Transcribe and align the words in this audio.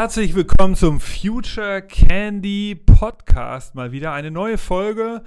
Herzlich 0.00 0.36
willkommen 0.36 0.76
zum 0.76 1.00
Future 1.00 1.82
Candy 1.82 2.76
Podcast. 2.76 3.74
Mal 3.74 3.90
wieder 3.90 4.12
eine 4.12 4.30
neue 4.30 4.56
Folge. 4.56 5.24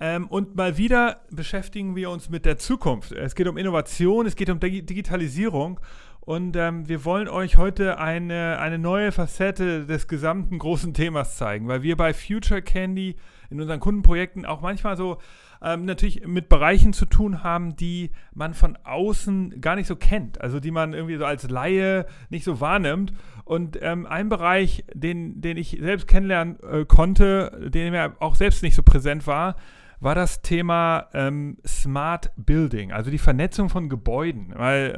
Ähm, 0.00 0.26
und 0.28 0.56
mal 0.56 0.78
wieder 0.78 1.20
beschäftigen 1.30 1.94
wir 1.96 2.08
uns 2.08 2.30
mit 2.30 2.46
der 2.46 2.56
Zukunft. 2.56 3.12
Es 3.12 3.34
geht 3.34 3.46
um 3.46 3.58
Innovation, 3.58 4.24
es 4.24 4.34
geht 4.34 4.48
um 4.48 4.58
Digitalisierung. 4.58 5.80
Und 6.20 6.56
ähm, 6.56 6.88
wir 6.88 7.04
wollen 7.04 7.28
euch 7.28 7.58
heute 7.58 7.98
eine, 7.98 8.58
eine 8.58 8.78
neue 8.78 9.12
Facette 9.12 9.84
des 9.84 10.08
gesamten 10.08 10.58
großen 10.58 10.94
Themas 10.94 11.36
zeigen, 11.36 11.68
weil 11.68 11.82
wir 11.82 11.98
bei 11.98 12.14
Future 12.14 12.62
Candy 12.62 13.16
in 13.50 13.60
unseren 13.60 13.80
Kundenprojekten 13.80 14.46
auch 14.46 14.62
manchmal 14.62 14.96
so 14.96 15.18
ähm, 15.66 15.84
natürlich 15.84 16.24
mit 16.26 16.48
Bereichen 16.48 16.92
zu 16.92 17.06
tun 17.06 17.42
haben, 17.42 17.74
die 17.74 18.12
man 18.32 18.54
von 18.54 18.78
außen 18.84 19.60
gar 19.60 19.74
nicht 19.74 19.88
so 19.88 19.96
kennt, 19.96 20.40
also 20.40 20.60
die 20.60 20.70
man 20.70 20.94
irgendwie 20.94 21.16
so 21.16 21.24
als 21.24 21.50
Laie 21.50 22.06
nicht 22.30 22.44
so 22.44 22.60
wahrnimmt. 22.60 23.12
Und 23.44 23.78
ähm, 23.82 24.06
ein 24.06 24.28
Bereich, 24.28 24.84
den, 24.94 25.40
den 25.40 25.56
ich 25.56 25.78
selbst 25.80 26.06
kennenlernen 26.06 26.58
äh, 26.62 26.84
konnte, 26.84 27.70
den 27.72 27.90
mir 27.90 28.14
auch 28.20 28.36
selbst 28.36 28.62
nicht 28.62 28.76
so 28.76 28.82
präsent 28.84 29.26
war, 29.26 29.56
war 29.98 30.14
das 30.14 30.40
Thema 30.40 31.08
ähm, 31.14 31.56
Smart 31.66 32.30
Building, 32.36 32.92
also 32.92 33.10
die 33.10 33.18
Vernetzung 33.18 33.68
von 33.68 33.88
Gebäuden. 33.88 34.52
Weil 34.54 34.94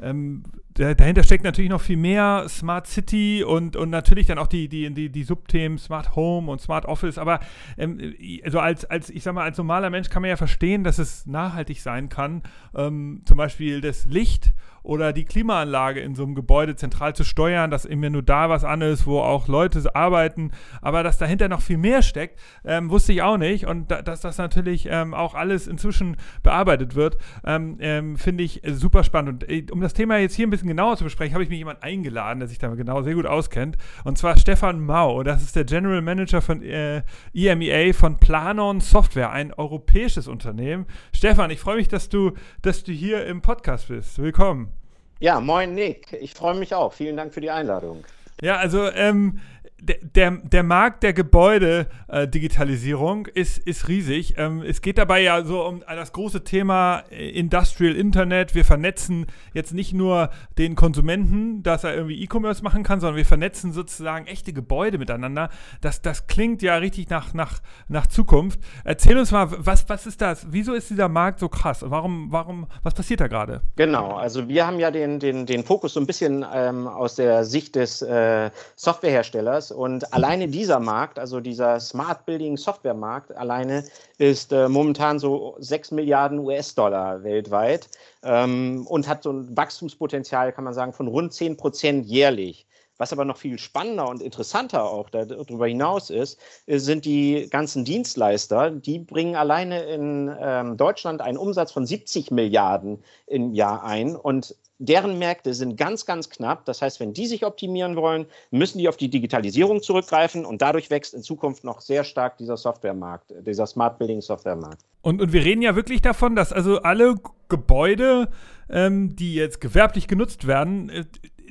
ähm, 0.00 0.44
dahinter 0.74 1.24
steckt 1.24 1.44
natürlich 1.44 1.70
noch 1.70 1.80
viel 1.80 1.96
mehr 1.96 2.46
Smart 2.48 2.86
City 2.86 3.42
und, 3.44 3.76
und 3.76 3.90
natürlich 3.90 4.26
dann 4.26 4.38
auch 4.38 4.46
die, 4.46 4.68
die, 4.68 4.92
die, 4.92 5.10
die 5.10 5.24
Subthemen 5.24 5.78
Smart 5.78 6.14
Home 6.14 6.50
und 6.50 6.60
Smart 6.60 6.86
Office. 6.86 7.18
Aber 7.18 7.40
ähm, 7.76 8.14
also 8.44 8.60
als, 8.60 8.84
als, 8.84 9.10
ich 9.10 9.22
sag 9.22 9.34
mal, 9.34 9.44
als 9.44 9.58
normaler 9.58 9.90
Mensch 9.90 10.08
kann 10.08 10.22
man 10.22 10.28
ja 10.30 10.36
verstehen, 10.36 10.84
dass 10.84 10.98
es 10.98 11.26
nachhaltig 11.26 11.80
sein 11.80 12.08
kann. 12.08 12.42
Ähm, 12.74 13.22
zum 13.24 13.36
Beispiel 13.36 13.80
das 13.80 14.06
Licht 14.06 14.54
oder 14.88 15.12
die 15.12 15.26
Klimaanlage 15.26 16.00
in 16.00 16.14
so 16.14 16.22
einem 16.22 16.34
Gebäude 16.34 16.74
zentral 16.74 17.14
zu 17.14 17.22
steuern, 17.22 17.70
dass 17.70 17.84
immer 17.84 18.08
nur 18.08 18.22
da 18.22 18.48
was 18.48 18.64
an 18.64 18.80
ist, 18.80 19.06
wo 19.06 19.20
auch 19.20 19.46
Leute 19.46 19.94
arbeiten, 19.94 20.50
aber 20.80 21.02
dass 21.02 21.18
dahinter 21.18 21.48
noch 21.48 21.60
viel 21.60 21.76
mehr 21.76 22.00
steckt, 22.00 22.40
ähm, 22.64 22.88
wusste 22.88 23.12
ich 23.12 23.20
auch 23.20 23.36
nicht 23.36 23.66
und 23.66 23.90
da, 23.90 24.00
dass 24.00 24.22
das 24.22 24.38
natürlich 24.38 24.88
ähm, 24.90 25.12
auch 25.12 25.34
alles 25.34 25.66
inzwischen 25.66 26.16
bearbeitet 26.42 26.94
wird, 26.94 27.18
ähm, 27.44 27.76
ähm 27.80 28.16
finde 28.16 28.42
ich 28.44 28.62
super 28.64 29.04
spannend. 29.04 29.44
Und 29.44 29.50
äh, 29.50 29.66
um 29.70 29.82
das 29.82 29.92
Thema 29.92 30.16
jetzt 30.16 30.34
hier 30.34 30.46
ein 30.46 30.50
bisschen 30.50 30.68
genauer 30.68 30.96
zu 30.96 31.04
besprechen, 31.04 31.34
habe 31.34 31.44
ich 31.44 31.50
mir 31.50 31.56
jemanden 31.56 31.82
eingeladen, 31.82 32.38
der 32.38 32.48
sich 32.48 32.58
da 32.58 32.68
genau 32.68 33.02
sehr 33.02 33.14
gut 33.14 33.26
auskennt 33.26 33.76
und 34.04 34.16
zwar 34.16 34.38
Stefan 34.38 34.80
Mau, 34.80 35.22
das 35.22 35.42
ist 35.42 35.54
der 35.54 35.64
General 35.64 36.00
Manager 36.00 36.40
von 36.40 36.62
äh, 36.62 37.02
EMEA 37.34 37.92
von 37.92 38.18
Planon 38.18 38.80
Software, 38.80 39.32
ein 39.32 39.52
europäisches 39.52 40.28
Unternehmen. 40.28 40.86
Stefan, 41.14 41.50
ich 41.50 41.60
freue 41.60 41.76
mich, 41.76 41.88
dass 41.88 42.08
du, 42.08 42.32
dass 42.62 42.84
du 42.84 42.92
hier 42.92 43.26
im 43.26 43.42
Podcast 43.42 43.88
bist. 43.88 44.18
Willkommen. 44.18 44.77
Ja, 45.20 45.40
moin 45.40 45.74
Nick. 45.74 46.12
Ich 46.20 46.34
freue 46.34 46.54
mich 46.54 46.74
auch. 46.74 46.92
Vielen 46.92 47.16
Dank 47.16 47.34
für 47.34 47.40
die 47.40 47.50
Einladung. 47.50 48.04
Ja, 48.40 48.56
also 48.56 48.88
ähm, 48.90 49.40
der, 49.80 50.32
der 50.32 50.62
Markt 50.62 51.02
der 51.02 51.12
Gebäude-Digitalisierung 51.12 53.26
äh, 53.26 53.40
ist, 53.40 53.58
ist 53.58 53.88
riesig. 53.88 54.34
Ähm, 54.36 54.62
es 54.62 54.80
geht 54.82 54.98
dabei 54.98 55.22
ja 55.22 55.42
so 55.44 55.64
um 55.64 55.82
das 55.86 56.12
große 56.12 56.44
Thema 56.44 57.04
äh, 57.10 57.30
Industrial 57.30 57.94
Internet. 57.94 58.56
Wir 58.56 58.64
vernetzen 58.64 59.26
jetzt 59.54 59.72
nicht 59.72 59.94
nur 59.94 60.30
den 60.58 60.74
Konsumenten, 60.74 61.62
dass 61.62 61.84
er 61.84 61.94
irgendwie 61.94 62.20
E-Commerce 62.22 62.64
machen 62.64 62.82
kann, 62.82 62.98
sondern 63.00 63.16
wir 63.16 63.26
vernetzen 63.26 63.72
sozusagen 63.72 64.26
echte 64.26 64.52
Gebäude 64.52 64.98
miteinander. 64.98 65.48
Das, 65.80 66.02
das 66.02 66.26
klingt 66.26 66.60
ja 66.62 66.74
richtig 66.76 67.08
nach, 67.08 67.32
nach, 67.32 67.60
nach 67.86 68.08
Zukunft. 68.08 68.58
Erzähl 68.84 69.16
uns 69.16 69.30
mal, 69.30 69.46
was, 69.50 69.88
was 69.88 70.06
ist 70.06 70.20
das? 70.20 70.48
Wieso 70.50 70.74
ist 70.74 70.90
dieser 70.90 71.08
Markt 71.08 71.38
so 71.38 71.48
krass? 71.48 71.84
Warum, 71.86 72.32
warum, 72.32 72.66
was 72.82 72.94
passiert 72.94 73.20
da 73.20 73.28
gerade? 73.28 73.60
Genau, 73.76 74.16
also 74.16 74.48
wir 74.48 74.66
haben 74.66 74.80
ja 74.80 74.90
den, 74.90 75.20
den, 75.20 75.46
den 75.46 75.62
Fokus 75.62 75.94
so 75.94 76.00
ein 76.00 76.06
bisschen 76.06 76.44
ähm, 76.52 76.88
aus 76.88 77.14
der 77.14 77.44
Sicht 77.44 77.76
des 77.76 78.02
äh, 78.02 78.50
Softwareherstellers 78.74 79.67
und 79.70 80.12
alleine 80.12 80.48
dieser 80.48 80.80
Markt, 80.80 81.18
also 81.18 81.40
dieser 81.40 81.80
Smart 81.80 82.26
Building 82.26 82.56
Software 82.56 82.94
Markt 82.94 83.36
alleine, 83.36 83.84
ist 84.18 84.52
äh, 84.52 84.68
momentan 84.68 85.18
so 85.18 85.56
6 85.58 85.92
Milliarden 85.92 86.38
US-Dollar 86.38 87.22
weltweit 87.22 87.88
ähm, 88.22 88.86
und 88.86 89.08
hat 89.08 89.22
so 89.22 89.32
ein 89.32 89.56
Wachstumspotenzial, 89.56 90.52
kann 90.52 90.64
man 90.64 90.74
sagen, 90.74 90.92
von 90.92 91.08
rund 91.08 91.32
10 91.32 91.56
Prozent 91.56 92.06
jährlich. 92.06 92.66
Was 92.98 93.12
aber 93.12 93.24
noch 93.24 93.36
viel 93.36 93.58
spannender 93.58 94.08
und 94.08 94.20
interessanter 94.20 94.84
auch 94.84 95.08
darüber 95.08 95.68
hinaus 95.68 96.10
ist, 96.10 96.38
sind 96.66 97.04
die 97.04 97.46
ganzen 97.48 97.84
Dienstleister. 97.84 98.72
Die 98.72 98.98
bringen 98.98 99.36
alleine 99.36 99.84
in 99.84 100.34
ähm, 100.40 100.76
Deutschland 100.76 101.20
einen 101.20 101.38
Umsatz 101.38 101.70
von 101.70 101.86
70 101.86 102.32
Milliarden 102.32 103.04
im 103.26 103.54
Jahr 103.54 103.84
ein. 103.84 104.16
Und 104.16 104.56
deren 104.78 105.18
Märkte 105.18 105.54
sind 105.54 105.76
ganz, 105.76 106.06
ganz 106.06 106.30
knapp. 106.30 106.64
Das 106.64 106.82
heißt, 106.82 107.00
wenn 107.00 107.12
die 107.12 107.26
sich 107.26 107.44
optimieren 107.44 107.96
wollen, 107.96 108.26
müssen 108.50 108.78
die 108.78 108.88
auf 108.88 108.96
die 108.96 109.08
Digitalisierung 109.08 109.82
zurückgreifen 109.82 110.44
und 110.44 110.62
dadurch 110.62 110.90
wächst 110.90 111.14
in 111.14 111.22
Zukunft 111.22 111.64
noch 111.64 111.80
sehr 111.80 112.04
stark 112.04 112.38
dieser 112.38 112.56
Softwaremarkt, 112.56 113.34
dieser 113.46 113.66
Smart 113.66 113.98
Building 113.98 114.20
Softwaremarkt. 114.20 114.80
Und, 115.02 115.20
und 115.20 115.32
wir 115.32 115.44
reden 115.44 115.62
ja 115.62 115.74
wirklich 115.74 116.02
davon, 116.02 116.36
dass 116.36 116.52
also 116.52 116.82
alle 116.82 117.16
Gebäude, 117.48 118.28
ähm, 118.68 119.16
die 119.16 119.34
jetzt 119.34 119.60
gewerblich 119.60 120.06
genutzt 120.06 120.46
werden, 120.46 120.90
äh, 120.90 121.04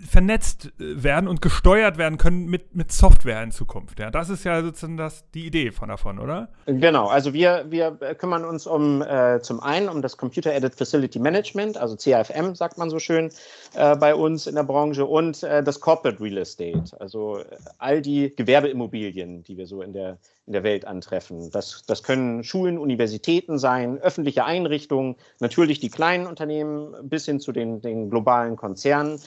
vernetzt 0.06 0.72
äh, 0.80 1.04
werden 1.04 1.28
und 1.28 1.42
gesteuert 1.42 1.98
werden 1.98 2.18
können 2.18 2.46
mit, 2.46 2.76
mit 2.76 2.92
Software 2.92 3.42
in 3.44 3.52
Zukunft. 3.52 4.00
Ja, 4.00 4.12
das 4.12 4.30
ist 4.30 4.44
ja 4.44 4.62
sozusagen 4.62 4.98
das, 4.98 5.24
die 5.34 5.46
Idee 5.46 5.72
von 5.72 5.90
davon, 5.90 6.20
oder? 6.20 6.50
Genau, 6.66 7.08
also 7.08 7.34
wir, 7.34 7.66
wir 7.70 7.92
kümmern 8.18 8.46
uns 8.46 8.68
um 8.68 9.02
äh, 9.02 9.40
zum 9.42 9.60
einen 9.62 9.90
um 9.90 10.02
das 10.02 10.18
Computer 10.18 10.52
Aided 10.52 10.76
Facility 10.76 11.20
Management, 11.20 11.78
also 11.78 11.96
CAFM 11.96 12.56
sagt 12.56 12.78
man 12.78 12.90
so 12.90 13.00
schön 13.00 13.32
äh, 13.76 13.96
bei 13.96 14.16
uns 14.16 14.48
in 14.48 14.56
der 14.56 14.64
Branche 14.64 15.06
und 15.06 15.44
äh, 15.44 15.64
das 15.64 15.80
Corporate 15.80 16.22
Real 16.22 16.38
Estate, 16.38 17.00
also 17.00 17.40
äh, 17.40 17.46
all 17.78 18.02
die 18.02 18.34
Gewerbeimmobilien, 18.36 19.44
die 19.44 19.58
wir 19.58 19.68
so 19.68 19.82
in 19.82 19.94
der, 19.94 20.18
in 20.46 20.54
der 20.54 20.64
Welt 20.64 20.86
antreffen. 20.86 21.52
Das, 21.52 21.84
das 21.88 22.04
können 22.04 22.44
Schulen, 22.44 22.78
Universitäten 22.78 23.60
sein, 23.60 23.98
öffentliche 24.00 24.46
Einrichtungen, 24.46 25.16
natürlich 25.40 25.80
die 25.80 25.90
kleinen 25.90 26.28
Unternehmen 26.28 26.96
bis 27.04 27.26
hin 27.26 27.40
zu 27.40 27.52
den, 27.52 27.82
den 27.82 28.10
globalen 28.10 28.56
Konzernen 28.56 29.20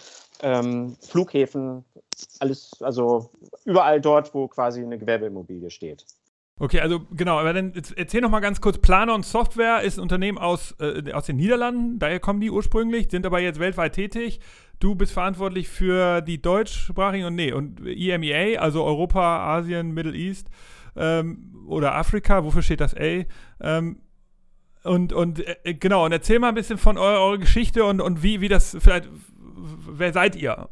ähm, 0.43 0.97
Flughäfen, 1.01 1.85
alles, 2.39 2.73
also 2.81 3.31
überall 3.65 4.01
dort, 4.01 4.35
wo 4.35 4.49
quasi 4.49 4.83
eine 4.83 4.99
Gewerbeimmobilie 4.99 5.71
steht. 5.71 6.05
Okay, 6.59 6.81
also 6.81 7.01
genau, 7.13 7.39
aber 7.39 7.55
dann 7.55 7.73
erzähl 7.97 8.21
noch 8.21 8.29
mal 8.29 8.41
ganz 8.41 8.61
kurz. 8.61 8.77
Planon 8.77 9.23
Software 9.23 9.81
ist 9.81 9.99
ein 9.99 10.03
Unternehmen 10.03 10.37
aus, 10.37 10.75
äh, 10.79 11.11
aus 11.13 11.25
den 11.25 11.37
Niederlanden, 11.37 11.99
daher 11.99 12.21
kommen 12.21 12.41
die 12.41 12.51
ursprünglich, 12.51 13.11
sind 13.11 13.25
aber 13.25 13.41
jetzt 13.41 13.59
weltweit 13.59 13.95
tätig. 13.95 14.41
Du 14.79 14.95
bist 14.95 15.13
verantwortlich 15.13 15.69
für 15.69 16.21
die 16.21 16.41
deutschsprachigen 16.41 17.25
und 17.27 17.35
nee, 17.35 17.53
und 17.53 17.81
EMEA, 17.87 18.61
also 18.61 18.85
Europa, 18.85 19.57
Asien, 19.57 19.93
Middle 19.93 20.15
East 20.15 20.49
ähm, 20.97 21.65
oder 21.67 21.95
Afrika, 21.95 22.45
wofür 22.45 22.63
steht 22.63 22.81
das 22.83 22.95
A? 22.95 23.25
Ähm, 23.61 24.03
und, 24.83 25.15
und 25.15 25.41
äh, 25.65 25.75
genau, 25.75 26.05
und 26.05 26.13
erzähl 26.13 26.39
mal 26.39 26.49
ein 26.49 26.55
bisschen 26.55 26.79
von 26.79 26.99
eurer, 26.99 27.21
eurer 27.21 27.39
Geschichte 27.39 27.85
und, 27.85 28.03
und 28.03 28.23
wie, 28.23 28.43
wie 28.43 28.49
das 28.49 28.77
vielleicht 28.81 29.09
wer 29.87 30.13
seid 30.13 30.37
ihr? 30.37 30.69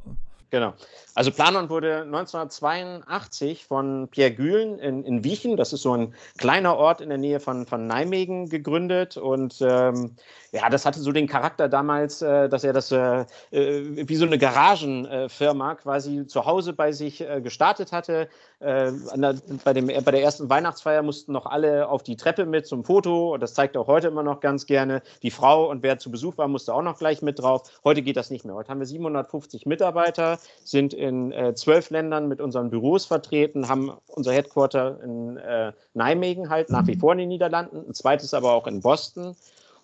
Genau. 0.50 0.74
Also 1.18 1.32
Planon 1.32 1.68
wurde 1.68 2.02
1982 2.02 3.64
von 3.64 4.06
Pierre 4.06 4.30
Gühlen 4.30 4.78
in, 4.78 5.02
in 5.02 5.24
Wiechen, 5.24 5.56
das 5.56 5.72
ist 5.72 5.82
so 5.82 5.92
ein 5.92 6.14
kleiner 6.38 6.76
Ort 6.76 7.00
in 7.00 7.08
der 7.08 7.18
Nähe 7.18 7.40
von, 7.40 7.66
von 7.66 7.88
Nijmegen, 7.88 8.48
gegründet. 8.48 9.16
Und 9.16 9.56
ähm, 9.60 10.14
ja, 10.52 10.70
das 10.70 10.86
hatte 10.86 11.00
so 11.00 11.10
den 11.10 11.26
Charakter 11.26 11.68
damals, 11.68 12.22
äh, 12.22 12.48
dass 12.48 12.62
er 12.62 12.72
das 12.72 12.92
äh, 12.92 13.24
äh 13.50 14.08
wie 14.08 14.14
so 14.14 14.26
eine 14.26 14.38
Garagenfirma 14.38 15.74
quasi 15.74 16.24
zu 16.28 16.46
Hause 16.46 16.72
bei 16.72 16.92
sich 16.92 17.20
äh, 17.20 17.40
gestartet 17.40 17.90
hatte. 17.90 18.28
Äh, 18.60 18.92
der, 19.16 19.34
bei, 19.64 19.72
dem, 19.72 19.88
bei 19.88 20.12
der 20.12 20.22
ersten 20.22 20.48
Weihnachtsfeier 20.48 21.02
mussten 21.02 21.32
noch 21.32 21.46
alle 21.46 21.88
auf 21.88 22.04
die 22.04 22.14
Treppe 22.14 22.46
mit 22.46 22.68
zum 22.68 22.84
Foto. 22.84 23.34
Und 23.34 23.42
das 23.42 23.54
zeigt 23.54 23.76
auch 23.76 23.88
heute 23.88 24.06
immer 24.06 24.22
noch 24.22 24.38
ganz 24.38 24.66
gerne. 24.66 25.02
Die 25.22 25.32
Frau 25.32 25.68
und 25.68 25.82
wer 25.82 25.98
zu 25.98 26.12
Besuch 26.12 26.38
war, 26.38 26.46
musste 26.46 26.72
auch 26.72 26.82
noch 26.82 26.96
gleich 26.96 27.22
mit 27.22 27.40
drauf. 27.40 27.62
Heute 27.82 28.02
geht 28.02 28.16
das 28.16 28.30
nicht 28.30 28.44
mehr. 28.44 28.54
Heute 28.54 28.68
haben 28.68 28.78
wir 28.78 28.86
750 28.86 29.66
Mitarbeiter, 29.66 30.38
sind 30.62 30.94
in 30.94 31.07
äh, 31.32 31.54
zwölf 31.54 31.90
Ländern 31.90 32.28
mit 32.28 32.40
unseren 32.40 32.70
Büros 32.70 33.06
vertreten, 33.06 33.68
haben 33.68 33.92
unser 34.08 34.32
Headquarter 34.32 34.98
in 35.02 35.36
äh, 35.36 35.72
Nijmegen 35.94 36.50
halt 36.50 36.70
nach 36.70 36.86
wie 36.86 36.96
vor 36.96 37.12
in 37.12 37.18
den 37.18 37.28
Niederlanden, 37.28 37.84
ein 37.88 37.94
zweites 37.94 38.34
aber 38.34 38.52
auch 38.52 38.66
in 38.66 38.80
Boston. 38.80 39.36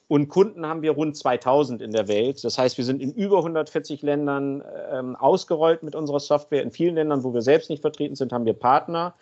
Und 0.07 0.29
Kunden 0.29 0.67
haben 0.67 0.83
wir 0.83 0.93
rund 0.93 1.17
2000 1.17 1.81
in 1.81 1.91
der 1.91 2.09
Welt. 2.09 2.45
Das 2.45 2.59
heißt, 2.59 2.77
wir 2.77 2.85
sind 2.85 3.01
in 3.01 3.13
über 3.13 3.39
140 3.39 4.03
Ländern 4.03 4.63
ähm, 4.93 5.17
ausgerollt 5.17 5.83
mit 5.83 5.95
unserer 5.95 6.21
Software. 6.21 6.63
In 6.63 6.71
vielen 6.71 6.95
Ländern, 6.95 7.25
wo 7.25 7.33
wir 7.33 7.41
selbst 7.41 7.71
nicht 7.71 7.81
vertreten 7.81 8.15
sind, 8.15 8.33
haben 8.33 8.45
wir 8.45 8.53
Partner. 8.53 9.15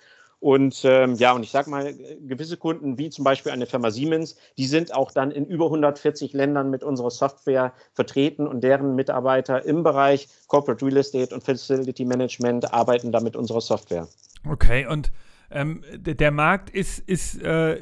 Und 0.42 0.82
ähm, 0.84 1.14
ja, 1.14 1.30
und 1.34 1.44
ich 1.44 1.52
sage 1.52 1.70
mal, 1.70 1.94
gewisse 2.26 2.56
Kunden, 2.56 2.98
wie 2.98 3.10
zum 3.10 3.22
Beispiel 3.22 3.52
eine 3.52 3.64
Firma 3.64 3.92
Siemens, 3.92 4.36
die 4.58 4.66
sind 4.66 4.92
auch 4.92 5.12
dann 5.12 5.30
in 5.30 5.46
über 5.46 5.66
140 5.66 6.32
Ländern 6.32 6.68
mit 6.68 6.82
unserer 6.82 7.12
Software 7.12 7.72
vertreten 7.94 8.48
und 8.48 8.64
deren 8.64 8.96
Mitarbeiter 8.96 9.64
im 9.64 9.84
Bereich 9.84 10.26
Corporate 10.48 10.84
Real 10.84 10.96
Estate 10.96 11.32
und 11.32 11.44
Facility 11.44 12.04
Management 12.04 12.74
arbeiten 12.74 13.12
da 13.12 13.20
mit 13.20 13.36
unserer 13.36 13.60
Software. 13.60 14.08
Okay, 14.44 14.84
und 14.84 15.12
ähm, 15.52 15.84
der 15.94 16.32
Markt 16.32 16.70
ist, 16.70 16.98
ist 16.98 17.40
äh 17.40 17.78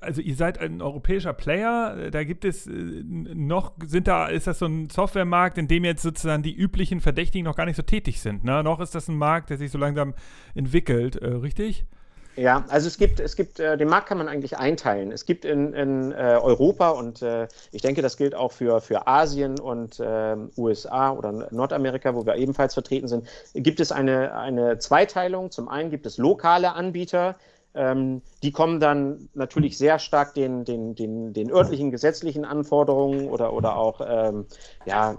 also 0.00 0.20
ihr 0.20 0.34
seid 0.34 0.58
ein 0.58 0.82
europäischer 0.82 1.32
Player, 1.32 2.10
da 2.10 2.24
gibt 2.24 2.44
es 2.44 2.68
noch, 2.68 3.72
sind 3.86 4.08
da, 4.08 4.26
ist 4.26 4.46
das 4.46 4.58
so 4.58 4.66
ein 4.66 4.90
Softwaremarkt, 4.90 5.58
in 5.58 5.68
dem 5.68 5.84
jetzt 5.84 6.02
sozusagen 6.02 6.42
die 6.42 6.54
üblichen 6.54 7.00
Verdächtigen 7.00 7.44
noch 7.44 7.56
gar 7.56 7.66
nicht 7.66 7.76
so 7.76 7.82
tätig 7.82 8.20
sind, 8.20 8.44
ne? 8.44 8.62
Noch 8.64 8.80
ist 8.80 8.94
das 8.94 9.08
ein 9.08 9.16
Markt, 9.16 9.50
der 9.50 9.58
sich 9.58 9.70
so 9.70 9.78
langsam 9.78 10.14
entwickelt, 10.54 11.16
äh, 11.16 11.28
richtig? 11.28 11.86
Ja, 12.36 12.64
also 12.68 12.88
es 12.88 12.98
gibt, 12.98 13.20
es 13.20 13.36
gibt, 13.36 13.60
äh, 13.60 13.76
den 13.76 13.88
Markt 13.88 14.08
kann 14.08 14.18
man 14.18 14.26
eigentlich 14.26 14.56
einteilen. 14.58 15.12
Es 15.12 15.24
gibt 15.24 15.44
in, 15.44 15.72
in 15.72 16.10
äh, 16.10 16.36
Europa 16.42 16.90
und 16.90 17.22
äh, 17.22 17.46
ich 17.70 17.82
denke, 17.82 18.02
das 18.02 18.16
gilt 18.16 18.34
auch 18.34 18.50
für, 18.50 18.80
für 18.80 19.06
Asien 19.06 19.60
und 19.60 20.02
ähm, 20.04 20.50
USA 20.56 21.12
oder 21.12 21.46
Nordamerika, 21.52 22.14
wo 22.14 22.26
wir 22.26 22.34
ebenfalls 22.34 22.74
vertreten 22.74 23.06
sind, 23.06 23.28
gibt 23.54 23.78
es 23.78 23.92
eine, 23.92 24.34
eine 24.36 24.78
Zweiteilung. 24.78 25.52
Zum 25.52 25.68
einen 25.68 25.90
gibt 25.90 26.06
es 26.06 26.18
lokale 26.18 26.72
Anbieter, 26.72 27.36
ähm, 27.74 28.22
die 28.42 28.52
kommen 28.52 28.80
dann 28.80 29.28
natürlich 29.34 29.76
sehr 29.78 29.98
stark 29.98 30.34
den, 30.34 30.64
den, 30.64 30.94
den, 30.94 31.32
den 31.32 31.50
örtlichen 31.50 31.90
gesetzlichen 31.90 32.44
Anforderungen 32.44 33.28
oder, 33.28 33.52
oder 33.52 33.76
auch 33.76 34.00
ähm, 34.06 34.46
ja, 34.86 35.16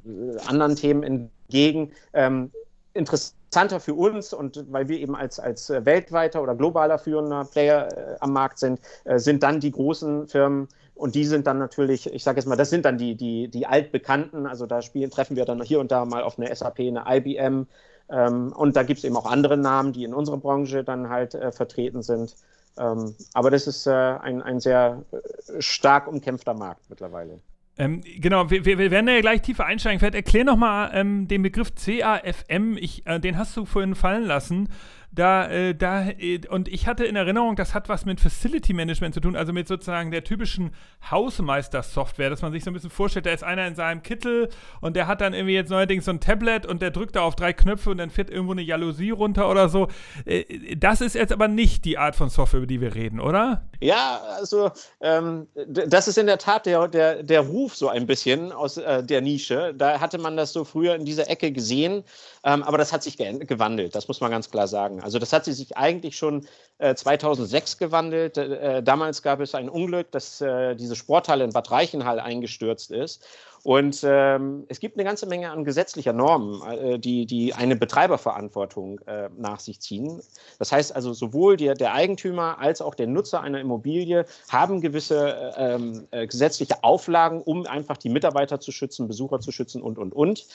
anderen 0.47 0.75
Themen 0.75 1.03
entgegen. 1.03 1.91
Ähm, 2.13 2.51
interessanter 2.93 3.79
für 3.79 3.93
uns 3.93 4.33
und 4.33 4.65
weil 4.71 4.87
wir 4.87 4.99
eben 4.99 5.15
als, 5.15 5.39
als 5.39 5.69
weltweiter 5.69 6.41
oder 6.41 6.55
globaler 6.55 6.97
führender 6.97 7.45
Player 7.45 7.89
äh, 7.95 8.15
am 8.21 8.31
Markt 8.33 8.57
sind, 8.57 8.79
äh, 9.03 9.19
sind 9.19 9.43
dann 9.43 9.59
die 9.59 9.71
großen 9.71 10.27
Firmen 10.27 10.69
und 10.95 11.13
die 11.13 11.25
sind 11.25 11.45
dann 11.45 11.59
natürlich, 11.59 12.11
ich 12.11 12.23
sage 12.23 12.39
jetzt 12.39 12.47
mal, 12.47 12.55
das 12.55 12.69
sind 12.69 12.85
dann 12.85 12.97
die, 12.97 13.15
die, 13.15 13.49
die 13.49 13.67
altbekannten, 13.67 14.47
also 14.47 14.65
da 14.65 14.81
spielen, 14.81 15.11
treffen 15.11 15.35
wir 15.35 15.43
dann 15.43 15.61
hier 15.61 15.81
und 15.81 15.91
da 15.91 16.05
mal 16.05 16.23
auf 16.23 16.39
eine 16.39 16.55
SAP, 16.55 16.79
eine 16.79 17.03
IBM 17.05 17.67
ähm, 18.09 18.53
und 18.53 18.75
da 18.75 18.83
gibt 18.83 18.99
es 18.99 19.03
eben 19.03 19.17
auch 19.17 19.25
andere 19.25 19.57
Namen, 19.57 19.93
die 19.93 20.03
in 20.03 20.13
unserer 20.13 20.37
Branche 20.37 20.83
dann 20.83 21.09
halt 21.09 21.33
äh, 21.33 21.51
vertreten 21.51 22.01
sind. 22.01 22.35
Ähm, 22.77 23.15
aber 23.33 23.51
das 23.51 23.67
ist 23.67 23.87
äh, 23.87 23.91
ein, 23.91 24.41
ein 24.41 24.59
sehr 24.59 25.03
äh, 25.11 25.61
stark 25.61 26.07
umkämpfter 26.07 26.53
Markt 26.53 26.89
mittlerweile. 26.89 27.39
Ähm, 27.77 28.01
genau, 28.19 28.49
wir, 28.49 28.65
wir, 28.65 28.91
werden 28.91 29.07
ja 29.07 29.19
gleich 29.19 29.41
tiefer 29.41 29.65
einsteigen. 29.65 29.99
Vielleicht 29.99 30.15
erklär 30.15 30.45
nochmal 30.45 30.91
ähm, 30.93 31.27
den 31.27 31.41
Begriff 31.41 31.73
CAFM. 31.75 32.77
Ich, 32.77 33.05
äh, 33.05 33.19
den 33.19 33.37
hast 33.37 33.55
du 33.57 33.65
vorhin 33.65 33.95
fallen 33.95 34.23
lassen. 34.23 34.69
Da, 35.15 35.47
äh, 35.47 35.73
da, 35.73 36.09
äh, 36.09 36.41
und 36.49 36.67
ich 36.67 36.87
hatte 36.87 37.05
in 37.05 37.15
Erinnerung, 37.15 37.55
das 37.55 37.73
hat 37.73 37.87
was 37.87 38.03
mit 38.03 38.19
Facility 38.19 38.73
Management 38.73 39.13
zu 39.13 39.21
tun, 39.21 39.37
also 39.37 39.53
mit 39.53 39.67
sozusagen 39.67 40.11
der 40.11 40.25
typischen 40.25 40.71
Hausmeister-Software, 41.09 42.29
dass 42.29 42.41
man 42.41 42.51
sich 42.51 42.65
so 42.65 42.69
ein 42.69 42.73
bisschen 42.73 42.89
vorstellt, 42.89 43.25
da 43.25 43.31
ist 43.31 43.43
einer 43.43 43.65
in 43.65 43.75
seinem 43.75 44.03
Kittel 44.03 44.49
und 44.81 44.97
der 44.97 45.07
hat 45.07 45.21
dann 45.21 45.33
irgendwie 45.33 45.53
jetzt 45.53 45.69
neuerdings 45.69 46.05
so 46.05 46.11
ein 46.11 46.19
Tablet 46.19 46.65
und 46.65 46.81
der 46.81 46.91
drückt 46.91 47.15
da 47.15 47.21
auf 47.21 47.35
drei 47.35 47.53
Knöpfe 47.53 47.91
und 47.91 47.97
dann 47.97 48.09
fährt 48.09 48.29
irgendwo 48.29 48.51
eine 48.51 48.61
Jalousie 48.61 49.11
runter 49.11 49.49
oder 49.49 49.69
so. 49.69 49.87
Äh, 50.25 50.75
das 50.75 50.99
ist 50.99 51.15
jetzt 51.15 51.31
aber 51.31 51.47
nicht 51.47 51.85
die 51.85 51.97
Art 51.97 52.17
von 52.17 52.29
Software, 52.29 52.57
über 52.57 52.67
die 52.67 52.81
wir 52.81 52.93
reden, 52.93 53.21
oder? 53.21 53.63
Ja, 53.79 54.21
also 54.37 54.71
ähm, 54.99 55.47
das 55.65 56.09
ist 56.09 56.17
in 56.17 56.27
der 56.27 56.39
Tat 56.39 56.65
der, 56.65 56.89
der, 56.89 57.23
der 57.23 57.41
Ruf 57.41 57.75
so 57.75 57.87
ein 57.87 58.05
bisschen 58.05 58.51
aus 58.51 58.77
äh, 58.77 59.01
der 59.01 59.21
Nische. 59.21 59.73
Da 59.77 60.01
hatte 60.01 60.17
man 60.17 60.35
das 60.35 60.51
so 60.51 60.65
früher 60.65 60.95
in 60.95 61.05
dieser 61.05 61.29
Ecke 61.29 61.53
gesehen, 61.53 62.03
ähm, 62.43 62.63
aber 62.63 62.77
das 62.77 62.91
hat 62.91 63.01
sich 63.01 63.17
gewandelt, 63.17 63.95
das 63.95 64.09
muss 64.09 64.19
man 64.19 64.31
ganz 64.31 64.51
klar 64.51 64.67
sagen. 64.67 65.04
Also 65.05 65.19
das 65.19 65.31
hat 65.33 65.45
sich 65.45 65.77
eigentlich 65.77 66.17
schon 66.17 66.47
äh, 66.79 66.95
2006 66.95 67.77
gewandelt. 67.77 68.39
Äh, 68.39 68.81
damals 68.81 69.21
gab 69.21 69.39
es 69.39 69.53
ein 69.53 69.69
Unglück, 69.69 70.09
dass 70.09 70.41
äh, 70.41 70.75
diese 70.75 70.95
Sporthalle 70.95 71.43
in 71.43 71.51
Bad 71.51 71.69
Reichenhall 71.69 72.19
eingestürzt 72.19 72.89
ist. 72.89 73.23
Und 73.65 74.03
ähm, 74.03 74.63
es 74.69 74.79
gibt 74.79 74.95
eine 74.95 75.03
ganze 75.03 75.25
Menge 75.25 75.49
an 75.49 75.65
gesetzlicher 75.65 76.13
Normen, 76.13 76.61
äh, 76.69 76.99
die, 76.99 77.25
die 77.25 77.55
eine 77.55 77.75
Betreiberverantwortung 77.75 78.99
äh, 79.07 79.29
nach 79.35 79.59
sich 79.59 79.81
ziehen. 79.81 80.21
Das 80.59 80.71
heißt 80.71 80.95
also, 80.95 81.13
sowohl 81.13 81.57
der, 81.57 81.73
der 81.73 81.95
Eigentümer 81.95 82.59
als 82.59 82.79
auch 82.79 82.93
der 82.93 83.07
Nutzer 83.07 83.41
einer 83.41 83.59
Immobilie 83.59 84.27
haben 84.49 84.81
gewisse 84.81 85.51
ähm, 85.57 86.07
äh, 86.11 86.27
gesetzliche 86.27 86.83
Auflagen, 86.83 87.41
um 87.41 87.65
einfach 87.65 87.97
die 87.97 88.09
Mitarbeiter 88.09 88.59
zu 88.59 88.71
schützen, 88.71 89.07
Besucher 89.07 89.39
zu 89.39 89.51
schützen 89.51 89.81
und, 89.81 89.97
und, 89.97 90.13
und. 90.13 90.45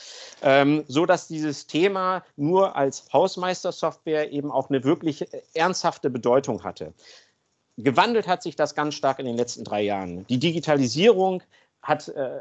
Ähm, 0.42 0.84
so 0.86 1.04
dass 1.04 1.26
dieses 1.26 1.66
Thema 1.66 2.22
nur 2.36 2.76
als 2.76 3.12
Hausmeistersoftware 3.12 4.30
eben 4.30 4.52
auch 4.52 4.70
eine 4.70 4.84
wirklich 4.84 5.26
ernsthafte 5.52 6.10
Bedeutung 6.10 6.62
hatte. 6.62 6.94
Gewandelt 7.76 8.28
hat 8.28 8.44
sich 8.44 8.54
das 8.54 8.76
ganz 8.76 8.94
stark 8.94 9.18
in 9.18 9.26
den 9.26 9.36
letzten 9.36 9.64
drei 9.64 9.82
Jahren. 9.82 10.28
Die 10.28 10.38
Digitalisierung 10.38 11.42
hat, 11.82 12.08
äh, 12.08 12.40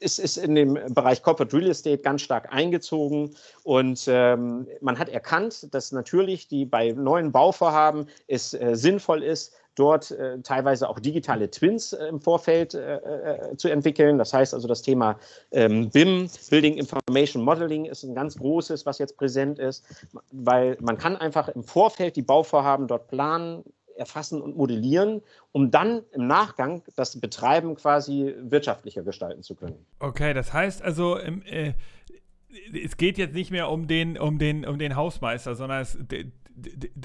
ist, 0.00 0.18
ist 0.18 0.36
in 0.36 0.54
dem 0.54 0.74
Bereich 0.90 1.22
Corporate 1.22 1.56
Real 1.56 1.70
Estate 1.70 1.98
ganz 1.98 2.22
stark 2.22 2.52
eingezogen 2.52 3.34
und 3.62 4.04
ähm, 4.08 4.66
man 4.80 4.98
hat 4.98 5.08
erkannt, 5.08 5.72
dass 5.74 5.92
natürlich 5.92 6.48
die 6.48 6.64
bei 6.64 6.92
neuen 6.92 7.32
Bauvorhaben 7.32 8.06
es 8.26 8.54
äh, 8.54 8.74
sinnvoll 8.74 9.22
ist, 9.22 9.54
dort 9.76 10.10
äh, 10.10 10.40
teilweise 10.40 10.88
auch 10.88 10.98
digitale 10.98 11.50
Twins 11.50 11.92
äh, 11.92 12.06
im 12.06 12.20
Vorfeld 12.20 12.74
äh, 12.74 12.96
äh, 12.96 13.56
zu 13.56 13.68
entwickeln. 13.68 14.18
Das 14.18 14.32
heißt 14.32 14.54
also, 14.54 14.66
das 14.66 14.82
Thema 14.82 15.18
ähm, 15.52 15.90
BIM, 15.90 16.28
Building 16.50 16.74
Information 16.78 17.44
Modeling, 17.44 17.84
ist 17.84 18.02
ein 18.02 18.14
ganz 18.14 18.36
großes, 18.36 18.86
was 18.86 18.98
jetzt 18.98 19.16
präsent 19.16 19.58
ist, 19.58 19.84
weil 20.32 20.76
man 20.80 20.98
kann 20.98 21.16
einfach 21.16 21.48
im 21.48 21.62
Vorfeld 21.62 22.16
die 22.16 22.22
Bauvorhaben 22.22 22.88
dort 22.88 23.08
planen, 23.08 23.62
erfassen 23.96 24.40
und 24.40 24.56
modellieren, 24.56 25.22
um 25.52 25.70
dann 25.70 26.02
im 26.12 26.26
Nachgang 26.26 26.82
das 26.96 27.20
Betreiben 27.20 27.74
quasi 27.74 28.34
wirtschaftlicher 28.38 29.02
gestalten 29.02 29.42
zu 29.42 29.54
können. 29.54 29.86
Okay, 29.98 30.34
das 30.34 30.52
heißt 30.52 30.82
also, 30.82 31.18
äh, 31.18 31.74
es 32.72 32.96
geht 32.96 33.18
jetzt 33.18 33.34
nicht 33.34 33.50
mehr 33.50 33.70
um 33.70 33.86
den, 33.86 34.18
um 34.18 34.38
den, 34.38 34.66
um 34.66 34.78
den 34.78 34.96
Hausmeister, 34.96 35.54
sondern 35.54 35.82
es, 35.82 35.98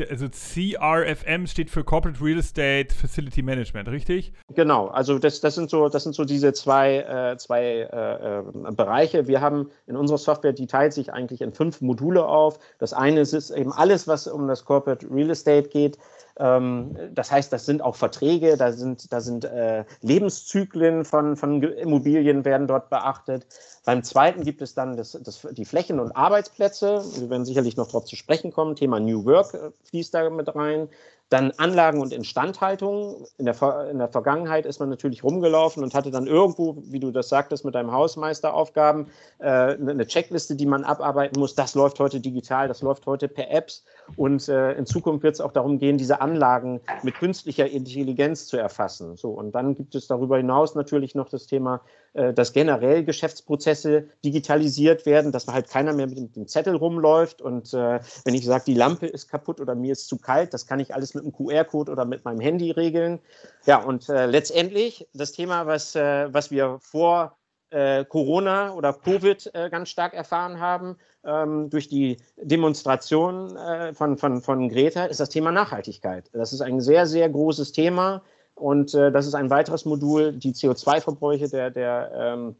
also 0.09 0.27
CRFM 0.29 1.45
steht 1.45 1.69
für 1.69 1.83
Corporate 1.83 2.23
Real 2.23 2.39
Estate 2.39 2.93
Facility 2.93 3.41
Management, 3.41 3.89
richtig? 3.89 4.33
Genau, 4.55 4.87
also 4.87 5.19
das, 5.19 5.41
das, 5.41 5.55
sind, 5.55 5.69
so, 5.69 5.89
das 5.89 6.03
sind 6.03 6.13
so 6.13 6.23
diese 6.23 6.53
zwei, 6.53 6.99
äh, 6.99 7.37
zwei 7.37 7.63
äh, 7.63 8.39
äh, 8.39 8.71
Bereiche. 8.71 9.27
Wir 9.27 9.41
haben 9.41 9.69
in 9.87 9.97
unserer 9.97 10.17
Software, 10.17 10.53
die 10.53 10.67
teilt 10.67 10.93
sich 10.93 11.11
eigentlich 11.11 11.41
in 11.41 11.51
fünf 11.51 11.81
Module 11.81 12.25
auf. 12.25 12.59
Das 12.79 12.93
eine 12.93 13.21
ist 13.21 13.49
eben 13.51 13.73
alles, 13.73 14.07
was 14.07 14.27
um 14.27 14.47
das 14.47 14.63
Corporate 14.63 15.05
Real 15.11 15.29
Estate 15.29 15.67
geht. 15.67 15.97
Ähm, 16.41 16.97
das 17.13 17.31
heißt, 17.31 17.53
das 17.53 17.65
sind 17.65 17.83
auch 17.83 17.95
Verträge, 17.95 18.57
da 18.57 18.71
sind, 18.71 19.13
da 19.13 19.21
sind 19.21 19.45
äh, 19.45 19.85
Lebenszyklen 20.01 21.05
von, 21.05 21.35
von 21.37 21.61
Immobilien 21.61 22.43
werden 22.43 22.65
dort 22.65 22.89
beachtet. 22.89 23.45
Beim 23.85 24.03
zweiten 24.03 24.43
gibt 24.43 24.61
es 24.63 24.73
dann 24.73 24.97
das, 24.97 25.11
das, 25.23 25.47
die 25.51 25.65
Flächen 25.65 25.99
und 25.99 26.11
Arbeitsplätze. 26.13 27.03
Wir 27.17 27.29
werden 27.29 27.45
sicherlich 27.45 27.77
noch 27.77 27.87
darauf 27.87 28.05
zu 28.05 28.15
sprechen 28.15 28.51
kommen. 28.51 28.75
Thema 28.75 28.99
New 28.99 29.23
Work 29.25 29.53
äh, 29.53 29.69
fließt 29.83 30.13
da 30.15 30.29
mit 30.31 30.53
rein. 30.55 30.89
Dann 31.29 31.51
Anlagen 31.51 32.01
und 32.01 32.11
Instandhaltung. 32.11 33.25
In 33.37 33.45
der, 33.45 33.89
in 33.89 33.99
der 33.99 34.09
Vergangenheit 34.09 34.65
ist 34.65 34.79
man 34.81 34.89
natürlich 34.89 35.23
rumgelaufen 35.23 35.81
und 35.81 35.93
hatte 35.93 36.11
dann 36.11 36.27
irgendwo, 36.27 36.75
wie 36.87 36.99
du 36.99 37.11
das 37.11 37.29
sagtest, 37.29 37.63
mit 37.63 37.73
deinem 37.73 37.93
Hausmeisteraufgaben 37.93 39.07
äh, 39.39 39.45
eine 39.45 40.05
Checkliste, 40.05 40.55
die 40.55 40.65
man 40.65 40.83
abarbeiten 40.83 41.39
muss. 41.39 41.55
Das 41.55 41.73
läuft 41.73 41.99
heute 41.99 42.19
digital, 42.19 42.67
das 42.67 42.81
läuft 42.81 43.05
heute 43.05 43.29
per 43.29 43.49
Apps. 43.49 43.85
Und 44.15 44.47
äh, 44.49 44.73
in 44.73 44.85
Zukunft 44.85 45.23
wird 45.23 45.35
es 45.35 45.41
auch 45.41 45.53
darum 45.53 45.79
gehen, 45.79 45.97
diese 45.97 46.21
Anlagen 46.21 46.81
mit 47.03 47.15
künstlicher 47.15 47.69
Intelligenz 47.69 48.47
zu 48.47 48.57
erfassen. 48.57 49.15
So, 49.15 49.29
und 49.29 49.53
dann 49.53 49.75
gibt 49.75 49.95
es 49.95 50.07
darüber 50.07 50.37
hinaus 50.37 50.75
natürlich 50.75 51.15
noch 51.15 51.29
das 51.29 51.47
Thema 51.47 51.81
äh, 52.13 52.33
dass 52.33 52.51
generell 52.51 53.05
Geschäftsprozesse 53.05 54.09
digitalisiert 54.25 55.05
werden, 55.05 55.31
dass 55.31 55.47
halt 55.47 55.69
keiner 55.69 55.93
mehr 55.93 56.07
mit 56.07 56.35
dem 56.35 56.45
Zettel 56.45 56.75
rumläuft 56.75 57.41
und 57.41 57.73
äh, 57.73 58.01
wenn 58.25 58.33
ich 58.33 58.43
sage, 58.43 58.65
die 58.67 58.73
Lampe 58.73 59.05
ist 59.07 59.29
kaputt 59.29 59.61
oder 59.61 59.75
mir 59.75 59.93
ist 59.93 60.09
zu 60.09 60.17
kalt, 60.17 60.53
das 60.53 60.67
kann 60.67 60.81
ich 60.81 60.93
alles 60.93 61.13
mit 61.13 61.23
einem 61.23 61.31
QR-Code 61.31 61.89
oder 61.89 62.03
mit 62.03 62.25
meinem 62.25 62.41
Handy 62.41 62.71
regeln. 62.71 63.19
Ja, 63.65 63.81
und 63.81 64.09
äh, 64.09 64.25
letztendlich 64.25 65.07
das 65.13 65.31
Thema, 65.31 65.67
was, 65.67 65.95
äh, 65.95 66.27
was 66.33 66.51
wir 66.51 66.79
vor 66.81 67.37
äh, 67.71 68.05
Corona 68.05 68.73
oder 68.73 68.93
Covid 68.93 69.51
äh, 69.53 69.69
ganz 69.69 69.89
stark 69.89 70.13
erfahren 70.13 70.59
haben, 70.59 70.97
ähm, 71.25 71.69
durch 71.69 71.87
die 71.87 72.17
Demonstration 72.37 73.55
äh, 73.57 73.93
von, 73.93 74.17
von, 74.17 74.41
von 74.41 74.69
Greta, 74.69 75.05
ist 75.05 75.19
das 75.19 75.29
Thema 75.29 75.51
Nachhaltigkeit. 75.51 76.29
Das 76.33 76.53
ist 76.53 76.61
ein 76.61 76.81
sehr, 76.81 77.07
sehr 77.07 77.29
großes 77.29 77.71
Thema. 77.71 78.21
Und 78.55 78.93
äh, 78.93 79.11
das 79.11 79.25
ist 79.25 79.33
ein 79.33 79.49
weiteres 79.49 79.85
Modul, 79.85 80.33
die 80.33 80.53
CO2-Verbräuche 80.53 81.49
der, 81.49 81.71
der 81.71 82.11
ähm, 82.13 82.55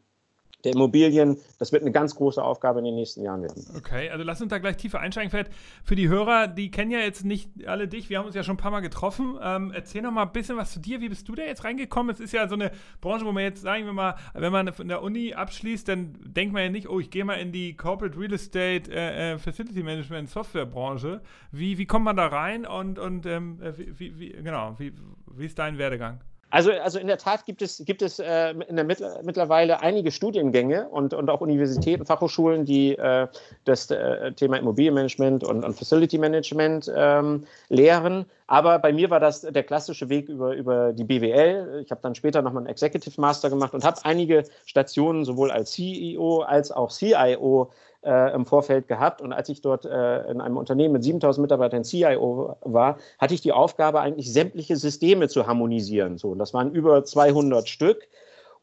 der 0.64 0.72
Immobilien. 0.72 1.38
Das 1.58 1.72
wird 1.72 1.82
eine 1.82 1.92
ganz 1.92 2.14
große 2.14 2.42
Aufgabe 2.42 2.78
in 2.78 2.84
den 2.84 2.94
nächsten 2.94 3.22
Jahren 3.22 3.42
werden. 3.42 3.66
Okay, 3.76 4.10
also 4.10 4.24
lass 4.24 4.40
uns 4.40 4.50
da 4.50 4.58
gleich 4.58 4.76
tiefer 4.76 5.00
einsteigen. 5.00 5.30
Vielleicht 5.30 5.50
für 5.84 5.96
die 5.96 6.08
Hörer, 6.08 6.48
die 6.48 6.70
kennen 6.70 6.90
ja 6.90 7.00
jetzt 7.00 7.24
nicht 7.24 7.66
alle 7.66 7.88
dich. 7.88 8.10
Wir 8.10 8.18
haben 8.18 8.26
uns 8.26 8.34
ja 8.34 8.42
schon 8.42 8.54
ein 8.54 8.58
paar 8.58 8.70
Mal 8.70 8.80
getroffen. 8.80 9.38
Ähm, 9.42 9.72
erzähl 9.74 10.02
noch 10.02 10.12
mal 10.12 10.22
ein 10.22 10.32
bisschen 10.32 10.56
was 10.56 10.72
zu 10.72 10.80
dir. 10.80 11.00
Wie 11.00 11.08
bist 11.08 11.28
du 11.28 11.34
da 11.34 11.42
jetzt 11.42 11.64
reingekommen? 11.64 12.12
Es 12.12 12.20
ist 12.20 12.32
ja 12.32 12.48
so 12.48 12.54
eine 12.54 12.70
Branche, 13.00 13.24
wo 13.24 13.32
man 13.32 13.42
jetzt, 13.42 13.62
sagen 13.62 13.86
wir 13.86 13.92
mal, 13.92 14.16
wenn 14.34 14.52
man 14.52 14.68
in 14.68 14.88
der 14.88 15.02
Uni 15.02 15.34
abschließt, 15.34 15.88
dann 15.88 16.14
denkt 16.24 16.52
man 16.52 16.62
ja 16.62 16.68
nicht, 16.70 16.88
oh, 16.88 17.00
ich 17.00 17.10
gehe 17.10 17.24
mal 17.24 17.34
in 17.34 17.52
die 17.52 17.76
Corporate 17.76 18.18
Real 18.18 18.32
Estate 18.32 18.90
äh, 18.90 19.32
äh 19.32 19.38
Facility 19.38 19.82
Management 19.82 20.30
Software 20.30 20.66
Branche. 20.66 21.20
Wie, 21.50 21.78
wie 21.78 21.86
kommt 21.86 22.04
man 22.04 22.16
da 22.16 22.26
rein 22.26 22.66
und, 22.66 22.98
und 22.98 23.26
ähm, 23.26 23.58
wie, 23.76 24.18
wie, 24.18 24.30
genau, 24.30 24.76
wie, 24.78 24.92
wie 25.34 25.46
ist 25.46 25.58
dein 25.58 25.78
Werdegang? 25.78 26.20
Also, 26.52 26.70
also 26.70 26.98
in 26.98 27.06
der 27.06 27.16
Tat 27.16 27.46
gibt 27.46 27.62
es, 27.62 27.82
gibt 27.86 28.02
es 28.02 28.18
äh, 28.18 28.50
in 28.50 28.76
der 28.76 28.84
Mittler, 28.84 29.20
mittlerweile 29.24 29.80
einige 29.80 30.10
Studiengänge 30.10 30.86
und, 30.90 31.14
und 31.14 31.30
auch 31.30 31.40
Universitäten, 31.40 32.04
Fachhochschulen, 32.04 32.66
die 32.66 32.94
äh, 32.94 33.26
das 33.64 33.90
äh, 33.90 34.32
Thema 34.32 34.58
Immobilienmanagement 34.58 35.44
und, 35.44 35.64
und 35.64 35.74
Facility 35.74 36.18
Management 36.18 36.92
ähm, 36.94 37.46
lehren. 37.70 38.26
Aber 38.48 38.78
bei 38.80 38.92
mir 38.92 39.08
war 39.08 39.18
das 39.18 39.40
der 39.40 39.62
klassische 39.62 40.10
Weg 40.10 40.28
über, 40.28 40.54
über 40.54 40.92
die 40.92 41.04
BWL. 41.04 41.80
Ich 41.86 41.90
habe 41.90 42.02
dann 42.02 42.14
später 42.14 42.42
nochmal 42.42 42.64
einen 42.64 42.70
Executive 42.70 43.18
Master 43.18 43.48
gemacht 43.48 43.72
und 43.72 43.82
habe 43.82 44.04
einige 44.04 44.44
Stationen 44.66 45.24
sowohl 45.24 45.50
als 45.50 45.72
CEO 45.72 46.42
als 46.42 46.70
auch 46.70 46.90
CIO 46.90 47.70
äh, 48.04 48.34
im 48.34 48.46
Vorfeld 48.46 48.88
gehabt. 48.88 49.20
Und 49.20 49.32
als 49.32 49.48
ich 49.48 49.60
dort 49.60 49.84
äh, 49.84 50.30
in 50.30 50.40
einem 50.40 50.56
Unternehmen 50.56 50.92
mit 50.92 51.04
7000 51.04 51.42
Mitarbeitern 51.42 51.84
CIO 51.84 52.56
war, 52.62 52.98
hatte 53.18 53.34
ich 53.34 53.40
die 53.40 53.52
Aufgabe, 53.52 54.00
eigentlich 54.00 54.32
sämtliche 54.32 54.76
Systeme 54.76 55.28
zu 55.28 55.46
harmonisieren. 55.46 56.18
So, 56.18 56.30
und 56.30 56.38
das 56.38 56.54
waren 56.54 56.72
über 56.72 57.04
200 57.04 57.68
Stück. 57.68 58.08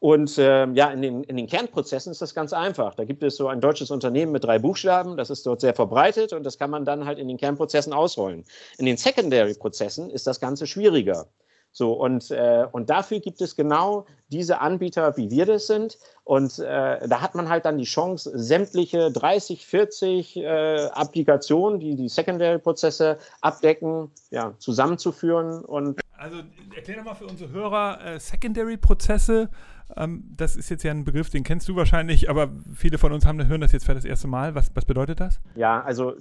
Und 0.00 0.38
äh, 0.38 0.66
ja, 0.68 0.90
in 0.90 1.02
den, 1.02 1.24
in 1.24 1.36
den 1.36 1.46
Kernprozessen 1.46 2.10
ist 2.10 2.22
das 2.22 2.34
ganz 2.34 2.54
einfach. 2.54 2.94
Da 2.94 3.04
gibt 3.04 3.22
es 3.22 3.36
so 3.36 3.48
ein 3.48 3.60
deutsches 3.60 3.90
Unternehmen 3.90 4.32
mit 4.32 4.42
drei 4.44 4.58
Buchstaben, 4.58 5.18
das 5.18 5.28
ist 5.28 5.44
dort 5.44 5.60
sehr 5.60 5.74
verbreitet 5.74 6.32
und 6.32 6.42
das 6.42 6.56
kann 6.56 6.70
man 6.70 6.86
dann 6.86 7.04
halt 7.04 7.18
in 7.18 7.28
den 7.28 7.36
Kernprozessen 7.36 7.92
ausrollen. 7.92 8.44
In 8.78 8.86
den 8.86 8.96
Secondary-Prozessen 8.96 10.08
ist 10.08 10.26
das 10.26 10.40
Ganze 10.40 10.66
schwieriger. 10.66 11.26
So, 11.72 11.92
und, 11.92 12.30
äh, 12.30 12.66
und 12.72 12.90
dafür 12.90 13.20
gibt 13.20 13.40
es 13.40 13.54
genau 13.54 14.06
diese 14.28 14.60
Anbieter, 14.60 15.16
wie 15.16 15.30
wir 15.30 15.46
das 15.46 15.66
sind. 15.66 15.98
Und 16.24 16.58
äh, 16.58 17.06
da 17.08 17.20
hat 17.20 17.34
man 17.34 17.48
halt 17.48 17.64
dann 17.64 17.78
die 17.78 17.84
Chance, 17.84 18.30
sämtliche 18.34 19.10
30, 19.10 19.66
40 19.66 20.36
äh, 20.36 20.86
Applikationen, 20.92 21.80
die 21.80 21.94
die 21.94 22.08
Secondary-Prozesse 22.08 23.18
abdecken, 23.40 24.10
ja, 24.30 24.54
zusammenzuführen. 24.58 25.64
Und 25.64 26.00
also 26.18 26.38
erklär 26.74 26.98
doch 26.98 27.04
mal 27.04 27.14
für 27.14 27.26
unsere 27.26 27.50
Hörer 27.50 28.04
äh, 28.04 28.20
Secondary-Prozesse. 28.20 29.48
Ähm, 29.96 30.24
das 30.36 30.56
ist 30.56 30.70
jetzt 30.70 30.82
ja 30.82 30.90
ein 30.90 31.04
Begriff, 31.04 31.30
den 31.30 31.42
kennst 31.42 31.68
du 31.68 31.76
wahrscheinlich, 31.76 32.30
aber 32.30 32.50
viele 32.74 32.98
von 32.98 33.12
uns 33.12 33.26
haben, 33.26 33.44
hören 33.46 33.60
das 33.60 33.72
jetzt 33.72 33.86
für 33.86 33.94
das 33.94 34.04
erste 34.04 34.28
Mal. 34.28 34.54
Was, 34.54 34.70
was 34.74 34.84
bedeutet 34.84 35.20
das? 35.20 35.40
Ja, 35.54 35.82
also 35.82 36.14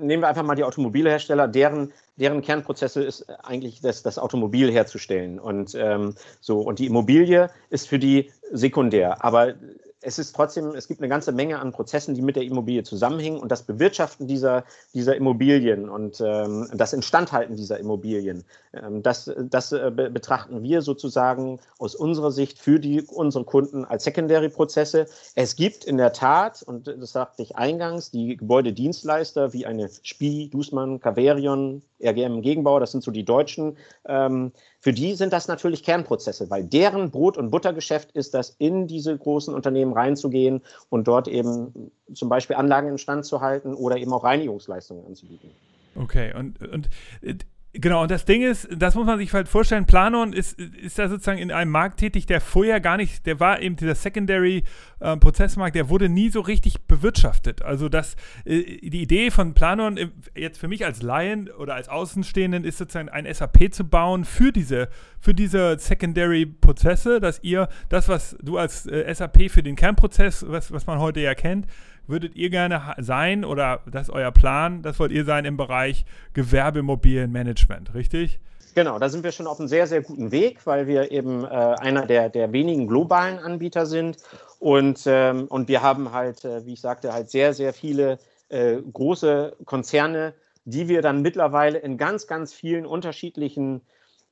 nehmen 0.00 0.22
wir 0.22 0.28
einfach 0.28 0.42
mal 0.42 0.54
die 0.54 0.64
Automobilhersteller, 0.64 1.48
deren, 1.48 1.92
deren 2.16 2.42
Kernprozesse 2.42 3.02
ist 3.02 3.28
eigentlich 3.44 3.80
das, 3.80 4.02
das 4.02 4.18
Automobil 4.18 4.70
herzustellen. 4.72 5.38
Und, 5.38 5.74
ähm, 5.74 6.14
so, 6.40 6.60
und 6.60 6.78
die 6.78 6.86
Immobilie 6.86 7.50
ist 7.70 7.88
für 7.88 7.98
die 7.98 8.30
sekundär. 8.52 9.24
Aber 9.24 9.54
es 10.00 10.18
ist 10.18 10.34
trotzdem, 10.34 10.74
es 10.74 10.86
gibt 10.86 11.00
eine 11.00 11.08
ganze 11.08 11.32
Menge 11.32 11.58
an 11.58 11.72
Prozessen, 11.72 12.14
die 12.14 12.22
mit 12.22 12.36
der 12.36 12.44
Immobilie 12.44 12.84
zusammenhängen 12.84 13.40
und 13.40 13.50
das 13.50 13.64
Bewirtschaften 13.64 14.28
dieser, 14.28 14.64
dieser 14.94 15.16
Immobilien 15.16 15.88
und 15.88 16.22
ähm, 16.24 16.68
das 16.72 16.92
Instandhalten 16.92 17.56
dieser 17.56 17.78
Immobilien, 17.78 18.44
ähm, 18.72 19.02
das, 19.02 19.30
das 19.36 19.72
äh, 19.72 19.90
be 19.94 20.10
betrachten 20.10 20.62
wir 20.62 20.82
sozusagen 20.82 21.58
aus 21.78 21.94
unserer 21.94 22.30
Sicht 22.30 22.58
für 22.58 22.78
die, 22.78 23.02
unsere 23.02 23.44
Kunden 23.44 23.84
als 23.84 24.04
Secondary-Prozesse. 24.04 25.06
Es 25.34 25.56
gibt 25.56 25.84
in 25.84 25.96
der 25.96 26.12
Tat, 26.12 26.62
und 26.62 26.86
das 26.86 27.12
sagte 27.12 27.42
ich 27.42 27.56
eingangs, 27.56 28.10
die 28.10 28.36
Gebäudedienstleister 28.36 29.52
wie 29.52 29.66
eine 29.66 29.90
Spie, 30.02 30.48
Dußmann, 30.48 31.00
Caverion, 31.00 31.82
RGM 32.00 32.42
Gegenbau, 32.42 32.78
das 32.78 32.92
sind 32.92 33.02
so 33.02 33.10
die 33.10 33.24
deutschen, 33.24 33.76
ähm, 34.06 34.52
für 34.80 34.92
die 34.92 35.14
sind 35.14 35.32
das 35.32 35.48
natürlich 35.48 35.82
Kernprozesse, 35.82 36.50
weil 36.50 36.64
deren 36.64 37.10
Brot- 37.10 37.36
und 37.36 37.50
Buttergeschäft 37.50 38.12
ist 38.12 38.34
das, 38.34 38.54
in 38.58 38.86
diese 38.86 39.16
großen 39.16 39.52
Unternehmen 39.52 39.92
reinzugehen 39.92 40.62
und 40.88 41.08
dort 41.08 41.26
eben 41.26 41.90
zum 42.14 42.28
Beispiel 42.28 42.56
Anlagen 42.56 42.88
instand 42.88 43.24
zu 43.24 43.40
halten 43.40 43.74
oder 43.74 43.96
eben 43.96 44.12
auch 44.12 44.24
Reinigungsleistungen 44.24 45.04
anzubieten. 45.06 45.50
Okay, 45.96 46.32
und, 46.34 46.60
und 46.60 46.88
äh, 47.22 47.34
Genau, 47.74 48.02
und 48.02 48.10
das 48.10 48.24
Ding 48.24 48.42
ist, 48.42 48.66
das 48.74 48.94
muss 48.94 49.06
man 49.06 49.18
sich 49.18 49.30
halt 49.34 49.46
vorstellen, 49.46 49.84
Planon 49.84 50.32
ist, 50.32 50.58
ist 50.58 50.98
da 50.98 51.06
sozusagen 51.06 51.38
in 51.38 51.52
einem 51.52 51.70
Markt 51.70 52.00
tätig, 52.00 52.24
der 52.24 52.40
vorher 52.40 52.80
gar 52.80 52.96
nicht, 52.96 53.26
der 53.26 53.40
war 53.40 53.60
eben 53.60 53.76
dieser 53.76 53.94
Secondary-Prozessmarkt, 53.94 55.76
äh, 55.76 55.80
der 55.80 55.90
wurde 55.90 56.08
nie 56.08 56.30
so 56.30 56.40
richtig 56.40 56.80
bewirtschaftet. 56.86 57.60
Also 57.60 57.90
das, 57.90 58.16
äh, 58.46 58.62
die 58.88 59.02
Idee 59.02 59.30
von 59.30 59.52
Planon, 59.52 59.98
äh, 59.98 60.08
jetzt 60.34 60.58
für 60.58 60.66
mich 60.66 60.86
als 60.86 61.02
Laien 61.02 61.50
oder 61.50 61.74
als 61.74 61.90
Außenstehenden, 61.90 62.64
ist 62.64 62.78
sozusagen 62.78 63.10
ein 63.10 63.32
SAP 63.32 63.70
zu 63.70 63.84
bauen 63.84 64.24
für 64.24 64.50
diese, 64.50 64.88
für 65.20 65.34
diese 65.34 65.78
Secondary-Prozesse, 65.78 67.20
dass 67.20 67.38
ihr 67.42 67.68
das, 67.90 68.08
was 68.08 68.38
du 68.42 68.56
als 68.56 68.86
äh, 68.86 69.14
SAP 69.14 69.50
für 69.50 69.62
den 69.62 69.76
Kernprozess, 69.76 70.46
was, 70.48 70.72
was 70.72 70.86
man 70.86 71.00
heute 71.00 71.20
ja 71.20 71.34
kennt, 71.34 71.66
würdet 72.08 72.34
ihr 72.36 72.50
gerne 72.50 72.94
sein 72.98 73.44
oder 73.44 73.80
das 73.90 74.08
ist 74.08 74.10
euer 74.10 74.32
Plan, 74.32 74.82
das 74.82 74.98
wollt 74.98 75.12
ihr 75.12 75.24
sein 75.24 75.44
im 75.44 75.56
Bereich 75.56 76.04
Gewerbeimmobilienmanagement, 76.32 77.94
richtig? 77.94 78.40
Genau, 78.74 78.98
da 78.98 79.08
sind 79.08 79.24
wir 79.24 79.32
schon 79.32 79.46
auf 79.46 79.58
einem 79.58 79.68
sehr, 79.68 79.86
sehr 79.86 80.02
guten 80.02 80.30
Weg, 80.30 80.64
weil 80.64 80.86
wir 80.86 81.10
eben 81.10 81.44
äh, 81.44 81.48
einer 81.48 82.06
der, 82.06 82.28
der 82.28 82.52
wenigen 82.52 82.86
globalen 82.86 83.38
Anbieter 83.38 83.86
sind. 83.86 84.18
Und, 84.60 85.02
ähm, 85.06 85.46
und 85.48 85.68
wir 85.68 85.82
haben 85.82 86.12
halt, 86.12 86.44
äh, 86.44 86.64
wie 86.64 86.74
ich 86.74 86.80
sagte, 86.80 87.12
halt 87.12 87.30
sehr, 87.30 87.54
sehr 87.54 87.72
viele 87.72 88.18
äh, 88.50 88.76
große 88.76 89.56
Konzerne, 89.64 90.34
die 90.64 90.88
wir 90.88 91.02
dann 91.02 91.22
mittlerweile 91.22 91.78
in 91.78 91.96
ganz, 91.96 92.26
ganz 92.26 92.52
vielen 92.52 92.86
unterschiedlichen 92.86 93.80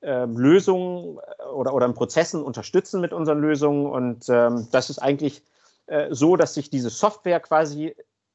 ähm, 0.03 0.37
Lösungen 0.37 1.19
äh, 1.19 1.49
oder, 1.49 1.75
oder 1.75 1.87
in 1.87 1.95
Prozessen 1.95 2.43
unterstützen 2.43 3.01
mit 3.01 3.13
unseren 3.13 3.41
Lösungen. 3.41 3.87
Und 3.87 4.29
ähm, 4.29 4.69
das 4.71 4.91
ist 4.91 4.99
eigentlich 4.99 5.43
äh, 5.87 6.09
so, 6.11 6.37
dass 6.37 6.55
sich 6.55 6.71
diese 6.71 6.91
Software 6.91 7.41
quasi 7.41 7.95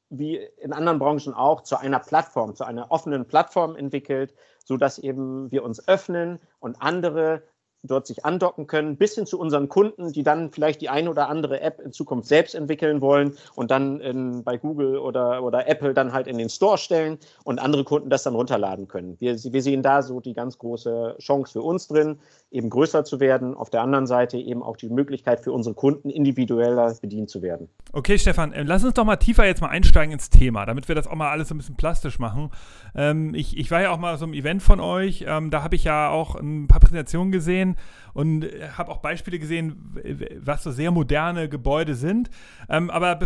wie 0.09 0.37
in 0.57 0.73
anderen 0.73 0.99
Branchen 0.99 1.33
auch 1.33 1.61
zu 1.61 1.77
einer 1.77 1.99
Plattform, 1.99 2.53
zu 2.53 2.65
einer 2.65 2.91
offenen 2.91 3.25
Plattform 3.25 3.75
entwickelt, 3.75 4.33
sodass 4.65 4.99
eben 4.99 5.49
wir 5.51 5.63
uns 5.63 5.87
öffnen 5.87 6.39
und 6.59 6.81
andere 6.81 7.43
dort 7.83 8.05
sich 8.05 8.25
andocken 8.25 8.67
können, 8.67 8.97
bis 8.97 9.15
hin 9.15 9.25
zu 9.25 9.39
unseren 9.39 9.67
Kunden, 9.67 10.11
die 10.11 10.23
dann 10.23 10.51
vielleicht 10.51 10.81
die 10.81 10.89
eine 10.89 11.09
oder 11.09 11.29
andere 11.29 11.61
App 11.61 11.79
in 11.79 11.91
Zukunft 11.91 12.27
selbst 12.27 12.53
entwickeln 12.53 13.01
wollen 13.01 13.37
und 13.55 13.71
dann 13.71 13.99
in, 14.01 14.43
bei 14.43 14.57
Google 14.57 14.97
oder, 14.97 15.43
oder 15.43 15.67
Apple 15.67 15.93
dann 15.93 16.13
halt 16.13 16.27
in 16.27 16.37
den 16.37 16.49
Store 16.49 16.77
stellen 16.77 17.17
und 17.43 17.59
andere 17.59 17.83
Kunden 17.83 18.09
das 18.09 18.23
dann 18.23 18.35
runterladen 18.35 18.87
können. 18.87 19.17
Wir, 19.19 19.35
wir 19.43 19.61
sehen 19.63 19.81
da 19.81 20.03
so 20.03 20.19
die 20.19 20.33
ganz 20.33 20.57
große 20.59 21.15
Chance 21.19 21.53
für 21.53 21.61
uns 21.61 21.87
drin, 21.87 22.19
eben 22.51 22.69
größer 22.69 23.03
zu 23.03 23.19
werden. 23.19 23.55
Auf 23.55 23.69
der 23.69 23.81
anderen 23.81 24.05
Seite 24.05 24.37
eben 24.37 24.61
auch 24.61 24.77
die 24.77 24.89
Möglichkeit 24.89 25.39
für 25.39 25.51
unsere 25.53 25.73
Kunden 25.73 26.09
individueller 26.09 26.93
bedient 27.01 27.29
zu 27.29 27.41
werden. 27.41 27.69
Okay, 27.93 28.17
Stefan, 28.19 28.51
äh, 28.51 28.63
lass 28.63 28.83
uns 28.83 28.93
doch 28.93 29.05
mal 29.05 29.15
tiefer 29.15 29.45
jetzt 29.45 29.61
mal 29.61 29.69
einsteigen 29.69 30.11
ins 30.11 30.29
Thema, 30.29 30.65
damit 30.65 30.87
wir 30.87 30.95
das 30.95 31.07
auch 31.07 31.15
mal 31.15 31.29
alles 31.29 31.47
so 31.47 31.55
ein 31.55 31.57
bisschen 31.57 31.77
plastisch 31.77 32.19
machen. 32.19 32.51
Ähm, 32.93 33.33
ich, 33.33 33.57
ich 33.57 33.71
war 33.71 33.81
ja 33.81 33.91
auch 33.91 33.97
mal 33.97 34.17
so 34.17 34.25
einem 34.25 34.33
Event 34.33 34.61
von 34.61 34.79
euch, 34.79 35.25
ähm, 35.27 35.49
da 35.49 35.63
habe 35.63 35.75
ich 35.75 35.85
ja 35.85 36.09
auch 36.09 36.35
ein 36.35 36.67
paar 36.67 36.81
Präsentationen 36.81 37.31
gesehen 37.31 37.77
und 38.13 38.45
habe 38.77 38.91
auch 38.91 38.97
Beispiele 38.97 39.39
gesehen, 39.39 39.95
was 40.43 40.63
so 40.63 40.71
sehr 40.71 40.91
moderne 40.91 41.47
Gebäude 41.47 41.95
sind. 41.95 42.29
Ähm, 42.69 42.89
aber 42.89 43.19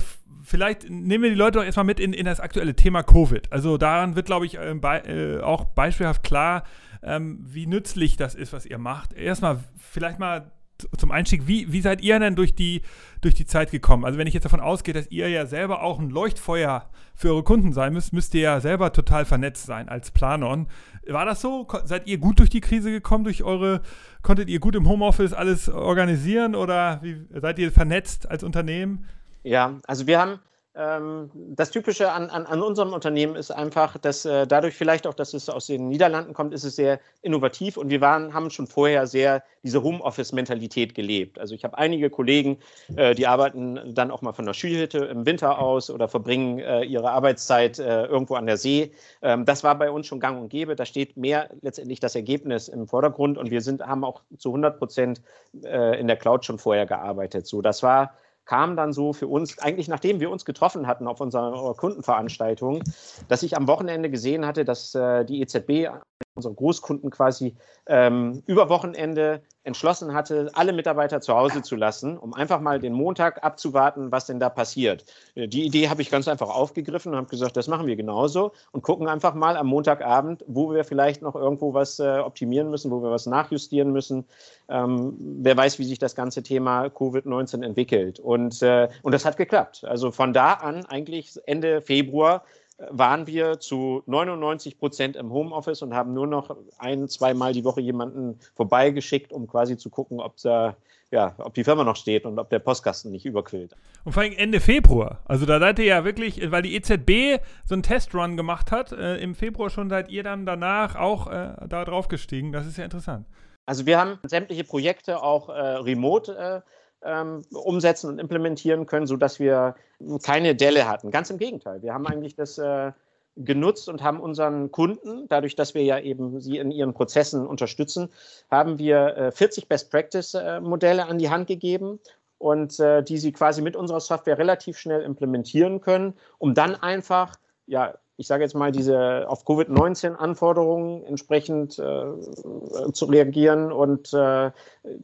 vielleicht 0.46 0.90
nehmen 0.90 1.24
wir 1.24 1.30
die 1.30 1.36
Leute 1.36 1.60
doch 1.60 1.66
erstmal 1.66 1.86
mit 1.86 2.00
in, 2.00 2.14
in 2.14 2.26
das 2.26 2.40
aktuelle 2.40 2.76
Thema 2.76 3.04
Covid. 3.04 3.52
Also 3.52 3.78
daran 3.78 4.16
wird, 4.16 4.28
glaube 4.28 4.46
ich, 4.46 4.58
äh, 4.58 4.74
bei, 4.76 5.00
äh, 5.02 5.42
auch 5.42 5.66
beispielhaft 5.66 6.24
klar, 6.24 6.64
ähm, 7.04 7.40
wie 7.42 7.68
nützlich 7.68 8.16
das 8.18 8.36
ist, 8.36 8.54
was 8.54 8.66
ihr 8.66 8.78
macht. 8.78 9.14
Erstmal 9.14 9.60
vielleicht 9.78 10.20
mal 10.20 10.52
zum 10.98 11.12
Einstieg, 11.12 11.48
wie, 11.48 11.72
wie 11.72 11.82
seid 11.82 12.02
ihr 12.02 12.20
denn 12.20 12.36
durch 12.36 12.54
die, 12.54 12.82
durch 13.22 13.34
die 13.34 13.46
Zeit 13.46 13.72
gekommen? 13.72 14.04
Also 14.04 14.18
wenn 14.18 14.28
ich 14.28 14.34
jetzt 14.34 14.44
davon 14.44 14.60
ausgehe, 14.60 14.94
dass 14.94 15.10
ihr 15.10 15.30
ja 15.30 15.46
selber 15.46 15.84
auch 15.84 16.00
ein 16.00 16.10
Leuchtfeuer 16.10 16.90
für 17.16 17.30
eure 17.30 17.44
Kunden 17.44 17.72
sein 17.72 17.94
müsst, 17.94 18.12
müsst 18.14 18.34
ihr 18.36 18.42
ja 18.42 18.60
selber 18.60 18.92
total 18.92 19.26
vernetzt 19.26 19.66
sein 19.66 19.88
als 19.88 20.12
Planon. 20.12 20.68
War 21.08 21.26
das 21.26 21.40
so? 21.40 21.68
Seid 21.86 22.08
ihr 22.08 22.18
gut 22.18 22.40
durch 22.40 22.50
die 22.50 22.62
Krise 22.62 22.92
gekommen, 22.92 23.24
durch 23.24 23.44
eure, 23.44 23.82
konntet 24.22 24.50
ihr 24.50 24.60
gut 24.60 24.76
im 24.76 24.88
Homeoffice 24.88 25.34
alles 25.34 25.70
organisieren 25.70 26.56
oder 26.56 27.00
wie, 27.02 27.26
seid 27.34 27.58
ihr 27.58 27.72
vernetzt 27.72 28.30
als 28.30 28.44
Unternehmen? 28.44 29.06
Ja, 29.46 29.80
also 29.86 30.08
wir 30.08 30.20
haben 30.20 30.40
ähm, 30.74 31.30
das 31.34 31.70
Typische 31.70 32.12
an, 32.12 32.32
an, 32.32 32.48
an, 32.48 32.64
unserem 32.64 32.94
Unternehmen 32.94 33.36
ist 33.36 33.52
einfach, 33.52 33.96
dass 34.00 34.26
äh, 34.26 34.48
dadurch 34.48 34.74
vielleicht 34.74 35.06
auch, 35.06 35.14
dass 35.14 35.36
es 35.36 35.50
aus 35.50 35.68
den 35.68 35.88
Niederlanden 35.88 36.34
kommt, 36.34 36.52
ist 36.52 36.64
es 36.64 36.76
sehr 36.76 37.00
innovativ 37.22 37.78
und 37.78 37.92
wir 37.92 38.02
waren, 38.02 38.34
haben 38.34 38.50
schon 38.50 38.66
vorher 38.66 39.06
sehr 39.06 39.44
diese 39.64 39.84
Homeoffice-Mentalität 39.84 40.96
gelebt. 40.96 41.38
Also 41.38 41.54
ich 41.54 41.64
habe 41.64 41.78
einige 41.78 42.10
Kollegen, 42.10 42.58
äh, 42.96 43.14
die 43.14 43.28
arbeiten 43.28 43.94
dann 43.94 44.10
auch 44.10 44.24
mal 44.24 44.34
von 44.34 44.48
der 44.48 44.54
Schulhütte 44.54 44.98
im 45.06 45.28
Winter 45.28 45.60
aus 45.60 45.92
oder 45.92 46.08
verbringen 46.08 46.58
äh, 46.58 46.84
ihre 46.84 47.12
Arbeitszeit 47.12 47.78
äh, 47.78 48.06
irgendwo 48.06 48.34
an 48.34 48.48
der 48.48 48.58
See. 48.58 48.92
Ähm, 49.22 49.46
das 49.46 49.64
war 49.64 49.78
bei 49.78 49.92
uns 49.92 50.08
schon 50.08 50.20
gang 50.20 50.42
und 50.42 50.50
gäbe. 50.50 50.76
Da 50.76 50.86
steht 50.86 51.18
mehr 51.18 51.52
letztendlich 51.62 52.00
das 52.00 52.16
Ergebnis 52.16 52.68
im 52.68 52.88
Vordergrund 52.88 53.38
und 53.38 53.52
wir 53.52 53.62
sind, 53.62 53.84
haben 53.86 54.04
auch 54.04 54.24
zu 54.40 54.50
100 54.50 54.80
Prozent 54.80 55.22
äh, 55.64 56.00
in 56.00 56.08
der 56.08 56.18
Cloud 56.18 56.46
schon 56.46 56.58
vorher 56.58 56.88
gearbeitet. 56.88 57.46
So, 57.46 57.62
das 57.62 57.84
war 57.84 58.16
kam 58.46 58.76
dann 58.76 58.94
so 58.94 59.14
für 59.14 59.28
uns, 59.28 59.58
eigentlich 59.60 59.88
nachdem 59.88 60.20
wir 60.20 60.30
uns 60.30 60.46
getroffen 60.46 60.88
hatten 60.88 61.08
auf 61.08 61.20
unserer 61.20 61.74
Kundenveranstaltung, 61.76 62.84
dass 63.28 63.44
ich 63.44 63.58
am 63.58 63.68
Wochenende 63.68 64.10
gesehen 64.10 64.46
hatte, 64.46 64.66
dass 64.66 64.96
äh, 64.96 65.26
die 65.26 65.42
EZB 65.42 65.90
unsere 66.36 66.54
Großkunden 66.54 67.10
quasi 67.12 67.56
ähm, 67.88 68.44
über 68.46 68.68
Wochenende 68.68 69.42
entschlossen 69.64 70.14
hatte, 70.14 70.52
alle 70.54 70.74
Mitarbeiter 70.74 71.22
zu 71.22 71.34
Hause 71.34 71.62
zu 71.62 71.78
lassen, 71.78 72.18
um 72.18 72.34
einfach 72.34 72.60
mal 72.60 72.78
den 72.78 72.92
Montag 72.92 73.44
abzuwarten, 73.44 74.12
was 74.12 74.26
denn 74.26 74.40
da 74.40 74.50
passiert. 74.50 75.06
Äh, 75.36 75.48
die 75.48 75.64
Idee 75.64 75.88
habe 75.88 76.02
ich 76.02 76.12
ganz 76.12 76.28
einfach 76.28 76.50
aufgegriffen 76.50 77.14
und 77.14 77.18
habe 77.18 77.30
gesagt, 77.30 77.56
das 77.56 77.70
machen 77.70 77.88
wir 77.88 77.96
genauso 77.96 78.52
und 78.74 78.82
gucken 78.82 79.08
einfach 79.08 79.34
mal 79.34 79.56
am 79.56 79.68
Montagabend, 79.68 80.44
wo 80.46 80.74
wir 80.74 80.84
vielleicht 80.84 81.22
noch 81.22 81.36
irgendwo 81.36 81.74
was 81.74 82.00
äh, 82.00 82.20
optimieren 82.20 82.70
müssen, 82.70 82.92
wo 82.92 83.02
wir 83.02 83.12
was 83.12 83.28
nachjustieren 83.28 83.94
müssen. 83.94 84.26
Ähm, 84.68 85.16
wer 85.40 85.56
weiß, 85.56 85.80
wie 85.80 85.86
sich 85.86 86.00
das 86.00 86.16
ganze 86.16 86.44
Thema 86.44 86.88
Covid-19 86.88 87.64
entwickelt. 87.64 88.20
Und, 88.20 88.62
äh, 88.62 88.90
und 89.04 89.14
das 89.14 89.24
hat 89.24 89.38
geklappt. 89.38 89.86
Also 89.86 90.12
von 90.12 90.34
da 90.34 90.54
an, 90.54 90.86
eigentlich 90.86 91.40
Ende 91.46 91.82
Februar, 91.82 92.44
waren 92.78 93.26
wir 93.26 93.60
zu 93.60 94.04
99 94.06 94.78
Prozent 94.78 95.16
im 95.16 95.32
Homeoffice 95.32 95.82
und 95.82 95.94
haben 95.94 96.14
nur 96.14 96.28
noch 96.28 96.56
ein, 96.78 97.08
zweimal 97.08 97.54
die 97.54 97.64
Woche 97.64 97.82
jemanden 97.82 98.38
vorbeigeschickt, 98.56 99.32
um 99.32 99.48
quasi 99.48 99.78
zu 99.78 99.90
gucken, 99.90 100.20
ob, 100.20 100.36
da, 100.38 100.76
ja, 101.10 101.36
ob 101.38 101.54
die 101.54 101.64
Firma 101.64 101.86
noch 101.86 101.96
steht 101.96 102.26
und 102.26 102.38
ob 102.38 102.50
der 102.50 102.60
Postkasten 102.60 103.12
nicht 103.12 103.26
überquillt. 103.26 103.76
Und 104.04 104.12
vor 104.12 104.24
allem 104.24 104.34
Ende 104.34 104.60
Februar. 104.60 105.22
Also 105.26 105.46
da 105.46 105.60
seid 105.60 105.80
ihr 105.80 105.86
ja 105.86 106.04
wirklich, 106.04 106.52
weil 106.52 106.64
die 106.64 106.76
EZB 106.76 107.42
so 107.66 107.76
einen 107.76 107.84
Testrun 107.84 108.36
gemacht 108.36 108.72
hat, 108.72 108.92
äh, 108.92 109.18
im 109.18 109.36
Februar 109.36 109.70
schon 109.70 109.90
seid 109.90 110.10
ihr 110.10 110.24
dann 110.24 110.46
danach 110.46 110.96
auch 110.96 111.28
äh, 111.28 111.54
da 111.68 111.86
drauf 111.86 112.10
gestiegen. 112.10 112.52
Das 112.52 112.68
ist 112.68 112.78
ja 112.78 112.84
interessant. 112.84 113.26
Also 113.66 113.86
wir 113.86 113.98
haben 113.98 114.20
sämtliche 114.24 114.64
Projekte 114.64 115.24
auch 115.24 115.50
äh, 115.50 115.54
remote 115.54 116.38
äh, 116.38 116.62
ähm, 117.06 117.42
umsetzen 117.52 118.10
und 118.10 118.20
implementieren 118.20 118.86
können, 118.86 119.08
sodass 119.08 119.40
wir 119.40 119.76
keine 120.24 120.56
Delle 120.56 120.88
hatten. 120.88 121.12
Ganz 121.12 121.30
im 121.30 121.38
Gegenteil. 121.38 121.82
Wir 121.82 121.94
haben 121.94 122.06
eigentlich 122.08 122.36
das 122.36 122.58
äh, 122.58 122.92
genutzt 123.36 123.90
und 123.90 124.02
haben 124.02 124.20
unseren 124.20 124.72
Kunden, 124.72 125.28
dadurch, 125.28 125.56
dass 125.56 125.74
wir 125.74 125.84
ja 125.84 126.00
eben 126.00 126.40
sie 126.40 126.58
in 126.58 126.72
ihren 126.72 126.94
Prozessen 126.94 127.46
unterstützen, 127.46 128.10
haben 128.50 128.78
wir 128.80 129.18
äh, 129.18 129.32
40 129.32 129.68
Best 129.68 129.92
Practice 129.92 130.34
äh, 130.34 130.40
an 130.40 131.18
die 131.18 131.30
Hand 131.30 131.48
gegeben 131.48 132.00
und 132.38 132.80
äh, 132.80 133.04
die 133.04 133.18
sie 133.18 133.32
quasi 133.32 133.62
mit 133.62 133.76
unserer 133.76 134.00
Software 134.00 134.38
relativ 134.38 134.78
schnell 134.78 135.02
implementieren 135.02 135.82
können, 135.82 136.14
um 136.38 136.54
dann 136.54 136.76
einfach 136.76 137.36
ja, 137.68 137.96
ich 138.18 138.28
sage 138.28 138.44
jetzt 138.44 138.56
mal, 138.56 138.72
diese 138.72 139.28
auf 139.28 139.46
Covid-19-Anforderungen 139.46 141.04
entsprechend 141.04 141.78
äh, 141.80 142.92
zu 142.94 143.06
reagieren 143.06 143.72
und 143.72 144.14
äh, 144.14 144.52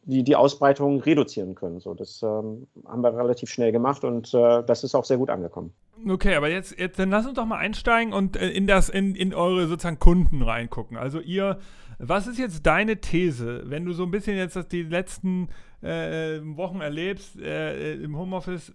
die, 0.03 0.23
die 0.23 0.35
Ausbreitung 0.35 1.01
reduzieren 1.01 1.55
können. 1.55 1.79
So, 1.79 1.93
das 1.93 2.21
ähm, 2.23 2.67
haben 2.85 3.03
wir 3.03 3.15
relativ 3.15 3.49
schnell 3.49 3.71
gemacht 3.71 4.03
und 4.03 4.33
äh, 4.33 4.63
das 4.63 4.83
ist 4.83 4.95
auch 4.95 5.05
sehr 5.05 5.17
gut 5.17 5.29
angekommen. 5.29 5.73
Okay, 6.07 6.35
aber 6.35 6.49
jetzt, 6.49 6.79
jetzt 6.79 6.97
dann 6.97 7.09
lass 7.09 7.25
uns 7.25 7.35
doch 7.35 7.45
mal 7.45 7.57
einsteigen 7.57 8.13
und 8.13 8.37
äh, 8.37 8.49
in 8.49 8.65
das, 8.65 8.89
in, 8.89 9.15
in 9.15 9.33
eure 9.33 9.67
sozusagen 9.67 9.99
Kunden 9.99 10.41
reingucken. 10.41 10.97
Also 10.97 11.19
ihr, 11.19 11.59
was 11.99 12.27
ist 12.27 12.39
jetzt 12.39 12.65
deine 12.65 13.01
These, 13.01 13.63
wenn 13.65 13.85
du 13.85 13.93
so 13.93 14.03
ein 14.03 14.11
bisschen 14.11 14.37
jetzt 14.37 14.71
die 14.71 14.83
letzten 14.83 15.49
äh, 15.81 16.39
Wochen 16.43 16.81
erlebst 16.81 17.39
äh, 17.39 17.93
im 17.95 18.17
Homeoffice, 18.17 18.71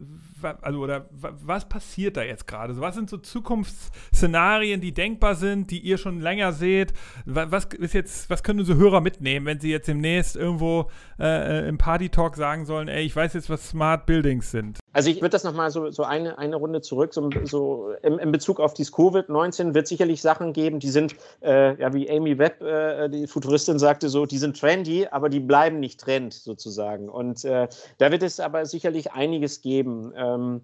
also 0.60 0.80
oder 0.80 1.08
was 1.10 1.68
passiert 1.68 2.16
da 2.16 2.22
jetzt 2.22 2.46
gerade? 2.46 2.78
Was 2.80 2.94
sind 2.94 3.10
so 3.10 3.18
Zukunftsszenarien, 3.18 4.80
die 4.80 4.92
denkbar 4.92 5.34
sind, 5.34 5.70
die 5.70 5.80
ihr 5.80 5.98
schon 5.98 6.20
länger 6.20 6.52
seht? 6.52 6.92
Was 7.24 7.66
ist 7.66 7.94
jetzt, 7.94 8.28
was 8.30 8.42
können 8.42 8.60
unsere 8.60 8.78
Hörer 8.78 9.00
mitnehmen, 9.00 9.46
wenn 9.46 9.60
sie 9.60 9.70
jetzt 9.70 9.88
demnächst 9.88 10.36
irgendwo 10.36 10.90
äh, 11.18 11.64
äh 11.64 11.68
im 11.68 11.78
Party 11.78 12.08
Talk 12.08 12.36
sagen 12.36 12.64
sollen, 12.64 12.88
ey, 12.88 13.04
ich 13.04 13.14
weiß 13.14 13.34
jetzt, 13.34 13.50
was 13.50 13.68
Smart 13.68 14.06
Buildings 14.06 14.50
sind? 14.50 14.78
Also 14.96 15.10
ich 15.10 15.16
würde 15.16 15.28
das 15.28 15.44
nochmal 15.44 15.70
so, 15.70 15.90
so 15.90 16.04
eine, 16.04 16.38
eine 16.38 16.56
Runde 16.56 16.80
zurück, 16.80 17.12
so, 17.12 17.28
so 17.44 17.90
in, 18.02 18.18
in 18.18 18.32
Bezug 18.32 18.60
auf 18.60 18.72
dieses 18.72 18.94
Covid-19 18.94 19.74
wird 19.74 19.86
sicherlich 19.86 20.22
Sachen 20.22 20.54
geben, 20.54 20.78
die 20.78 20.88
sind, 20.88 21.14
äh, 21.42 21.78
ja 21.78 21.92
wie 21.92 22.10
Amy 22.10 22.38
Webb, 22.38 22.62
äh, 22.62 23.10
die 23.10 23.26
Futuristin 23.26 23.78
sagte 23.78 24.08
so, 24.08 24.24
die 24.24 24.38
sind 24.38 24.58
trendy, 24.58 25.06
aber 25.10 25.28
die 25.28 25.40
bleiben 25.40 25.80
nicht 25.80 26.00
Trend 26.00 26.32
sozusagen. 26.32 27.10
Und 27.10 27.44
äh, 27.44 27.68
da 27.98 28.10
wird 28.10 28.22
es 28.22 28.40
aber 28.40 28.64
sicherlich 28.64 29.12
einiges 29.12 29.60
geben. 29.60 30.14
Ähm, 30.16 30.62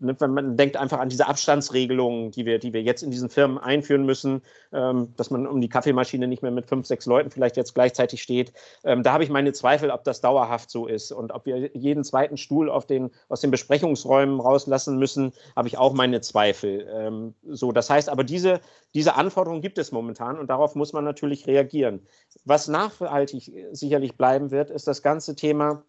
man 0.00 0.56
denkt 0.56 0.76
einfach 0.76 0.98
an 0.98 1.08
diese 1.08 1.26
Abstandsregelungen, 1.26 2.30
die 2.30 2.46
wir, 2.46 2.58
die 2.58 2.72
wir 2.72 2.82
jetzt 2.82 3.02
in 3.02 3.10
diesen 3.10 3.28
Firmen 3.28 3.58
einführen 3.58 4.04
müssen, 4.06 4.42
ähm, 4.72 5.12
dass 5.16 5.30
man 5.30 5.46
um 5.46 5.60
die 5.60 5.68
Kaffeemaschine 5.68 6.26
nicht 6.26 6.42
mehr 6.42 6.50
mit 6.50 6.66
fünf, 6.66 6.86
sechs 6.86 7.06
Leuten 7.06 7.30
vielleicht 7.30 7.56
jetzt 7.56 7.74
gleichzeitig 7.74 8.22
steht. 8.22 8.52
Ähm, 8.84 9.02
da 9.02 9.12
habe 9.12 9.24
ich 9.24 9.30
meine 9.30 9.52
Zweifel, 9.52 9.90
ob 9.90 10.04
das 10.04 10.20
dauerhaft 10.20 10.70
so 10.70 10.86
ist 10.86 11.12
und 11.12 11.32
ob 11.32 11.44
wir 11.44 11.70
jeden 11.74 12.04
zweiten 12.04 12.36
Stuhl 12.36 12.70
den, 12.86 13.10
aus 13.28 13.40
den 13.40 13.50
Besprechungsräumen 13.50 14.40
rauslassen 14.40 14.98
müssen, 14.98 15.32
habe 15.54 15.68
ich 15.68 15.76
auch 15.76 15.92
meine 15.92 16.20
Zweifel. 16.20 16.88
Ähm, 16.90 17.34
so, 17.46 17.72
das 17.72 17.90
heißt 17.90 18.08
aber, 18.08 18.24
diese, 18.24 18.60
diese 18.94 19.16
Anforderungen 19.16 19.60
gibt 19.60 19.78
es 19.78 19.92
momentan 19.92 20.38
und 20.38 20.48
darauf 20.48 20.74
muss 20.74 20.92
man 20.92 21.04
natürlich 21.04 21.46
reagieren. 21.46 22.06
Was 22.44 22.68
nachhaltig 22.68 23.52
sicherlich 23.72 24.16
bleiben 24.16 24.50
wird, 24.50 24.70
ist 24.70 24.88
das 24.88 25.02
ganze 25.02 25.34
Thema 25.36 25.82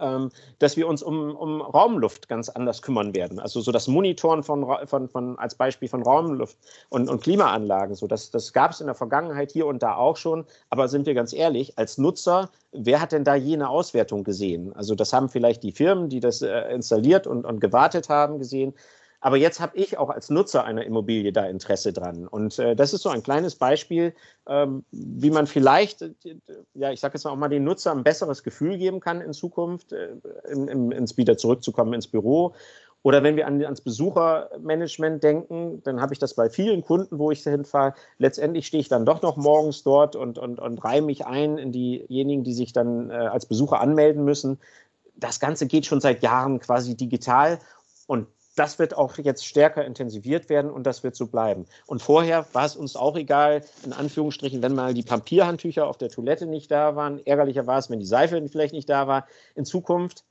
ähm, 0.00 0.30
dass 0.58 0.76
wir 0.76 0.88
uns 0.88 1.02
um, 1.02 1.34
um 1.34 1.60
Raumluft 1.60 2.28
ganz 2.28 2.48
anders 2.48 2.82
kümmern 2.82 3.14
werden. 3.14 3.38
Also 3.38 3.60
so 3.60 3.72
das 3.72 3.88
Monitoren 3.88 4.42
von, 4.42 4.66
von, 4.86 5.08
von 5.08 5.38
als 5.38 5.54
Beispiel 5.54 5.88
von 5.88 6.02
Raumluft 6.02 6.56
und, 6.88 7.08
und 7.08 7.22
Klimaanlagen. 7.22 7.94
So 7.94 8.06
das, 8.06 8.30
das 8.30 8.52
gab 8.52 8.72
es 8.72 8.80
in 8.80 8.86
der 8.86 8.94
Vergangenheit 8.94 9.52
hier 9.52 9.66
und 9.66 9.82
da 9.82 9.96
auch 9.96 10.16
schon. 10.16 10.44
Aber 10.70 10.88
sind 10.88 11.06
wir 11.06 11.14
ganz 11.14 11.32
ehrlich, 11.32 11.78
als 11.78 11.98
Nutzer, 11.98 12.50
wer 12.72 13.00
hat 13.00 13.12
denn 13.12 13.24
da 13.24 13.34
jene 13.34 13.68
Auswertung 13.68 14.24
gesehen? 14.24 14.72
Also 14.74 14.94
das 14.94 15.12
haben 15.12 15.28
vielleicht 15.28 15.62
die 15.62 15.72
Firmen, 15.72 16.08
die 16.08 16.20
das 16.20 16.42
äh, 16.42 16.72
installiert 16.72 17.26
und, 17.26 17.44
und 17.44 17.60
gewartet 17.60 18.08
haben, 18.08 18.38
gesehen. 18.38 18.74
Aber 19.26 19.38
jetzt 19.38 19.58
habe 19.58 19.76
ich 19.76 19.98
auch 19.98 20.10
als 20.10 20.30
Nutzer 20.30 20.62
einer 20.62 20.84
Immobilie 20.84 21.32
da 21.32 21.46
Interesse 21.46 21.92
dran. 21.92 22.28
Und 22.28 22.60
äh, 22.60 22.76
das 22.76 22.94
ist 22.94 23.02
so 23.02 23.08
ein 23.08 23.24
kleines 23.24 23.56
Beispiel, 23.56 24.14
ähm, 24.48 24.84
wie 24.92 25.32
man 25.32 25.48
vielleicht, 25.48 26.02
äh, 26.02 26.14
ja, 26.74 26.92
ich 26.92 27.00
sage 27.00 27.14
jetzt 27.14 27.26
auch 27.26 27.34
mal, 27.34 27.48
den 27.48 27.64
Nutzer 27.64 27.90
ein 27.90 28.04
besseres 28.04 28.44
Gefühl 28.44 28.78
geben 28.78 29.00
kann 29.00 29.20
in 29.20 29.32
Zukunft, 29.32 29.92
äh, 29.92 30.10
in, 30.48 30.68
in, 30.68 30.92
ins 30.92 31.16
wieder 31.16 31.36
zurückzukommen 31.36 31.92
ins 31.92 32.06
Büro. 32.06 32.54
Oder 33.02 33.24
wenn 33.24 33.34
wir 33.34 33.48
an, 33.48 33.60
ans 33.64 33.80
Besuchermanagement 33.80 35.24
denken, 35.24 35.82
dann 35.82 36.00
habe 36.00 36.12
ich 36.12 36.20
das 36.20 36.34
bei 36.34 36.48
vielen 36.48 36.82
Kunden, 36.82 37.18
wo 37.18 37.32
ich 37.32 37.42
hinfahre. 37.42 37.94
Letztendlich 38.18 38.68
stehe 38.68 38.80
ich 38.80 38.88
dann 38.88 39.06
doch 39.06 39.22
noch 39.22 39.36
morgens 39.36 39.82
dort 39.82 40.14
und, 40.14 40.38
und, 40.38 40.60
und 40.60 40.84
reihe 40.84 41.02
mich 41.02 41.26
ein 41.26 41.58
in 41.58 41.72
diejenigen, 41.72 42.44
die 42.44 42.54
sich 42.54 42.72
dann 42.72 43.10
äh, 43.10 43.14
als 43.14 43.46
Besucher 43.46 43.80
anmelden 43.80 44.24
müssen. 44.24 44.60
Das 45.16 45.40
Ganze 45.40 45.66
geht 45.66 45.84
schon 45.84 46.00
seit 46.00 46.22
Jahren 46.22 46.60
quasi 46.60 46.96
digital. 46.96 47.58
Und 48.06 48.28
das 48.56 48.78
wird 48.78 48.96
auch 48.96 49.16
jetzt 49.18 49.46
stärker 49.46 49.84
intensiviert 49.84 50.48
werden 50.48 50.70
und 50.70 50.84
das 50.84 51.04
wird 51.04 51.14
so 51.14 51.26
bleiben. 51.26 51.66
Und 51.86 52.02
vorher 52.02 52.46
war 52.52 52.64
es 52.64 52.74
uns 52.74 52.96
auch 52.96 53.16
egal, 53.16 53.62
in 53.84 53.92
Anführungsstrichen, 53.92 54.62
wenn 54.62 54.74
mal 54.74 54.94
die 54.94 55.02
Papierhandtücher 55.02 55.86
auf 55.86 55.98
der 55.98 56.08
Toilette 56.08 56.46
nicht 56.46 56.70
da 56.70 56.96
waren. 56.96 57.24
Ärgerlicher 57.24 57.66
war 57.66 57.78
es, 57.78 57.90
wenn 57.90 58.00
die 58.00 58.06
Seife 58.06 58.42
vielleicht 58.48 58.74
nicht 58.74 58.88
da 58.88 59.06
war. 59.06 59.26
In 59.54 59.64
Zukunft 59.64 60.24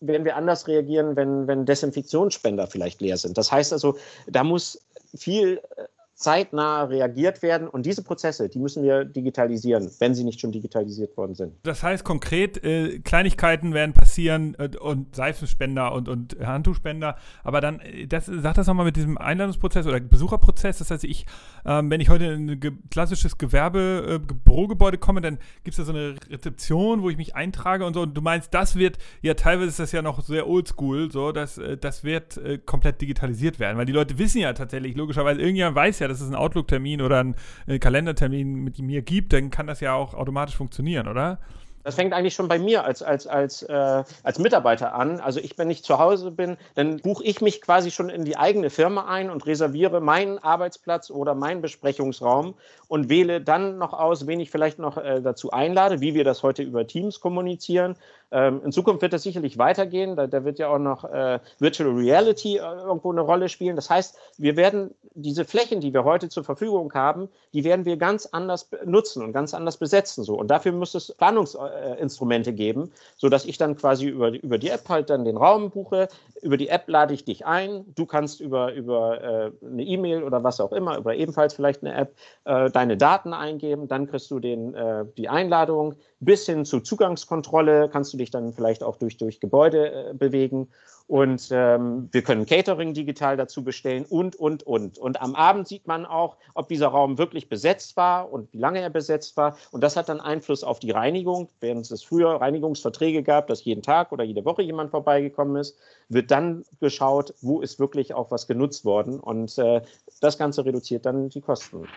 werden 0.00 0.24
wir 0.24 0.36
anders 0.36 0.68
reagieren, 0.68 1.16
wenn, 1.16 1.46
wenn 1.46 1.64
Desinfektionsspender 1.64 2.66
vielleicht 2.66 3.00
leer 3.00 3.16
sind. 3.16 3.38
Das 3.38 3.50
heißt 3.50 3.72
also, 3.72 3.96
da 4.26 4.44
muss 4.44 4.80
viel 5.14 5.60
äh, 5.76 5.84
zeitnah 6.22 6.84
reagiert 6.84 7.42
werden. 7.42 7.68
Und 7.68 7.86
diese 7.86 8.02
Prozesse, 8.02 8.48
die 8.48 8.58
müssen 8.58 8.82
wir 8.82 9.04
digitalisieren, 9.04 9.90
wenn 9.98 10.14
sie 10.14 10.24
nicht 10.24 10.40
schon 10.40 10.52
digitalisiert 10.52 11.16
worden 11.16 11.34
sind. 11.34 11.54
Das 11.62 11.82
heißt 11.82 12.04
konkret, 12.04 12.62
äh, 12.64 13.00
Kleinigkeiten 13.00 13.74
werden 13.74 13.92
passieren 13.92 14.54
äh, 14.58 14.70
und 14.78 15.14
Seifenspender 15.14 15.92
und, 15.92 16.08
und 16.08 16.36
Handtuchspender. 16.40 17.16
Aber 17.44 17.60
dann, 17.60 17.80
äh, 17.80 18.06
das, 18.06 18.26
sag 18.26 18.54
das 18.54 18.66
nochmal 18.66 18.86
mit 18.86 18.96
diesem 18.96 19.18
Einladungsprozess 19.18 19.86
oder 19.86 20.00
Besucherprozess. 20.00 20.78
Das 20.78 20.90
heißt, 20.90 21.04
ich, 21.04 21.26
ähm, 21.64 21.90
wenn 21.90 22.00
ich 22.00 22.08
heute 22.08 22.24
in 22.26 22.50
ein 22.50 22.60
ge 22.60 22.72
klassisches 22.90 23.38
Gewerbe, 23.38 24.20
äh, 24.28 24.96
komme, 24.98 25.20
dann 25.20 25.38
gibt 25.64 25.72
es 25.72 25.76
da 25.76 25.84
so 25.84 25.92
eine 25.92 26.14
Rezeption, 26.30 27.02
wo 27.02 27.10
ich 27.10 27.16
mich 27.16 27.34
eintrage 27.34 27.84
und 27.84 27.94
so. 27.94 28.02
Und 28.02 28.14
du 28.14 28.20
meinst, 28.20 28.54
das 28.54 28.76
wird, 28.76 28.98
ja, 29.20 29.34
teilweise 29.34 29.68
ist 29.68 29.78
das 29.78 29.92
ja 29.92 30.02
noch 30.02 30.22
sehr 30.22 30.48
oldschool, 30.48 31.10
so, 31.10 31.32
dass, 31.32 31.58
äh, 31.58 31.76
das 31.76 32.04
wird 32.04 32.36
äh, 32.36 32.58
komplett 32.58 33.00
digitalisiert 33.00 33.58
werden. 33.58 33.76
Weil 33.78 33.86
die 33.86 33.92
Leute 33.92 34.18
wissen 34.18 34.38
ja 34.38 34.52
tatsächlich, 34.52 34.96
logischerweise, 34.96 35.40
irgendjemand 35.40 35.76
weiß 35.76 35.98
ja, 35.98 36.08
dass 36.12 36.20
es 36.20 36.26
einen 36.26 36.36
Outlook-Termin 36.36 37.02
oder 37.02 37.20
einen 37.20 37.34
äh, 37.66 37.78
Kalendertermin 37.78 38.54
mit 38.54 38.78
mir 38.78 39.02
gibt, 39.02 39.32
dann 39.32 39.50
kann 39.50 39.66
das 39.66 39.80
ja 39.80 39.94
auch 39.94 40.14
automatisch 40.14 40.56
funktionieren, 40.56 41.08
oder? 41.08 41.38
Das 41.84 41.96
fängt 41.96 42.12
eigentlich 42.12 42.34
schon 42.34 42.48
bei 42.48 42.58
mir 42.58 42.84
als, 42.84 43.02
als, 43.02 43.26
als, 43.26 43.62
äh, 43.62 44.04
als 44.22 44.38
Mitarbeiter 44.38 44.94
an. 44.94 45.20
Also 45.20 45.40
ich, 45.40 45.58
wenn 45.58 45.70
ich 45.70 45.82
zu 45.82 45.98
Hause 45.98 46.30
bin, 46.30 46.56
dann 46.74 46.98
buche 46.98 47.24
ich 47.24 47.40
mich 47.40 47.60
quasi 47.60 47.90
schon 47.90 48.08
in 48.08 48.24
die 48.24 48.36
eigene 48.36 48.70
Firma 48.70 49.06
ein 49.06 49.30
und 49.30 49.46
reserviere 49.46 50.00
meinen 50.00 50.38
Arbeitsplatz 50.38 51.10
oder 51.10 51.34
meinen 51.34 51.60
Besprechungsraum 51.60 52.54
und 52.88 53.08
wähle 53.08 53.40
dann 53.40 53.78
noch 53.78 53.92
aus, 53.92 54.26
wen 54.26 54.40
ich 54.40 54.50
vielleicht 54.50 54.78
noch 54.78 54.96
äh, 54.96 55.20
dazu 55.20 55.50
einlade, 55.50 56.00
wie 56.00 56.14
wir 56.14 56.24
das 56.24 56.42
heute 56.42 56.62
über 56.62 56.86
Teams 56.86 57.20
kommunizieren. 57.20 57.96
Ähm, 58.32 58.62
in 58.64 58.72
Zukunft 58.72 59.02
wird 59.02 59.12
das 59.12 59.22
sicherlich 59.22 59.58
weitergehen. 59.58 60.16
Da, 60.16 60.26
da 60.26 60.44
wird 60.44 60.58
ja 60.58 60.68
auch 60.68 60.78
noch 60.78 61.04
äh, 61.04 61.38
Virtual 61.58 61.90
Reality 61.90 62.56
äh, 62.56 62.60
irgendwo 62.60 63.12
eine 63.12 63.20
Rolle 63.20 63.50
spielen. 63.50 63.76
Das 63.76 63.90
heißt, 63.90 64.16
wir 64.38 64.56
werden 64.56 64.94
diese 65.14 65.44
Flächen, 65.44 65.80
die 65.80 65.92
wir 65.92 66.04
heute 66.04 66.30
zur 66.30 66.42
Verfügung 66.42 66.92
haben, 66.94 67.28
die 67.52 67.64
werden 67.64 67.84
wir 67.84 67.98
ganz 67.98 68.26
anders 68.26 68.70
nutzen 68.84 69.22
und 69.22 69.32
ganz 69.32 69.52
anders 69.52 69.76
besetzen. 69.76 70.24
So. 70.24 70.34
Und 70.34 70.48
dafür 70.48 70.72
muss 70.72 70.94
es 70.94 71.12
Planungsinstrumente 71.12 72.52
geben, 72.54 72.90
sodass 73.16 73.44
ich 73.44 73.58
dann 73.58 73.76
quasi 73.76 74.06
über, 74.06 74.30
über 74.30 74.56
die 74.56 74.70
App 74.70 74.88
halt 74.88 75.10
dann 75.10 75.24
den 75.24 75.36
Raum 75.36 75.70
buche. 75.70 76.08
Über 76.40 76.56
die 76.56 76.68
App 76.68 76.88
lade 76.88 77.12
ich 77.12 77.24
dich 77.24 77.44
ein. 77.44 77.84
Du 77.94 78.06
kannst 78.06 78.40
über, 78.40 78.72
über 78.72 79.22
äh, 79.22 79.66
eine 79.66 79.82
E-Mail 79.82 80.22
oder 80.22 80.42
was 80.42 80.60
auch 80.60 80.72
immer, 80.72 80.96
über 80.96 81.14
ebenfalls 81.14 81.52
vielleicht 81.54 81.82
eine 81.82 81.94
App, 81.94 82.16
äh, 82.44 82.70
deine 82.70 82.96
Daten 82.96 83.34
eingeben. 83.34 83.88
Dann 83.88 84.06
kriegst 84.06 84.30
du 84.30 84.40
den, 84.40 84.74
äh, 84.74 85.04
die 85.16 85.28
Einladung. 85.28 85.94
Bis 86.20 86.46
hin 86.46 86.64
zu 86.64 86.80
Zugangskontrolle 86.80 87.88
kannst 87.88 88.12
du 88.12 88.16
dich 88.22 88.30
dann 88.30 88.52
vielleicht 88.52 88.82
auch 88.82 88.96
durch, 88.96 89.16
durch 89.16 89.40
Gebäude 89.40 90.10
äh, 90.10 90.14
bewegen. 90.14 90.68
Und 91.08 91.48
ähm, 91.50 92.08
wir 92.12 92.22
können 92.22 92.46
Catering 92.46 92.94
digital 92.94 93.36
dazu 93.36 93.62
bestellen 93.62 94.06
und, 94.08 94.36
und, 94.36 94.62
und. 94.62 94.98
Und 94.98 95.20
am 95.20 95.34
Abend 95.34 95.68
sieht 95.68 95.86
man 95.86 96.06
auch, 96.06 96.36
ob 96.54 96.68
dieser 96.68 96.88
Raum 96.88 97.18
wirklich 97.18 97.48
besetzt 97.48 97.96
war 97.96 98.32
und 98.32 98.52
wie 98.52 98.58
lange 98.58 98.80
er 98.80 98.88
besetzt 98.88 99.36
war. 99.36 99.56
Und 99.72 99.82
das 99.82 99.96
hat 99.96 100.08
dann 100.08 100.20
Einfluss 100.20 100.64
auf 100.64 100.78
die 100.78 100.90
Reinigung. 100.90 101.48
Während 101.60 101.90
es 101.90 102.02
früher 102.02 102.40
Reinigungsverträge 102.40 103.22
gab, 103.22 103.48
dass 103.48 103.64
jeden 103.64 103.82
Tag 103.82 104.12
oder 104.12 104.24
jede 104.24 104.44
Woche 104.44 104.62
jemand 104.62 104.90
vorbeigekommen 104.90 105.56
ist, 105.56 105.76
wird 106.08 106.30
dann 106.30 106.64
geschaut, 106.80 107.34
wo 107.42 107.60
ist 107.60 107.78
wirklich 107.78 108.14
auch 108.14 108.30
was 108.30 108.46
genutzt 108.46 108.84
worden. 108.84 109.20
Und 109.20 109.58
äh, 109.58 109.82
das 110.20 110.38
Ganze 110.38 110.64
reduziert 110.64 111.04
dann 111.04 111.28
die 111.28 111.40
Kosten. 111.40 111.88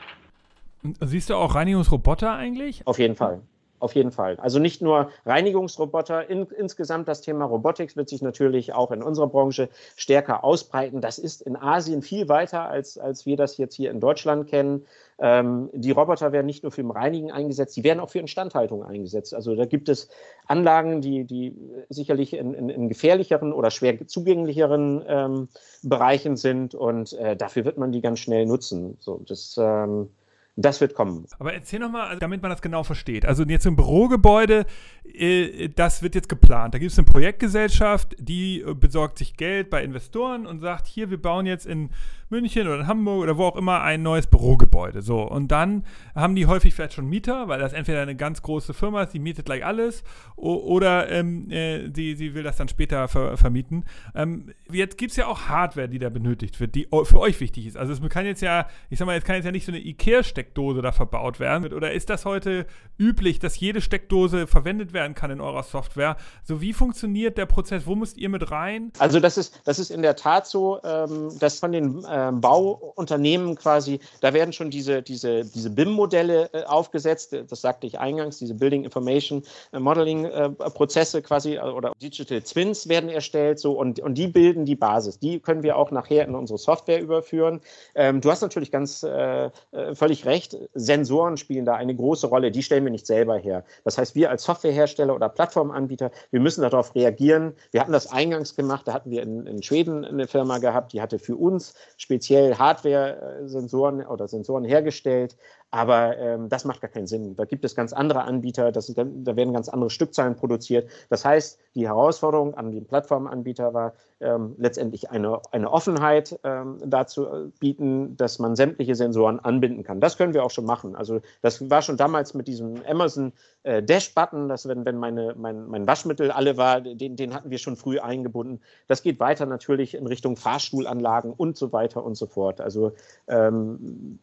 Siehst 1.01 1.29
du 1.29 1.35
auch 1.35 1.55
Reinigungsroboter 1.55 2.33
eigentlich? 2.33 2.85
Auf 2.85 2.99
jeden 2.99 3.15
Fall. 3.15 3.41
Auf 3.79 3.93
jeden 3.93 4.11
Fall. 4.11 4.37
Also 4.37 4.57
nicht 4.57 4.81
nur 4.81 5.09
Reinigungsroboter, 5.25 6.29
in, 6.29 6.47
insgesamt 6.57 7.09
das 7.09 7.21
Thema 7.21 7.43
Robotics 7.43 7.97
wird 7.97 8.07
sich 8.07 8.21
natürlich 8.21 8.73
auch 8.73 8.89
in 8.91 9.03
unserer 9.03 9.27
Branche 9.27 9.67
stärker 9.97 10.45
ausbreiten. 10.45 11.01
Das 11.01 11.19
ist 11.19 11.41
in 11.41 11.57
Asien 11.57 12.01
viel 12.01 12.29
weiter, 12.29 12.69
als, 12.69 12.97
als 12.97 13.25
wir 13.25 13.35
das 13.35 13.57
jetzt 13.57 13.75
hier 13.75 13.91
in 13.91 13.99
Deutschland 13.99 14.47
kennen. 14.47 14.85
Ähm, 15.19 15.69
die 15.73 15.91
Roboter 15.91 16.31
werden 16.31 16.45
nicht 16.45 16.63
nur 16.63 16.71
für 16.71 16.83
Reinigen 16.89 17.31
eingesetzt, 17.31 17.75
die 17.75 17.83
werden 17.83 17.99
auch 17.99 18.09
für 18.09 18.19
Instandhaltung 18.19 18.83
eingesetzt. 18.83 19.33
Also 19.33 19.55
da 19.55 19.65
gibt 19.65 19.89
es 19.89 20.07
Anlagen, 20.47 21.01
die, 21.01 21.25
die 21.25 21.57
sicherlich 21.89 22.33
in, 22.33 22.53
in, 22.53 22.69
in 22.69 22.87
gefährlicheren 22.87 23.51
oder 23.51 23.71
schwer 23.71 24.07
zugänglicheren 24.07 25.03
ähm, 25.05 25.49
Bereichen 25.83 26.37
sind 26.37 26.75
und 26.75 27.11
äh, 27.13 27.35
dafür 27.35 27.65
wird 27.65 27.77
man 27.77 27.91
die 27.91 28.01
ganz 28.01 28.19
schnell 28.19 28.45
nutzen. 28.45 28.97
So, 28.99 29.21
das 29.25 29.57
ähm, 29.61 30.09
das 30.55 30.79
wird 30.79 30.93
kommen. 30.93 31.25
Aber 31.37 31.53
erzähl 31.53 31.79
nochmal, 31.79 32.07
also 32.07 32.19
damit 32.19 32.41
man 32.41 32.49
das 32.49 32.61
genau 32.61 32.83
versteht. 32.83 33.25
Also 33.25 33.43
jetzt 33.43 33.65
im 33.65 33.75
Bürogebäude, 33.75 34.65
äh, 35.03 35.69
das 35.69 36.01
wird 36.01 36.15
jetzt 36.15 36.29
geplant. 36.29 36.73
Da 36.73 36.77
gibt 36.77 36.91
es 36.91 36.97
eine 36.97 37.05
Projektgesellschaft, 37.05 38.15
die 38.19 38.61
äh, 38.61 38.73
besorgt 38.73 39.17
sich 39.17 39.35
Geld 39.35 39.69
bei 39.69 39.83
Investoren 39.83 40.45
und 40.45 40.59
sagt, 40.59 40.87
hier, 40.87 41.09
wir 41.09 41.21
bauen 41.21 41.45
jetzt 41.45 41.65
in 41.65 41.89
München 42.29 42.67
oder 42.67 42.81
in 42.81 42.87
Hamburg 42.87 43.23
oder 43.23 43.37
wo 43.37 43.45
auch 43.45 43.55
immer 43.55 43.81
ein 43.81 44.01
neues 44.01 44.27
Bürogebäude. 44.27 45.01
So, 45.01 45.21
und 45.21 45.49
dann 45.49 45.83
haben 46.15 46.35
die 46.35 46.45
häufig 46.45 46.73
vielleicht 46.73 46.93
schon 46.93 47.07
Mieter, 47.07 47.47
weil 47.47 47.59
das 47.59 47.73
entweder 47.73 48.01
eine 48.01 48.15
ganz 48.15 48.41
große 48.41 48.73
Firma 48.73 49.03
ist, 49.03 49.13
die 49.13 49.19
mietet 49.19 49.45
gleich 49.45 49.65
alles, 49.65 50.03
oder 50.35 51.09
ähm, 51.11 51.49
äh, 51.51 51.89
die, 51.89 52.15
sie 52.15 52.33
will 52.33 52.43
das 52.43 52.57
dann 52.57 52.67
später 52.67 53.07
ver 53.07 53.37
vermieten. 53.37 53.85
Ähm, 54.13 54.53
jetzt 54.71 54.97
gibt 54.97 55.11
es 55.11 55.17
ja 55.17 55.27
auch 55.27 55.47
Hardware, 55.47 55.89
die 55.89 55.99
da 55.99 56.09
benötigt 56.09 56.59
wird, 56.59 56.75
die 56.75 56.87
für 57.03 57.19
euch 57.19 57.39
wichtig 57.39 57.67
ist. 57.67 57.77
Also 57.77 57.93
es 57.93 58.09
kann 58.09 58.25
jetzt 58.25 58.41
ja, 58.41 58.67
ich 58.89 58.99
sag 58.99 59.05
mal, 59.05 59.13
jetzt 59.13 59.25
kann 59.25 59.35
jetzt 59.35 59.45
ja 59.45 59.51
nicht 59.51 59.65
so 59.65 59.71
eine 59.71 59.81
IKEA-Steckdose 59.81 60.81
da 60.81 60.91
verbaut 60.91 61.39
werden. 61.39 61.73
Oder 61.73 61.91
ist 61.91 62.09
das 62.09 62.25
heute 62.25 62.65
üblich, 62.97 63.39
dass 63.39 63.59
jede 63.59 63.81
Steckdose 63.81 64.47
verwendet 64.47 64.93
werden 64.93 65.15
kann 65.15 65.31
in 65.31 65.41
eurer 65.41 65.63
Software? 65.63 66.17
So, 66.43 66.61
wie 66.61 66.73
funktioniert 66.73 67.37
der 67.37 67.45
Prozess? 67.45 67.85
Wo 67.85 67.95
müsst 67.95 68.17
ihr 68.17 68.29
mit 68.29 68.51
rein? 68.51 68.91
Also 68.99 69.19
das 69.19 69.37
ist, 69.37 69.61
das 69.65 69.79
ist 69.79 69.91
in 69.91 70.01
der 70.01 70.15
Tat 70.15 70.47
so, 70.47 70.79
ähm, 70.83 71.37
dass 71.39 71.59
von 71.59 71.71
den 71.71 72.03
äh, 72.03 72.14
äh, 72.15 72.31
Bauunternehmen 72.31 73.55
quasi, 73.55 73.99
da 74.21 74.33
werden 74.33 74.53
schon 74.53 74.69
diese, 74.69 75.01
diese, 75.01 75.43
diese 75.43 75.69
BIM-Modelle 75.69 76.49
äh, 76.53 76.63
aufgesetzt, 76.63 77.35
das 77.47 77.61
sagte 77.61 77.87
ich 77.87 77.99
eingangs, 77.99 78.37
diese 78.37 78.53
Building 78.53 78.85
Information 78.85 79.43
äh, 79.73 79.79
Modeling-Prozesse 79.79 81.17
äh, 81.17 81.21
quasi 81.21 81.59
oder 81.59 81.91
Digital 82.01 82.41
Twins 82.41 82.87
werden 82.87 83.09
erstellt 83.09 83.59
so 83.59 83.73
und, 83.73 83.99
und 83.99 84.17
die 84.17 84.27
bilden 84.27 84.65
die 84.65 84.75
Basis. 84.75 85.19
Die 85.19 85.39
können 85.39 85.63
wir 85.63 85.77
auch 85.77 85.91
nachher 85.91 86.25
in 86.25 86.35
unsere 86.35 86.57
Software 86.57 87.01
überführen. 87.01 87.61
Ähm, 87.95 88.21
du 88.21 88.31
hast 88.31 88.41
natürlich 88.41 88.71
ganz 88.71 89.03
äh, 89.03 89.49
völlig 89.93 90.25
recht, 90.25 90.57
Sensoren 90.73 91.37
spielen 91.37 91.65
da 91.65 91.75
eine 91.75 91.95
große 91.95 92.27
Rolle, 92.27 92.51
die 92.51 92.63
stellen 92.63 92.85
wir 92.85 92.91
nicht 92.91 93.07
selber 93.07 93.37
her. 93.37 93.65
Das 93.83 93.97
heißt, 93.97 94.15
wir 94.15 94.29
als 94.29 94.43
Softwarehersteller 94.43 95.13
oder 95.13 95.27
Plattformanbieter, 95.27 96.11
wir 96.31 96.39
müssen 96.39 96.61
darauf 96.61 96.95
reagieren. 96.95 97.53
Wir 97.71 97.81
hatten 97.81 97.91
das 97.91 98.11
eingangs 98.11 98.55
gemacht, 98.55 98.87
da 98.87 98.93
hatten 98.93 99.11
wir 99.11 99.21
in, 99.21 99.45
in 99.47 99.61
Schweden 99.63 100.05
eine 100.05 100.27
Firma 100.27 100.59
gehabt, 100.59 100.93
die 100.93 101.01
hatte 101.01 101.19
für 101.19 101.35
uns 101.35 101.73
speziell 102.05 102.55
Hardware-Sensoren 102.55 104.05
oder 104.05 104.27
Sensoren 104.27 104.63
hergestellt, 104.63 105.35
aber 105.71 106.15
ähm, 106.19 106.49
das 106.49 106.63
macht 106.63 106.81
gar 106.81 106.91
keinen 106.91 107.07
Sinn. 107.07 107.35
Da 107.35 107.45
gibt 107.45 107.65
es 107.65 107.73
ganz 107.73 107.93
andere 107.93 108.21
Anbieter, 108.21 108.71
das, 108.71 108.93
da 108.93 109.35
werden 109.35 109.53
ganz 109.53 109.69
andere 109.69 109.89
Stückzahlen 109.89 110.35
produziert. 110.35 110.87
Das 111.09 111.25
heißt, 111.25 111.59
die 111.73 111.87
Herausforderung 111.87 112.53
an 112.53 112.71
den 112.71 112.85
Plattformanbieter 112.85 113.73
war 113.73 113.93
ähm, 114.19 114.53
letztendlich 114.59 115.09
eine, 115.09 115.41
eine 115.51 115.71
Offenheit 115.71 116.39
ähm, 116.43 116.77
dazu 116.85 117.25
äh, 117.25 117.47
bieten, 117.59 118.15
dass 118.17 118.37
man 118.37 118.55
sämtliche 118.55 118.93
Sensoren 118.93 119.39
anbinden 119.39 119.83
kann. 119.83 119.99
Das 119.99 120.15
können 120.15 120.35
wir 120.35 120.43
auch 120.43 120.51
schon 120.51 120.65
machen. 120.65 120.95
Also 120.95 121.21
das 121.41 121.67
war 121.71 121.81
schon 121.81 121.97
damals 121.97 122.35
mit 122.35 122.47
diesem 122.47 122.83
Amazon 122.87 123.33
äh, 123.65 123.81
Dash-Button, 123.81 124.47
dass 124.47 124.67
wenn, 124.67 124.85
wenn 124.85 124.97
meine, 124.97 125.33
mein, 125.35 125.67
mein 125.67 125.87
Waschmittel 125.87 126.29
alle 126.29 126.55
war, 126.55 126.81
den, 126.81 127.15
den 127.15 127.33
hatten 127.33 127.49
wir 127.49 127.57
schon 127.57 127.75
früh 127.75 127.99
eingebunden. 127.99 128.61
Das 128.87 129.01
geht 129.01 129.19
weiter 129.19 129.47
natürlich 129.47 129.95
in 129.95 130.05
Richtung 130.05 130.37
Fahrstuhlanlagen 130.37 131.33
und 131.33 131.57
so 131.57 131.71
weiter 131.73 132.03
und 132.03 132.15
so 132.15 132.27
fort. 132.27 132.61
Also 132.61 132.93
ähm, 133.27 134.19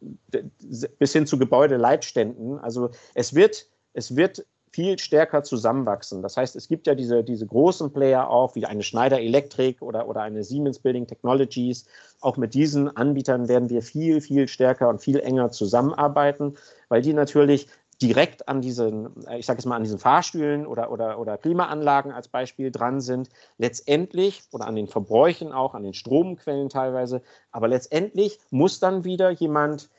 bis 0.97 1.11
hin 1.11 1.27
zu 1.27 1.37
Gebäudeleitständen. 1.37 2.57
Also 2.59 2.91
es 3.15 3.35
wird, 3.35 3.67
es 3.93 4.15
wird 4.15 4.45
viel 4.71 4.97
stärker 4.97 5.43
zusammenwachsen. 5.43 6.23
Das 6.23 6.37
heißt, 6.37 6.55
es 6.55 6.67
gibt 6.67 6.87
ja 6.87 6.95
diese, 6.95 7.23
diese 7.23 7.45
großen 7.45 7.91
Player 7.91 8.29
auch, 8.29 8.55
wie 8.55 8.65
eine 8.65 8.81
Schneider 8.81 9.19
Electric 9.19 9.81
oder, 9.81 10.07
oder 10.07 10.21
eine 10.21 10.43
Siemens 10.43 10.79
Building 10.79 11.05
Technologies. 11.05 11.85
Auch 12.21 12.37
mit 12.37 12.53
diesen 12.53 12.95
Anbietern 12.95 13.49
werden 13.49 13.69
wir 13.69 13.83
viel, 13.83 14.19
viel 14.19 14.47
stärker 14.47 14.89
und 14.89 15.01
viel 15.01 15.19
enger 15.19 15.51
zusammenarbeiten, 15.51 16.55
weil 16.89 17.01
die 17.03 17.13
natürlich 17.13 17.67
direkt 18.01 18.47
an 18.47 18.61
diesen, 18.61 19.09
ich 19.37 19.45
sage 19.45 19.59
es 19.59 19.65
mal, 19.65 19.75
an 19.75 19.83
diesen 19.83 19.99
Fahrstühlen 19.99 20.65
oder, 20.65 20.91
oder, 20.91 21.19
oder 21.19 21.37
Klimaanlagen 21.37 22.11
als 22.11 22.27
Beispiel 22.27 22.71
dran 22.71 23.01
sind, 23.01 23.29
letztendlich 23.57 24.43
oder 24.51 24.67
an 24.67 24.75
den 24.75 24.87
Verbräuchen 24.87 25.51
auch, 25.51 25.73
an 25.73 25.83
den 25.83 25.93
Stromquellen 25.93 26.69
teilweise, 26.69 27.21
aber 27.51 27.67
letztendlich 27.67 28.39
muss 28.49 28.79
dann 28.79 29.03
wieder 29.03 29.29
jemand 29.31 29.89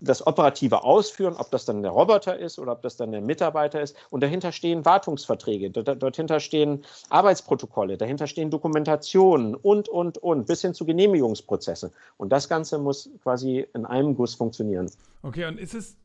das 0.00 0.26
Operative 0.26 0.84
ausführen, 0.84 1.34
ob 1.38 1.50
das 1.50 1.64
dann 1.64 1.82
der 1.82 1.90
Roboter 1.90 2.38
ist 2.38 2.58
oder 2.58 2.72
ob 2.72 2.82
das 2.82 2.96
dann 2.96 3.10
der 3.10 3.20
Mitarbeiter 3.20 3.80
ist. 3.80 3.96
Und 4.10 4.22
dahinter 4.22 4.52
stehen 4.52 4.84
Wartungsverträge, 4.84 5.70
dahinter 5.70 6.40
stehen 6.40 6.84
Arbeitsprotokolle, 7.10 7.96
dahinter 7.96 8.26
stehen 8.26 8.50
Dokumentationen 8.50 9.54
und, 9.54 9.88
und, 9.88 10.18
und, 10.18 10.46
bis 10.46 10.62
hin 10.62 10.74
zu 10.74 10.84
Genehmigungsprozesse. 10.84 11.92
Und 12.16 12.30
das 12.30 12.48
Ganze 12.48 12.78
muss 12.78 13.10
quasi 13.22 13.66
in 13.74 13.86
einem 13.86 14.14
Guss 14.14 14.34
funktionieren. 14.34 14.90
Okay, 15.22 15.46
und 15.46 15.58
ist 15.58 15.74
es, 15.74 15.96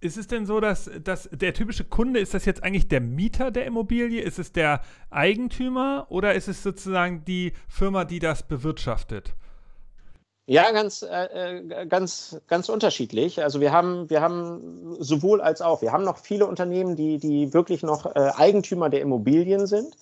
ist 0.00 0.16
es 0.16 0.26
denn 0.26 0.46
so, 0.46 0.60
dass, 0.60 0.90
dass 1.02 1.28
der 1.30 1.52
typische 1.54 1.84
Kunde, 1.84 2.20
ist 2.20 2.34
das 2.34 2.44
jetzt 2.44 2.62
eigentlich 2.62 2.88
der 2.88 3.00
Mieter 3.00 3.50
der 3.50 3.66
Immobilie? 3.66 4.22
Ist 4.22 4.38
es 4.38 4.52
der 4.52 4.80
Eigentümer 5.10 6.06
oder 6.08 6.34
ist 6.34 6.48
es 6.48 6.62
sozusagen 6.62 7.24
die 7.24 7.52
Firma, 7.68 8.04
die 8.04 8.18
das 8.18 8.42
bewirtschaftet? 8.42 9.34
Ja, 10.46 10.72
ganz, 10.72 11.02
äh, 11.02 11.58
äh, 11.58 11.86
ganz, 11.86 12.40
ganz 12.48 12.68
unterschiedlich. 12.68 13.40
Also 13.40 13.60
wir 13.60 13.70
haben, 13.70 14.10
wir 14.10 14.20
haben 14.20 14.96
sowohl 14.98 15.40
als 15.40 15.60
auch. 15.60 15.80
Wir 15.80 15.92
haben 15.92 16.02
noch 16.02 16.18
viele 16.18 16.46
Unternehmen, 16.46 16.96
die, 16.96 17.18
die 17.18 17.54
wirklich 17.54 17.84
noch 17.84 18.06
äh, 18.06 18.32
Eigentümer 18.36 18.88
der 18.88 19.00
Immobilien 19.00 19.68
sind. 19.68 19.94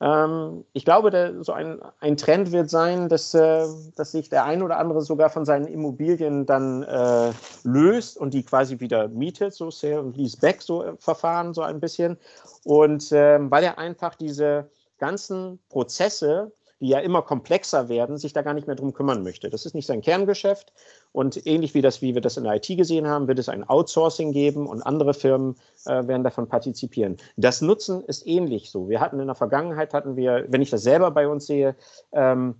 Ähm, 0.00 0.64
ich 0.72 0.84
glaube, 0.84 1.10
der, 1.10 1.42
so 1.42 1.52
ein, 1.52 1.80
ein 2.00 2.16
Trend 2.16 2.52
wird 2.52 2.68
sein, 2.68 3.08
dass, 3.08 3.32
äh, 3.34 3.66
dass 3.94 4.12
sich 4.12 4.28
der 4.28 4.44
ein 4.44 4.62
oder 4.62 4.78
andere 4.78 5.00
sogar 5.00 5.30
von 5.30 5.44
seinen 5.44 5.66
Immobilien 5.66 6.44
dann 6.44 6.82
äh, 6.82 7.32
löst 7.64 8.18
und 8.18 8.34
die 8.34 8.42
quasi 8.42 8.78
wieder 8.80 9.08
mietet, 9.08 9.54
so 9.54 9.70
Sale 9.70 10.00
und 10.00 10.16
Lease 10.16 10.38
Back 10.38 10.60
so 10.60 10.84
äh, 10.84 10.96
Verfahren 10.98 11.54
so 11.54 11.62
ein 11.62 11.80
bisschen. 11.80 12.18
Und 12.64 13.10
ähm, 13.12 13.50
weil 13.50 13.64
er 13.64 13.78
einfach 13.78 14.14
diese 14.14 14.70
ganzen 14.98 15.58
Prozesse 15.70 16.52
die 16.80 16.88
ja 16.88 16.98
immer 16.98 17.22
komplexer 17.22 17.88
werden, 17.88 18.18
sich 18.18 18.32
da 18.32 18.42
gar 18.42 18.54
nicht 18.54 18.66
mehr 18.66 18.76
drum 18.76 18.92
kümmern 18.92 19.22
möchte. 19.22 19.48
Das 19.50 19.64
ist 19.64 19.74
nicht 19.74 19.86
sein 19.86 20.02
Kerngeschäft. 20.02 20.72
Und 21.12 21.46
ähnlich 21.46 21.74
wie 21.74 21.80
das, 21.80 22.02
wie 22.02 22.14
wir 22.14 22.20
das 22.20 22.36
in 22.36 22.44
der 22.44 22.56
IT 22.56 22.66
gesehen 22.66 23.06
haben, 23.06 23.28
wird 23.28 23.38
es 23.38 23.48
ein 23.48 23.68
Outsourcing 23.68 24.32
geben 24.32 24.66
und 24.66 24.82
andere 24.82 25.14
Firmen 25.14 25.56
äh, 25.86 26.06
werden 26.06 26.24
davon 26.24 26.48
partizipieren. 26.48 27.16
Das 27.36 27.62
Nutzen 27.62 28.02
ist 28.04 28.26
ähnlich 28.26 28.70
so. 28.70 28.88
Wir 28.88 29.00
hatten 29.00 29.20
in 29.20 29.26
der 29.26 29.34
Vergangenheit, 29.34 29.94
hatten 29.94 30.16
wir, 30.16 30.44
wenn 30.48 30.62
ich 30.62 30.70
das 30.70 30.82
selber 30.82 31.10
bei 31.10 31.26
uns 31.28 31.46
sehe, 31.46 31.76
ähm, 32.12 32.56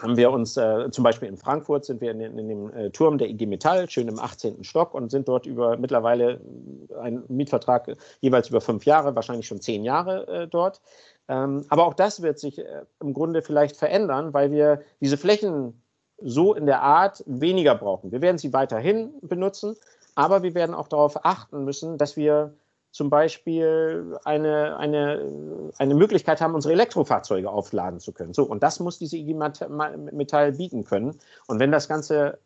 haben 0.00 0.16
wir 0.16 0.30
uns 0.30 0.56
äh, 0.56 0.90
zum 0.90 1.04
Beispiel 1.04 1.28
in 1.28 1.36
Frankfurt 1.36 1.84
sind 1.84 2.00
wir 2.00 2.10
in, 2.12 2.20
in, 2.20 2.48
dem 2.48 2.72
äh, 2.74 2.90
Turm 2.90 3.18
der 3.18 3.28
IG 3.28 3.46
Metall, 3.46 3.88
schön 3.90 4.08
im 4.08 4.18
18. 4.18 4.64
Stock 4.64 4.94
und 4.94 5.10
sind 5.10 5.28
dort 5.28 5.46
über 5.46 5.76
mittlerweile 5.76 6.40
einen 6.98 7.24
Mietvertrag 7.28 7.96
jeweils 8.20 8.48
über 8.48 8.60
fünf 8.60 8.86
Jahre, 8.86 9.14
wahrscheinlich 9.14 9.46
schon 9.46 9.60
zehn 9.60 9.84
Jahre 9.84 10.26
äh, 10.28 10.48
dort. 10.48 10.80
Ähm, 11.28 11.64
aber 11.68 11.86
auch 11.86 11.94
das 11.94 12.22
wird 12.22 12.38
sich 12.38 12.58
äh, 12.58 12.84
im 13.00 13.14
Grunde 13.14 13.42
vielleicht 13.42 13.76
verändern, 13.76 14.32
weil 14.32 14.50
wir 14.50 14.82
diese 15.00 15.16
Flächen 15.16 15.82
so 16.20 16.54
in 16.54 16.66
der 16.66 16.82
Art 16.82 17.22
weniger 17.26 17.74
brauchen. 17.74 18.12
Wir 18.12 18.20
werden 18.20 18.38
sie 18.38 18.52
weiterhin 18.52 19.12
benutzen, 19.22 19.76
aber 20.14 20.42
wir 20.42 20.54
werden 20.54 20.74
auch 20.74 20.88
darauf 20.88 21.24
achten 21.24 21.64
müssen, 21.64 21.98
dass 21.98 22.16
wir 22.16 22.54
zum 22.92 23.08
Beispiel 23.08 24.18
eine, 24.24 24.76
eine, 24.76 25.72
eine 25.78 25.94
Möglichkeit 25.94 26.42
haben, 26.42 26.54
unsere 26.54 26.74
Elektrofahrzeuge 26.74 27.50
aufladen 27.50 28.00
zu 28.00 28.12
können. 28.12 28.34
So, 28.34 28.44
und 28.44 28.62
das 28.62 28.80
muss 28.80 28.98
diese 28.98 29.16
IG 29.16 29.34
Metall 29.34 30.52
bieten 30.52 30.84
können. 30.84 31.18
Und 31.46 31.58
wenn 31.58 31.72
das 31.72 31.88
Ganze 31.88 32.38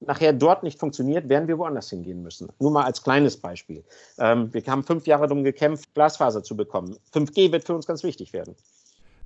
nachher 0.00 0.32
dort 0.32 0.62
nicht 0.62 0.78
funktioniert, 0.78 1.28
werden 1.28 1.48
wir 1.48 1.58
woanders 1.58 1.90
hingehen 1.90 2.22
müssen. 2.22 2.48
Nur 2.58 2.70
mal 2.70 2.84
als 2.84 3.02
kleines 3.02 3.36
Beispiel. 3.36 3.84
Ähm, 4.18 4.52
wir 4.52 4.62
haben 4.66 4.84
fünf 4.84 5.06
Jahre 5.06 5.26
darum 5.26 5.44
gekämpft, 5.44 5.92
Glasfaser 5.94 6.42
zu 6.42 6.56
bekommen. 6.56 6.96
5G 7.12 7.52
wird 7.52 7.64
für 7.64 7.74
uns 7.74 7.86
ganz 7.86 8.02
wichtig 8.02 8.32
werden 8.32 8.54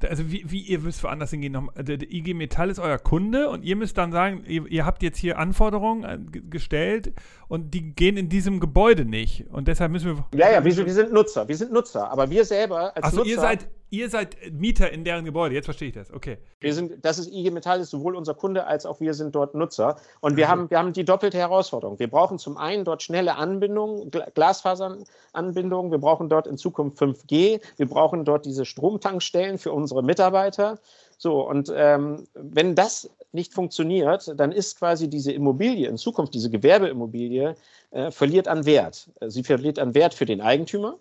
also 0.08 0.30
wie, 0.30 0.44
wie 0.50 0.60
ihr 0.60 0.78
müsst 0.78 1.02
woanders 1.02 1.30
hingehen. 1.30 1.70
Der, 1.76 1.96
der, 1.96 2.10
IG 2.10 2.34
Metall 2.34 2.70
ist 2.70 2.78
euer 2.78 2.98
Kunde 2.98 3.48
und 3.48 3.62
ihr 3.62 3.76
müsst 3.76 3.98
dann 3.98 4.12
sagen, 4.12 4.44
ihr, 4.46 4.66
ihr 4.66 4.86
habt 4.86 5.02
jetzt 5.02 5.18
hier 5.18 5.38
Anforderungen 5.38 6.04
äh, 6.04 6.40
gestellt 6.40 7.12
und 7.48 7.72
die 7.74 7.94
gehen 7.94 8.16
in 8.16 8.28
diesem 8.28 8.60
Gebäude 8.60 9.04
nicht. 9.04 9.46
Und 9.50 9.68
deshalb 9.68 9.92
müssen 9.92 10.16
wir. 10.16 10.26
Ja, 10.38 10.50
ja, 10.50 10.64
wir, 10.64 10.76
wir 10.76 10.92
sind 10.92 11.12
Nutzer, 11.12 11.46
wir 11.48 11.56
sind 11.56 11.72
Nutzer, 11.72 12.10
aber 12.10 12.30
wir 12.30 12.44
selber 12.44 12.94
als 12.96 13.04
Achso, 13.04 13.18
Nutzer. 13.18 13.30
Ihr 13.30 13.40
seid, 13.40 13.68
ihr 13.92 14.08
seid 14.08 14.36
Mieter 14.52 14.90
in 14.90 15.04
deren 15.04 15.24
Gebäude, 15.24 15.54
jetzt 15.54 15.66
verstehe 15.66 15.88
ich 15.88 15.94
das, 15.94 16.10
okay. 16.10 16.38
Wir 16.60 16.72
sind, 16.74 17.04
das 17.04 17.18
ist 17.18 17.30
IG 17.30 17.50
Metall, 17.50 17.78
ist 17.80 17.90
sowohl 17.90 18.16
unser 18.16 18.34
Kunde 18.34 18.66
als 18.66 18.86
auch 18.86 19.00
wir 19.00 19.12
sind 19.12 19.34
dort 19.34 19.54
Nutzer. 19.54 19.96
Und 20.20 20.36
wir, 20.36 20.46
mhm. 20.46 20.50
haben, 20.50 20.70
wir 20.70 20.78
haben 20.78 20.92
die 20.94 21.04
doppelte 21.04 21.36
Herausforderung. 21.36 21.98
Wir 21.98 22.08
brauchen 22.08 22.38
zum 22.38 22.56
einen 22.56 22.84
dort 22.84 23.02
schnelle 23.02 23.36
Anbindungen, 23.36 24.10
Glasfaseranbindungen, 24.34 25.92
wir 25.92 25.98
brauchen 25.98 26.30
dort 26.30 26.46
in 26.46 26.56
Zukunft 26.56 26.98
5G, 26.98 27.60
wir 27.76 27.86
brauchen 27.86 28.24
dort 28.24 28.46
diese 28.46 28.64
Stromtankstellen 28.64 29.58
für 29.58 29.72
unsere 29.72 30.02
Mitarbeiter. 30.02 30.78
So, 31.18 31.46
und 31.46 31.70
ähm, 31.74 32.26
wenn 32.34 32.74
das 32.74 33.10
nicht 33.32 33.52
funktioniert, 33.52 34.32
dann 34.36 34.52
ist 34.52 34.78
quasi 34.78 35.08
diese 35.08 35.32
Immobilie 35.32 35.88
in 35.88 35.98
Zukunft, 35.98 36.32
diese 36.32 36.50
Gewerbeimmobilie, 36.50 37.56
äh, 37.90 38.10
verliert 38.10 38.48
an 38.48 38.64
Wert. 38.64 39.10
Sie 39.20 39.44
verliert 39.44 39.78
an 39.78 39.94
Wert 39.94 40.14
für 40.14 40.26
den 40.26 40.40
Eigentümer, 40.40 40.98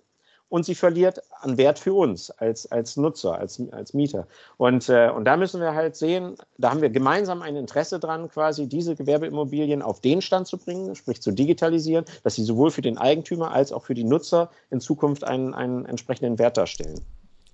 und 0.52 0.66
sie 0.66 0.76
verliert 0.76 1.22
an 1.40 1.58
Wert 1.58 1.80
für 1.80 1.94
uns 1.94 2.30
als, 2.30 2.70
als 2.70 2.98
Nutzer, 2.98 3.40
als, 3.40 3.62
als 3.72 3.94
Mieter. 3.94 4.28
Und, 4.58 4.90
äh, 4.90 5.10
und 5.10 5.24
da 5.24 5.38
müssen 5.38 5.62
wir 5.62 5.74
halt 5.74 5.96
sehen, 5.96 6.36
da 6.58 6.72
haben 6.72 6.82
wir 6.82 6.90
gemeinsam 6.90 7.42
ein 7.42 7.56
Interesse 7.56 8.00
dran, 8.00 8.28
quasi 8.28 8.68
diese 8.68 8.96
Gewerbeimmobilien 8.96 9.82
auf 9.82 10.02
den 10.02 10.22
Stand 10.22 10.48
zu 10.48 10.58
bringen, 10.58 10.94
sprich 10.94 11.22
zu 11.22 11.32
digitalisieren, 11.32 12.04
dass 12.24 12.36
sie 12.36 12.44
sowohl 12.44 12.70
für 12.70 12.82
den 12.82 12.98
Eigentümer 12.98 13.54
als 13.54 13.72
auch 13.72 13.86
für 13.86 13.94
die 13.94 14.04
Nutzer 14.04 14.52
in 14.70 14.82
Zukunft 14.82 15.24
einen, 15.24 15.54
einen 15.54 15.86
entsprechenden 15.86 16.38
Wert 16.38 16.58
darstellen. 16.58 17.00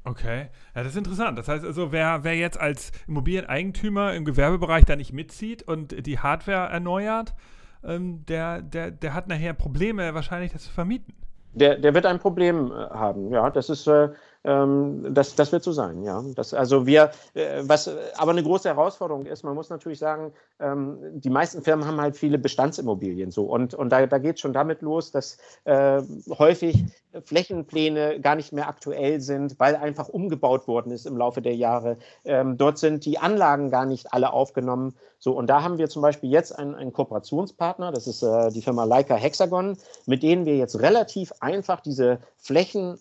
Okay, 0.04 0.48
ja, 0.74 0.82
das 0.82 0.94
ist 0.94 0.98
interessant. 0.98 1.38
Das 1.38 1.48
heißt 1.48 1.66
also, 1.66 1.92
wer, 1.92 2.24
wer 2.24 2.36
jetzt 2.36 2.60
als 2.60 2.92
Immobilieneigentümer 3.08 4.16
im 4.16 4.26
Gewerbebereich 4.26 4.86
da 4.86 4.96
nicht 4.96 5.14
mitzieht 5.14 5.62
und 5.62 6.08
die 6.08 6.18
Hardware 6.18 6.70
erneuert, 6.72 7.36
ähm, 7.84 8.26
der, 8.26 8.64
der, 8.64 8.90
der 8.90 9.14
hat 9.14 9.28
nachher 9.28 9.54
Probleme, 9.54 10.16
wahrscheinlich 10.16 10.52
das 10.52 10.64
zu 10.64 10.72
vermieten 10.72 11.14
der, 11.58 11.78
der 11.78 11.94
wird 11.94 12.06
ein 12.06 12.20
Problem 12.20 12.72
äh, 12.72 12.76
haben. 12.76 13.32
Ja, 13.32 13.50
das 13.50 13.70
ist, 13.70 13.88
äh, 13.88 14.10
ähm, 14.48 15.14
das, 15.14 15.36
das 15.36 15.52
wird 15.52 15.64
so 15.64 15.74
sein. 15.74 16.04
Ja, 16.04 16.24
das, 16.36 16.54
also 16.54 16.88
wir, 16.88 17.12
äh, 17.34 17.62
was 17.64 17.90
aber 18.16 18.32
eine 18.32 18.42
große 18.42 18.70
Herausforderung 18.70 19.26
ist, 19.26 19.44
man 19.44 19.54
muss 19.54 19.70
natürlich 19.70 20.00
sagen, 20.00 20.32
ähm, 20.60 20.98
die 21.14 21.30
meisten 21.30 21.62
Firmen 21.62 21.86
haben 21.86 22.00
halt 22.00 22.16
viele 22.16 22.38
Bestandsimmobilien 22.38 23.30
so 23.30 23.44
und, 23.44 23.74
und 23.74 23.90
da, 23.90 24.06
da 24.08 24.18
geht 24.18 24.36
es 24.36 24.42
schon 24.42 24.54
damit 24.54 24.82
los, 24.82 25.12
dass 25.12 25.38
äh, 25.66 26.02
häufig 26.30 26.86
Flächenpläne 27.24 28.22
gar 28.22 28.36
nicht 28.36 28.54
mehr 28.54 28.68
aktuell 28.68 29.20
sind, 29.20 29.60
weil 29.60 29.76
einfach 29.76 30.08
umgebaut 30.08 30.68
worden 30.68 30.92
ist 30.92 31.06
im 31.06 31.18
Laufe 31.18 31.42
der 31.42 31.56
Jahre. 31.56 31.98
Ähm, 32.24 32.58
dort 32.58 32.78
sind 32.78 33.06
die 33.06 33.18
Anlagen 33.18 33.70
gar 33.70 33.86
nicht 33.86 34.14
alle 34.14 34.32
aufgenommen. 34.32 34.96
So, 35.20 35.34
und 35.34 35.48
da 35.48 35.64
haben 35.64 35.78
wir 35.78 35.90
zum 35.90 36.02
Beispiel 36.02 36.30
jetzt 36.30 36.58
einen, 36.58 36.76
einen 36.76 36.94
Kooperationspartner, 36.94 37.92
das 37.92 38.08
ist 38.08 38.24
äh, 38.24 38.50
die 38.52 38.62
Firma 38.62 38.84
Leica 38.84 39.16
Hexagon, 39.16 39.78
mit 40.06 40.24
denen 40.24 40.46
wir 40.46 40.58
jetzt 40.58 40.80
relativ 40.80 41.34
einfach 41.40 41.82
diese 41.82 42.20
Flächen 42.38 43.00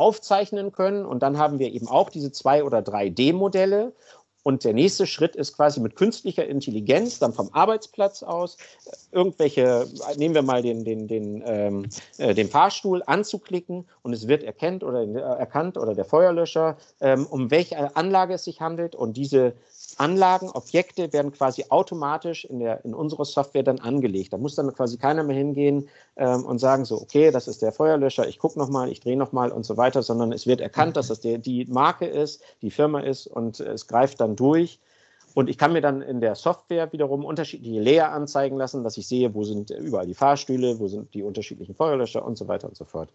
aufzeichnen 0.00 0.72
können. 0.72 1.04
Und 1.04 1.22
dann 1.22 1.38
haben 1.38 1.58
wir 1.58 1.72
eben 1.72 1.88
auch 1.88 2.10
diese 2.10 2.32
zwei 2.32 2.64
oder 2.64 2.82
drei 2.82 3.08
D-Modelle. 3.08 3.92
Und 4.46 4.62
der 4.62 4.74
nächste 4.74 5.08
Schritt 5.08 5.34
ist 5.34 5.56
quasi 5.56 5.80
mit 5.80 5.96
künstlicher 5.96 6.46
Intelligenz 6.46 7.18
dann 7.18 7.32
vom 7.32 7.50
Arbeitsplatz 7.52 8.22
aus 8.22 8.56
irgendwelche, 9.10 9.88
nehmen 10.18 10.36
wir 10.36 10.42
mal 10.42 10.62
den, 10.62 10.84
den, 10.84 11.08
den, 11.08 11.42
ähm, 11.44 11.88
äh, 12.18 12.32
den 12.32 12.48
Fahrstuhl 12.48 13.02
anzuklicken 13.04 13.88
und 14.02 14.12
es 14.12 14.28
wird 14.28 14.44
erkennt 14.44 14.84
oder, 14.84 15.02
äh, 15.02 15.18
erkannt 15.18 15.76
oder 15.76 15.96
der 15.96 16.04
Feuerlöscher, 16.04 16.76
ähm, 17.00 17.26
um 17.26 17.50
welche 17.50 17.96
Anlage 17.96 18.34
es 18.34 18.44
sich 18.44 18.60
handelt 18.60 18.94
und 18.94 19.16
diese 19.16 19.54
Anlagen, 19.96 20.50
Objekte 20.50 21.12
werden 21.12 21.32
quasi 21.32 21.64
automatisch 21.70 22.44
in, 22.44 22.58
der, 22.58 22.84
in 22.84 22.94
unserer 22.94 23.24
Software 23.24 23.62
dann 23.62 23.78
angelegt. 23.78 24.32
Da 24.32 24.38
muss 24.38 24.54
dann 24.54 24.72
quasi 24.74 24.98
keiner 24.98 25.22
mehr 25.22 25.36
hingehen 25.36 25.88
ähm, 26.16 26.44
und 26.44 26.58
sagen 26.58 26.84
so, 26.84 27.00
okay, 27.00 27.30
das 27.30 27.48
ist 27.48 27.62
der 27.62 27.72
Feuerlöscher, 27.72 28.28
ich 28.28 28.38
gucke 28.38 28.58
nochmal, 28.58 28.90
ich 28.90 29.00
drehe 29.00 29.16
nochmal 29.16 29.50
und 29.50 29.64
so 29.64 29.76
weiter, 29.76 30.02
sondern 30.02 30.32
es 30.32 30.46
wird 30.46 30.60
erkannt, 30.60 30.96
dass 30.96 31.08
das 31.08 31.20
der, 31.20 31.38
die 31.38 31.64
Marke 31.66 32.06
ist, 32.06 32.42
die 32.62 32.70
Firma 32.70 33.00
ist 33.00 33.26
und 33.26 33.60
es 33.60 33.86
greift 33.86 34.20
dann 34.20 34.36
durch. 34.36 34.78
Und 35.34 35.50
ich 35.50 35.58
kann 35.58 35.74
mir 35.74 35.82
dann 35.82 36.00
in 36.00 36.22
der 36.22 36.34
Software 36.34 36.92
wiederum 36.92 37.22
unterschiedliche 37.22 37.80
Layer 37.80 38.10
anzeigen 38.10 38.56
lassen, 38.56 38.84
dass 38.84 38.96
ich 38.96 39.06
sehe, 39.06 39.34
wo 39.34 39.44
sind 39.44 39.68
überall 39.70 40.06
die 40.06 40.14
Fahrstühle, 40.14 40.78
wo 40.78 40.88
sind 40.88 41.12
die 41.12 41.22
unterschiedlichen 41.22 41.74
Feuerlöscher 41.74 42.24
und 42.24 42.38
so 42.38 42.48
weiter 42.48 42.68
und 42.68 42.76
so 42.76 42.86
fort. 42.86 43.10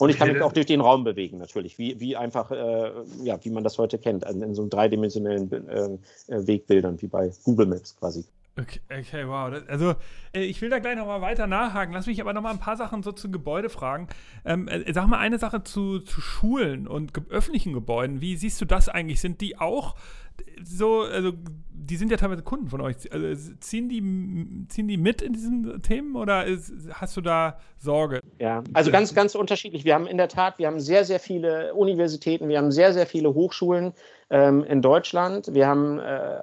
Und 0.00 0.08
ich 0.08 0.16
kann 0.16 0.32
mich 0.32 0.40
auch 0.40 0.52
durch 0.52 0.64
den 0.64 0.80
Raum 0.80 1.04
bewegen, 1.04 1.36
natürlich, 1.36 1.78
wie, 1.78 2.00
wie 2.00 2.16
einfach, 2.16 2.50
äh, 2.50 2.90
ja, 3.22 3.38
wie 3.44 3.50
man 3.50 3.62
das 3.62 3.76
heute 3.76 3.98
kennt, 3.98 4.24
in, 4.24 4.40
in 4.40 4.54
so 4.54 4.66
dreidimensionellen 4.66 5.52
äh, 5.68 6.34
äh, 6.34 6.46
Wegbildern, 6.46 7.00
wie 7.02 7.06
bei 7.06 7.30
Google 7.44 7.66
Maps 7.66 7.94
quasi. 7.96 8.24
Okay, 8.58 8.80
okay 8.90 9.28
wow. 9.28 9.52
also, 9.68 9.94
äh, 10.32 10.40
ich 10.40 10.62
will 10.62 10.70
da 10.70 10.78
gleich 10.78 10.96
nochmal 10.96 11.20
weiter 11.20 11.46
nachhaken. 11.46 11.92
Lass 11.92 12.06
mich 12.06 12.18
aber 12.20 12.32
nochmal 12.32 12.54
ein 12.54 12.58
paar 12.58 12.78
Sachen 12.78 13.02
so 13.02 13.12
zu 13.12 13.30
Gebäude 13.30 13.68
fragen. 13.68 14.08
Ähm, 14.46 14.68
äh, 14.68 14.90
sag 14.90 15.06
mal 15.06 15.18
eine 15.18 15.38
Sache 15.38 15.64
zu, 15.64 16.00
zu 16.00 16.22
Schulen 16.22 16.88
und 16.88 17.12
ge 17.12 17.22
öffentlichen 17.28 17.74
Gebäuden. 17.74 18.22
Wie 18.22 18.36
siehst 18.36 18.58
du 18.60 18.64
das 18.64 18.88
eigentlich? 18.88 19.20
Sind 19.20 19.42
die 19.42 19.58
auch 19.58 19.96
so, 20.64 21.00
also 21.02 21.32
die 21.90 21.96
sind 21.96 22.10
ja 22.10 22.16
teilweise 22.16 22.42
Kunden 22.42 22.68
von 22.68 22.80
euch. 22.80 22.96
Also, 23.12 23.52
ziehen, 23.60 23.88
die, 23.88 24.66
ziehen 24.68 24.86
die 24.86 24.96
mit 24.96 25.22
in 25.22 25.32
diesen 25.32 25.82
Themen 25.82 26.14
oder 26.16 26.44
ist, 26.44 26.72
hast 26.92 27.16
du 27.16 27.20
da 27.20 27.58
Sorge? 27.78 28.20
Ja, 28.38 28.62
also 28.74 28.90
ganz, 28.90 29.14
ganz 29.14 29.34
unterschiedlich. 29.34 29.84
Wir 29.84 29.94
haben 29.94 30.06
in 30.06 30.16
der 30.16 30.28
Tat, 30.28 30.58
wir 30.58 30.66
haben 30.66 30.80
sehr, 30.80 31.04
sehr 31.04 31.18
viele 31.18 31.74
Universitäten, 31.74 32.48
wir 32.48 32.58
haben 32.58 32.70
sehr, 32.70 32.92
sehr 32.92 33.06
viele 33.06 33.34
Hochschulen 33.34 33.92
ähm, 34.30 34.62
in 34.64 34.82
Deutschland. 34.82 35.52
Wir 35.52 35.66
haben 35.66 35.98
äh, 35.98 36.38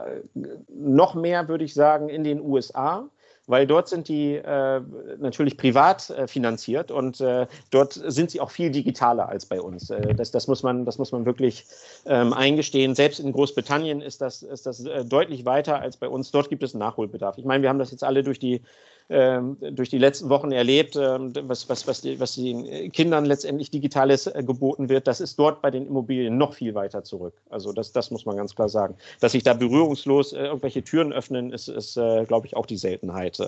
noch 0.70 1.16
mehr, 1.16 1.48
würde 1.48 1.64
ich 1.64 1.74
sagen, 1.74 2.10
in 2.10 2.24
den 2.24 2.42
USA 2.42 3.10
weil 3.48 3.66
dort 3.66 3.88
sind 3.88 4.10
die 4.10 4.36
äh, 4.36 4.82
natürlich 5.18 5.58
privat 5.58 6.10
äh, 6.10 6.28
finanziert 6.28 6.92
und 6.92 7.22
äh, 7.22 7.48
dort 7.72 7.94
sind 7.94 8.30
sie 8.30 8.42
auch 8.42 8.52
viel 8.52 8.70
digitaler 8.70 9.30
als 9.30 9.46
bei 9.46 9.60
uns. 9.60 9.90
Äh, 9.90 10.14
das, 10.14 10.32
das, 10.32 10.48
muss 10.48 10.64
man, 10.64 10.86
das 10.86 10.98
muss 10.98 11.14
man 11.14 11.26
wirklich 11.26 11.66
ähm, 12.06 12.34
eingestehen. 12.34 12.94
Selbst 12.94 13.20
in 13.20 13.32
Großbritannien 13.32 14.02
ist 14.02 14.22
das, 14.22 14.44
ist 14.44 14.66
das 14.66 14.86
äh, 14.86 15.06
deutlich 15.06 15.46
weiter 15.46 15.80
als 15.80 15.98
bei 15.98 16.10
uns. 16.10 16.30
Dort 16.32 16.50
gibt 16.50 16.62
es 16.62 16.74
Nachholbedarf. 16.74 17.38
Ich 17.38 17.46
meine, 17.46 17.64
wir 17.64 17.70
haben 17.70 17.80
das 17.80 17.92
jetzt 17.92 18.04
alle 18.04 18.22
durch 18.22 18.38
die 18.38 18.62
durch 19.10 19.89
die 19.89 19.98
letzten 19.98 20.30
Wochen 20.30 20.52
erlebt, 20.52 20.98
ähm, 20.98 21.32
was, 21.43 21.70
was, 21.70 21.88
was, 21.88 22.02
die, 22.02 22.20
was 22.20 22.36
den 22.36 22.91
Kindern 22.91 23.26
letztendlich 23.26 23.72
Digitales 23.72 24.28
äh, 24.28 24.43
geboten 24.43 24.89
wird, 24.89 25.08
das 25.08 25.22
ist 25.22 25.39
dort 25.39 25.62
bei 25.62 25.72
den 25.72 25.88
Immobilien 25.88 26.38
noch 26.38 26.54
viel 26.54 26.76
weiter 26.76 27.04
zurück. 27.04 27.34
Also 27.50 27.72
das, 27.72 27.93
das 27.93 28.12
muss 28.12 28.26
man 28.26 28.36
ganz 28.36 28.54
klar 28.54 28.67
sagen. 28.67 28.96
Dass 29.22 29.32
sich 29.32 29.43
da 29.43 29.54
berührungslos 29.54 30.34
äh, 30.34 30.48
irgendwelche 30.48 30.84
Türen 30.84 31.13
öffnen, 31.13 31.54
ist, 31.54 31.70
ist 31.70 31.96
äh, 31.96 32.26
glaube 32.26 32.48
ich, 32.48 32.58
auch 32.58 32.65
die 32.65 32.78
Seltenheit. 32.78 33.39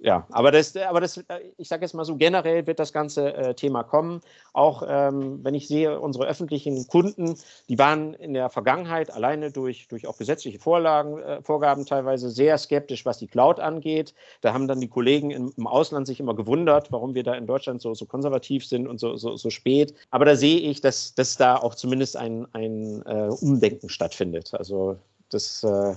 Ja, 0.00 0.26
aber 0.30 0.50
das, 0.50 0.76
aber 0.76 1.00
das, 1.00 1.22
ich 1.56 1.68
sage 1.68 1.82
jetzt 1.82 1.94
mal 1.94 2.04
so, 2.04 2.16
generell 2.16 2.66
wird 2.66 2.78
das 2.78 2.92
ganze 2.92 3.34
äh, 3.34 3.54
Thema 3.54 3.82
kommen. 3.82 4.20
Auch 4.52 4.82
ähm, 4.86 5.40
wenn 5.42 5.54
ich 5.54 5.68
sehe, 5.68 5.98
unsere 6.00 6.26
öffentlichen 6.26 6.86
Kunden, 6.86 7.36
die 7.68 7.78
waren 7.78 8.14
in 8.14 8.34
der 8.34 8.50
Vergangenheit 8.50 9.12
alleine 9.12 9.50
durch, 9.50 9.88
durch 9.88 10.06
auch 10.06 10.18
gesetzliche 10.18 10.58
Vorlagen, 10.58 11.18
äh, 11.18 11.42
Vorgaben 11.42 11.86
teilweise 11.86 12.30
sehr 12.30 12.58
skeptisch, 12.58 13.04
was 13.04 13.18
die 13.18 13.26
Cloud 13.26 13.60
angeht. 13.60 14.14
Da 14.40 14.52
haben 14.52 14.68
dann 14.68 14.80
die 14.80 14.88
Kollegen 14.88 15.30
im, 15.30 15.52
im 15.56 15.66
Ausland 15.66 16.06
sich 16.06 16.20
immer 16.20 16.34
gewundert, 16.34 16.90
warum 16.92 17.14
wir 17.14 17.22
da 17.22 17.34
in 17.34 17.46
Deutschland 17.46 17.80
so, 17.80 17.94
so 17.94 18.06
konservativ 18.06 18.66
sind 18.66 18.86
und 18.86 18.98
so, 18.98 19.16
so, 19.16 19.36
so 19.36 19.50
spät. 19.50 19.94
Aber 20.10 20.24
da 20.24 20.36
sehe 20.36 20.58
ich, 20.58 20.80
dass, 20.80 21.14
dass 21.14 21.36
da 21.36 21.56
auch 21.56 21.74
zumindest 21.74 22.16
ein, 22.16 22.46
ein 22.52 23.02
äh, 23.06 23.28
Umdenken 23.40 23.88
stattfindet. 23.88 24.52
Also 24.54 24.96
das 25.34 25.62
äh, 25.62 25.94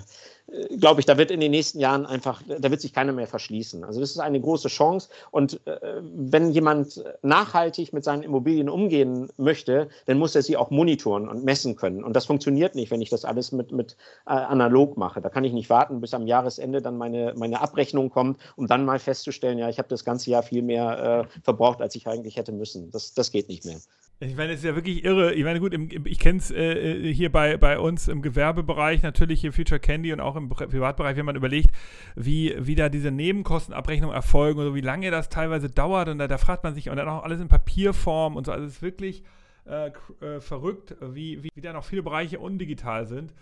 glaube 0.78 1.00
ich, 1.00 1.06
da 1.06 1.18
wird 1.18 1.32
in 1.32 1.40
den 1.40 1.52
nächsten 1.52 1.80
Jahren 1.80 2.06
einfach, 2.06 2.42
da 2.48 2.70
wird 2.70 2.82
sich 2.82 2.94
keiner 2.94 3.14
mehr 3.14 3.28
verschließen. 3.28 3.84
Also 3.84 4.00
das 4.00 4.12
ist 4.12 4.20
eine 4.20 4.40
große 4.40 4.68
Chance. 4.68 5.10
Und 5.32 5.60
äh, 5.66 6.02
wenn 6.04 6.52
jemand 6.52 7.04
nachhaltig 7.24 7.94
mit 7.94 8.04
seinen 8.04 8.24
Immobilien 8.24 8.70
umgehen 8.70 9.30
möchte, 9.38 9.90
dann 10.06 10.20
muss 10.20 10.36
er 10.36 10.44
sie 10.44 10.58
auch 10.58 10.70
monitoren 10.70 11.28
und 11.28 11.44
messen 11.44 11.76
können. 11.76 12.04
Und 12.04 12.16
das 12.16 12.26
funktioniert 12.26 12.76
nicht, 12.76 12.92
wenn 12.92 13.02
ich 13.02 13.10
das 13.10 13.26
alles 13.26 13.52
mit, 13.52 13.72
mit 13.72 13.98
äh, 14.28 14.32
analog 14.32 14.98
mache. 14.98 15.22
Da 15.22 15.30
kann 15.30 15.44
ich 15.44 15.54
nicht 15.54 15.70
warten, 15.70 16.00
bis 16.00 16.14
am 16.14 16.28
Jahresende 16.28 16.82
dann 16.82 16.98
meine, 16.98 17.34
meine 17.36 17.62
Abrechnung 17.62 18.10
kommt, 18.10 18.40
um 18.56 18.68
dann 18.68 18.86
mal 18.86 19.00
festzustellen, 19.00 19.58
ja, 19.58 19.70
ich 19.70 19.80
habe 19.80 19.90
das 19.90 20.06
ganze 20.06 20.30
Jahr 20.30 20.44
viel 20.44 20.62
mehr 20.62 21.28
äh, 21.28 21.42
verbraucht, 21.44 21.82
als 21.82 21.96
ich 21.96 22.08
eigentlich 22.08 22.38
hätte 22.38 22.52
müssen. 22.52 22.92
Das, 22.92 23.14
das 23.14 23.32
geht 23.32 23.50
nicht 23.50 23.66
mehr. 23.66 23.78
Ich 24.22 24.36
meine, 24.38 24.54
es 24.54 24.60
ist 24.60 24.66
ja 24.66 24.76
wirklich 24.76 25.04
irre. 25.04 25.34
Ich 25.34 25.44
meine, 25.44 25.60
gut, 25.60 25.74
im, 25.74 25.90
ich 26.06 26.20
kenne 26.20 26.40
es 26.40 26.50
äh, 26.50 27.14
hier 27.14 27.30
bei, 27.32 27.58
bei 27.58 27.78
uns 27.78 28.08
im 28.08 28.22
Gewerbebereich, 28.22 29.04
natürlich 29.04 29.42
hier 29.42 29.52
Future 29.52 29.80
Candy 29.80 30.14
und 30.14 30.22
auch 30.22 30.38
im 30.38 30.48
Privatbereich, 30.48 31.18
wenn 31.18 31.26
man 31.26 31.36
überlegt, 31.36 31.70
wie, 32.16 32.56
wie 32.58 32.76
da 32.76 32.88
diese 32.88 33.12
Nebenkostenabrechnungen 33.12 34.16
erfolgen 34.16 34.60
oder 34.60 34.74
wie 34.74 34.82
lange 34.82 35.12
das 35.12 35.28
teilweise 35.28 35.70
dauert. 35.70 36.08
Und 36.08 36.20
da, 36.20 36.28
da 36.28 36.38
fragt 36.38 36.64
man 36.64 36.74
sich, 36.74 36.90
und 36.90 36.96
dann 36.96 37.10
auch 37.10 37.24
alles 37.24 37.42
in 37.42 37.50
Papierform 37.50 38.38
und 38.38 38.46
so. 38.46 38.54
Also 38.54 38.66
es 38.66 38.76
ist 38.76 38.82
wirklich 38.82 39.24
äh, 39.66 39.92
äh, 40.22 40.40
verrückt, 40.40 40.96
wie, 41.02 41.44
wie, 41.44 41.50
wie 41.54 41.62
da 41.62 41.74
noch 41.74 41.84
viele 41.84 42.04
Bereiche 42.04 42.40
undigital 42.40 43.08
sind. 43.08 43.34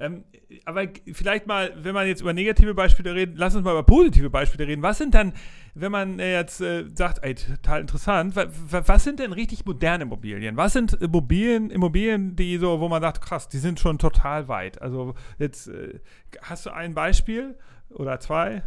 Ähm, 0.00 0.24
aber 0.64 0.84
vielleicht 1.12 1.46
mal, 1.46 1.72
wenn 1.76 1.92
man 1.92 2.06
jetzt 2.06 2.20
über 2.20 2.32
negative 2.32 2.72
Beispiele 2.72 3.14
redet, 3.14 3.36
lass 3.36 3.56
uns 3.56 3.64
mal 3.64 3.72
über 3.72 3.82
positive 3.82 4.30
Beispiele 4.30 4.68
reden. 4.68 4.82
Was 4.82 4.98
sind 4.98 5.14
dann, 5.14 5.32
wenn 5.74 5.90
man 5.90 6.20
äh, 6.20 6.34
jetzt 6.34 6.60
äh, 6.60 6.84
sagt, 6.94 7.24
ey, 7.24 7.34
total 7.34 7.80
interessant, 7.80 8.34
was 8.36 9.04
sind 9.04 9.18
denn 9.18 9.32
richtig 9.32 9.66
moderne 9.66 10.04
Immobilien? 10.04 10.56
Was 10.56 10.74
sind 10.74 10.92
Immobilien, 10.94 11.70
Immobilien, 11.70 12.36
die 12.36 12.58
so, 12.58 12.80
wo 12.80 12.88
man 12.88 13.02
sagt, 13.02 13.20
krass, 13.20 13.48
die 13.48 13.58
sind 13.58 13.80
schon 13.80 13.98
total 13.98 14.46
weit? 14.46 14.80
Also 14.80 15.14
jetzt 15.38 15.66
äh, 15.66 15.98
hast 16.42 16.66
du 16.66 16.70
ein 16.70 16.94
Beispiel 16.94 17.56
oder 17.90 18.20
zwei? 18.20 18.62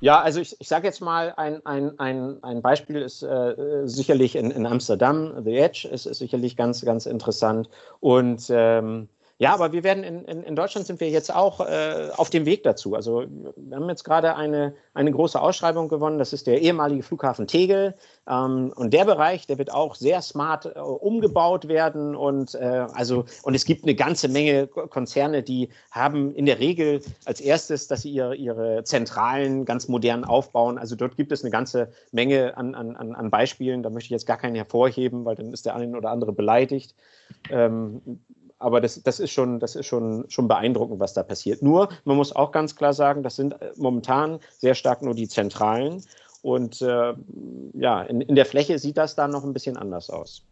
Ja, 0.00 0.20
also 0.20 0.40
ich, 0.40 0.56
ich 0.60 0.68
sage 0.68 0.86
jetzt 0.86 1.00
mal, 1.00 1.34
ein, 1.36 1.64
ein, 1.66 1.98
ein, 1.98 2.42
ein 2.42 2.62
Beispiel 2.62 3.02
ist 3.02 3.22
äh, 3.22 3.54
sicherlich 3.84 4.36
in, 4.36 4.50
in 4.50 4.64
Amsterdam, 4.66 5.42
The 5.44 5.56
Edge 5.56 5.88
ist, 5.90 6.06
ist 6.06 6.18
sicherlich 6.18 6.56
ganz, 6.56 6.84
ganz 6.84 7.06
interessant. 7.06 7.68
Und 8.00 8.46
ähm, 8.50 9.08
ja, 9.40 9.54
aber 9.54 9.70
wir 9.70 9.84
werden 9.84 10.02
in, 10.02 10.24
in, 10.24 10.42
in 10.42 10.56
Deutschland 10.56 10.88
sind 10.88 10.98
wir 10.98 11.10
jetzt 11.10 11.32
auch 11.32 11.60
äh, 11.60 12.08
auf 12.16 12.28
dem 12.28 12.44
Weg 12.44 12.64
dazu. 12.64 12.96
Also 12.96 13.24
wir 13.56 13.76
haben 13.76 13.88
jetzt 13.88 14.02
gerade 14.02 14.34
eine, 14.34 14.74
eine 14.94 15.12
große 15.12 15.40
Ausschreibung 15.40 15.88
gewonnen. 15.88 16.18
Das 16.18 16.32
ist 16.32 16.48
der 16.48 16.60
ehemalige 16.60 17.04
Flughafen 17.04 17.46
Tegel. 17.46 17.94
Ähm, 18.28 18.72
und 18.74 18.92
der 18.92 19.04
Bereich, 19.04 19.46
der 19.46 19.58
wird 19.58 19.72
auch 19.72 19.94
sehr 19.94 20.22
smart 20.22 20.66
äh, 20.66 20.80
umgebaut 20.80 21.68
werden. 21.68 22.16
Und 22.16 22.56
äh, 22.56 22.86
also 22.92 23.26
und 23.44 23.54
es 23.54 23.64
gibt 23.64 23.84
eine 23.84 23.94
ganze 23.94 24.26
Menge 24.26 24.66
Konzerne, 24.66 25.44
die 25.44 25.68
haben 25.92 26.34
in 26.34 26.44
der 26.44 26.58
Regel 26.58 27.00
als 27.24 27.40
erstes, 27.40 27.86
dass 27.86 28.02
sie 28.02 28.10
ihre, 28.10 28.34
ihre 28.34 28.82
Zentralen 28.82 29.64
ganz 29.64 29.86
modern 29.86 30.24
aufbauen. 30.24 30.78
Also 30.78 30.96
dort 30.96 31.16
gibt 31.16 31.30
es 31.30 31.44
eine 31.44 31.52
ganze 31.52 31.92
Menge 32.10 32.56
an, 32.56 32.74
an, 32.74 32.96
an 32.96 33.30
Beispielen. 33.30 33.84
Da 33.84 33.90
möchte 33.90 34.06
ich 34.06 34.10
jetzt 34.10 34.26
gar 34.26 34.36
keinen 34.36 34.56
hervorheben, 34.56 35.24
weil 35.24 35.36
dann 35.36 35.52
ist 35.52 35.64
der 35.64 35.76
eine 35.76 35.96
oder 35.96 36.10
andere 36.10 36.32
beleidigt. 36.32 36.96
Ähm, 37.50 38.02
aber 38.58 38.80
das, 38.80 39.02
das 39.02 39.20
ist, 39.20 39.30
schon, 39.30 39.60
das 39.60 39.76
ist 39.76 39.86
schon, 39.86 40.24
schon 40.28 40.48
beeindruckend, 40.48 41.00
was 41.00 41.14
da 41.14 41.22
passiert. 41.22 41.62
Nur, 41.62 41.88
man 42.04 42.16
muss 42.16 42.34
auch 42.34 42.50
ganz 42.50 42.74
klar 42.74 42.92
sagen, 42.92 43.22
das 43.22 43.36
sind 43.36 43.60
äh, 43.60 43.72
momentan 43.76 44.40
sehr 44.58 44.74
stark 44.74 45.02
nur 45.02 45.14
die 45.14 45.28
Zentralen. 45.28 46.02
Und 46.42 46.82
äh, 46.82 47.14
ja, 47.74 48.02
in, 48.02 48.20
in 48.20 48.34
der 48.34 48.46
Fläche 48.46 48.78
sieht 48.78 48.96
das 48.96 49.14
dann 49.14 49.30
noch 49.30 49.44
ein 49.44 49.52
bisschen 49.52 49.76
anders 49.76 50.10
aus. 50.10 50.42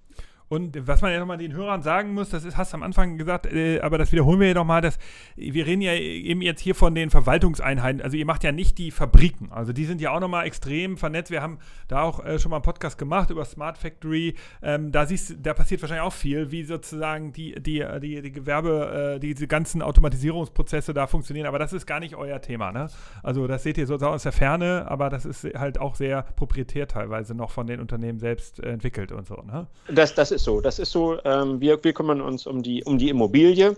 Und 0.48 0.86
was 0.86 1.02
man 1.02 1.12
ja 1.12 1.18
nochmal 1.18 1.38
den 1.38 1.52
Hörern 1.54 1.82
sagen 1.82 2.14
muss, 2.14 2.30
das 2.30 2.44
ist, 2.44 2.56
hast 2.56 2.72
du 2.72 2.76
am 2.76 2.84
Anfang 2.84 3.18
gesagt, 3.18 3.46
äh, 3.46 3.80
aber 3.80 3.98
das 3.98 4.12
wiederholen 4.12 4.38
wir 4.38 4.48
ja 4.48 4.54
nochmal, 4.54 4.80
dass 4.80 4.96
wir 5.34 5.66
reden 5.66 5.82
ja 5.82 5.94
eben 5.94 6.40
jetzt 6.40 6.60
hier 6.60 6.76
von 6.76 6.94
den 6.94 7.10
Verwaltungseinheiten. 7.10 8.00
Also 8.00 8.16
ihr 8.16 8.26
macht 8.26 8.44
ja 8.44 8.52
nicht 8.52 8.78
die 8.78 8.92
Fabriken. 8.92 9.50
Also 9.50 9.72
die 9.72 9.84
sind 9.84 10.00
ja 10.00 10.12
auch 10.12 10.20
nochmal 10.20 10.46
extrem 10.46 10.98
vernetzt. 10.98 11.32
Wir 11.32 11.42
haben 11.42 11.58
da 11.88 12.02
auch 12.02 12.24
äh, 12.24 12.38
schon 12.38 12.50
mal 12.50 12.58
einen 12.58 12.62
Podcast 12.62 12.96
gemacht 12.96 13.30
über 13.30 13.44
Smart 13.44 13.76
Factory. 13.76 14.34
Ähm, 14.62 14.92
da 14.92 15.06
siehst 15.06 15.36
da 15.42 15.52
passiert 15.52 15.82
wahrscheinlich 15.82 16.06
auch 16.06 16.12
viel, 16.12 16.52
wie 16.52 16.62
sozusagen 16.62 17.32
die, 17.32 17.60
die, 17.60 17.84
die, 18.00 18.22
die 18.22 18.32
Gewerbe, 18.32 19.16
äh, 19.16 19.18
diese 19.18 19.48
ganzen 19.48 19.82
Automatisierungsprozesse 19.82 20.94
da 20.94 21.08
funktionieren. 21.08 21.48
Aber 21.48 21.58
das 21.58 21.72
ist 21.72 21.86
gar 21.86 21.98
nicht 21.98 22.14
euer 22.14 22.40
Thema, 22.40 22.70
ne? 22.70 22.88
Also 23.24 23.48
das 23.48 23.64
seht 23.64 23.78
ihr 23.78 23.86
sozusagen 23.88 24.14
aus 24.14 24.22
der 24.22 24.32
Ferne, 24.32 24.86
aber 24.88 25.10
das 25.10 25.24
ist 25.24 25.44
halt 25.54 25.80
auch 25.80 25.96
sehr 25.96 26.22
proprietär 26.22 26.86
teilweise 26.86 27.34
noch 27.34 27.50
von 27.50 27.66
den 27.66 27.80
Unternehmen 27.80 28.20
selbst 28.20 28.60
entwickelt 28.60 29.10
und 29.10 29.26
so, 29.26 29.42
ne? 29.42 29.66
Das, 29.88 30.14
das 30.14 30.35
ist 30.36 30.44
so. 30.44 30.60
Das 30.60 30.78
ist 30.78 30.92
so. 30.92 31.18
Ähm, 31.24 31.60
wir, 31.60 31.82
wir 31.82 31.92
kümmern 31.92 32.20
uns 32.20 32.46
um 32.46 32.62
die, 32.62 32.84
um 32.84 32.98
die 32.98 33.08
Immobilie. 33.08 33.76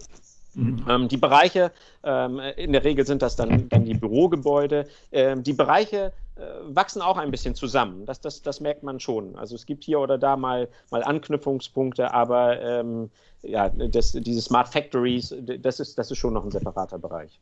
Mhm. 0.55 0.85
Ähm, 0.89 1.09
die 1.09 1.17
Bereiche, 1.17 1.73
ähm, 2.03 2.41
in 2.57 2.73
der 2.73 2.85
Regel 2.85 3.07
sind 3.07 3.23
das 3.23 3.37
dann, 3.37 3.69
dann 3.69 3.85
die 3.85 3.95
Bürogebäude. 3.95 4.87
Ähm, 5.13 5.43
die 5.43 5.53
Bereiche 5.53 6.13
äh, 6.37 6.41
wachsen 6.65 7.01
auch 7.01 7.17
ein 7.17 7.31
bisschen 7.31 7.55
zusammen. 7.55 8.05
Das, 8.07 8.21
das, 8.21 8.43
das 8.43 8.61
merkt 8.61 8.83
man 8.83 9.01
schon. 9.01 9.37
Also 9.37 9.55
es 9.55 9.67
gibt 9.67 9.85
hier 9.85 10.01
oder 10.01 10.19
da 10.19 10.37
mal, 10.37 10.69
mal 10.91 11.03
Anknüpfungspunkte, 11.03 12.13
aber 12.13 12.61
ähm, 12.61 13.11
ja, 13.43 13.69
das, 13.69 14.13
diese 14.13 14.41
Smart 14.41 14.69
Factories, 14.69 15.35
das 15.61 15.81
ist, 15.81 15.97
das 15.97 16.11
ist 16.11 16.19
schon 16.19 16.35
noch 16.35 16.45
ein 16.45 16.51
separater 16.51 16.99
Bereich. 16.99 17.39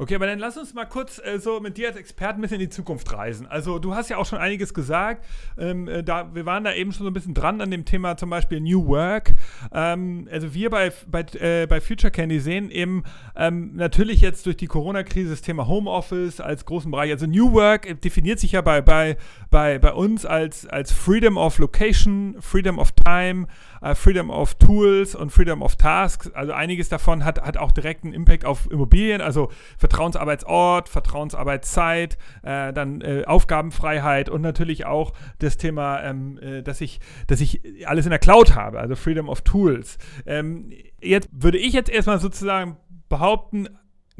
Okay, 0.00 0.14
aber 0.14 0.26
dann 0.26 0.38
lass 0.38 0.56
uns 0.56 0.72
mal 0.72 0.86
kurz 0.86 1.20
äh, 1.22 1.38
so 1.38 1.60
mit 1.60 1.76
dir 1.76 1.88
als 1.88 1.98
Experten 1.98 2.38
ein 2.38 2.40
bisschen 2.40 2.54
in 2.54 2.68
die 2.68 2.68
Zukunft 2.70 3.12
reisen. 3.12 3.46
Also 3.46 3.78
du 3.78 3.94
hast 3.94 4.08
ja 4.08 4.16
auch 4.16 4.24
schon 4.24 4.38
einiges 4.38 4.72
gesagt. 4.72 5.26
Ähm, 5.58 5.88
äh, 5.88 6.02
da, 6.02 6.34
wir 6.34 6.46
waren 6.46 6.64
da 6.64 6.72
eben 6.72 6.90
schon 6.90 7.04
so 7.04 7.10
ein 7.10 7.12
bisschen 7.12 7.34
dran 7.34 7.60
an 7.60 7.70
dem 7.70 7.84
Thema 7.84 8.16
zum 8.16 8.30
Beispiel 8.30 8.62
New 8.62 8.86
Work. 8.86 9.34
Ähm, 9.74 10.26
also 10.32 10.54
wir 10.54 10.70
bei, 10.70 10.90
bei, 11.06 11.26
äh, 11.38 11.66
bei 11.66 11.82
Future 11.82 12.10
Candy 12.10 12.40
sehen 12.40 12.70
eben 12.70 13.02
ähm, 13.36 13.76
natürlich 13.76 14.22
jetzt 14.22 14.46
durch 14.46 14.56
die 14.56 14.68
Corona-Krise 14.68 15.28
das 15.28 15.42
Thema 15.42 15.68
Homeoffice 15.68 16.40
als 16.40 16.64
großen 16.64 16.90
Bereich. 16.90 17.10
Also 17.10 17.26
New 17.26 17.52
Work 17.52 18.00
definiert 18.00 18.40
sich 18.40 18.52
ja 18.52 18.62
bei, 18.62 18.80
bei, 18.80 19.18
bei, 19.50 19.78
bei 19.78 19.92
uns 19.92 20.24
als, 20.24 20.66
als 20.66 20.92
Freedom 20.92 21.36
of 21.36 21.58
Location, 21.58 22.36
Freedom 22.40 22.78
of 22.78 22.92
Time, 22.92 23.48
uh, 23.82 23.94
Freedom 23.94 24.30
of 24.30 24.54
Tools 24.54 25.14
und 25.14 25.30
Freedom 25.30 25.62
of 25.62 25.76
Tasks. 25.76 26.30
Also 26.32 26.52
einiges 26.52 26.88
davon 26.88 27.24
hat, 27.24 27.40
hat 27.42 27.56
auch 27.56 27.72
direkten 27.72 28.12
Impact 28.12 28.44
auf 28.44 28.70
Immobilien. 28.70 29.20
Also 29.20 29.50
Vertrauensarbeitsort, 29.78 30.88
Vertrauensarbeitszeit, 30.88 32.18
äh, 32.42 32.72
dann 32.72 33.00
äh, 33.00 33.24
Aufgabenfreiheit 33.26 34.28
und 34.28 34.42
natürlich 34.42 34.86
auch 34.86 35.12
das 35.38 35.56
Thema, 35.56 36.02
ähm, 36.02 36.38
äh, 36.38 36.62
dass, 36.62 36.80
ich, 36.80 37.00
dass 37.26 37.40
ich 37.40 37.60
alles 37.86 38.06
in 38.06 38.10
der 38.10 38.18
Cloud 38.18 38.54
habe, 38.54 38.78
also 38.78 38.96
Freedom 38.96 39.28
of 39.28 39.42
Tools. 39.42 39.98
Ähm, 40.26 40.72
jetzt 41.00 41.28
würde 41.32 41.58
ich 41.58 41.72
jetzt 41.72 41.90
erstmal 41.90 42.18
sozusagen 42.18 42.76
behaupten, 43.08 43.68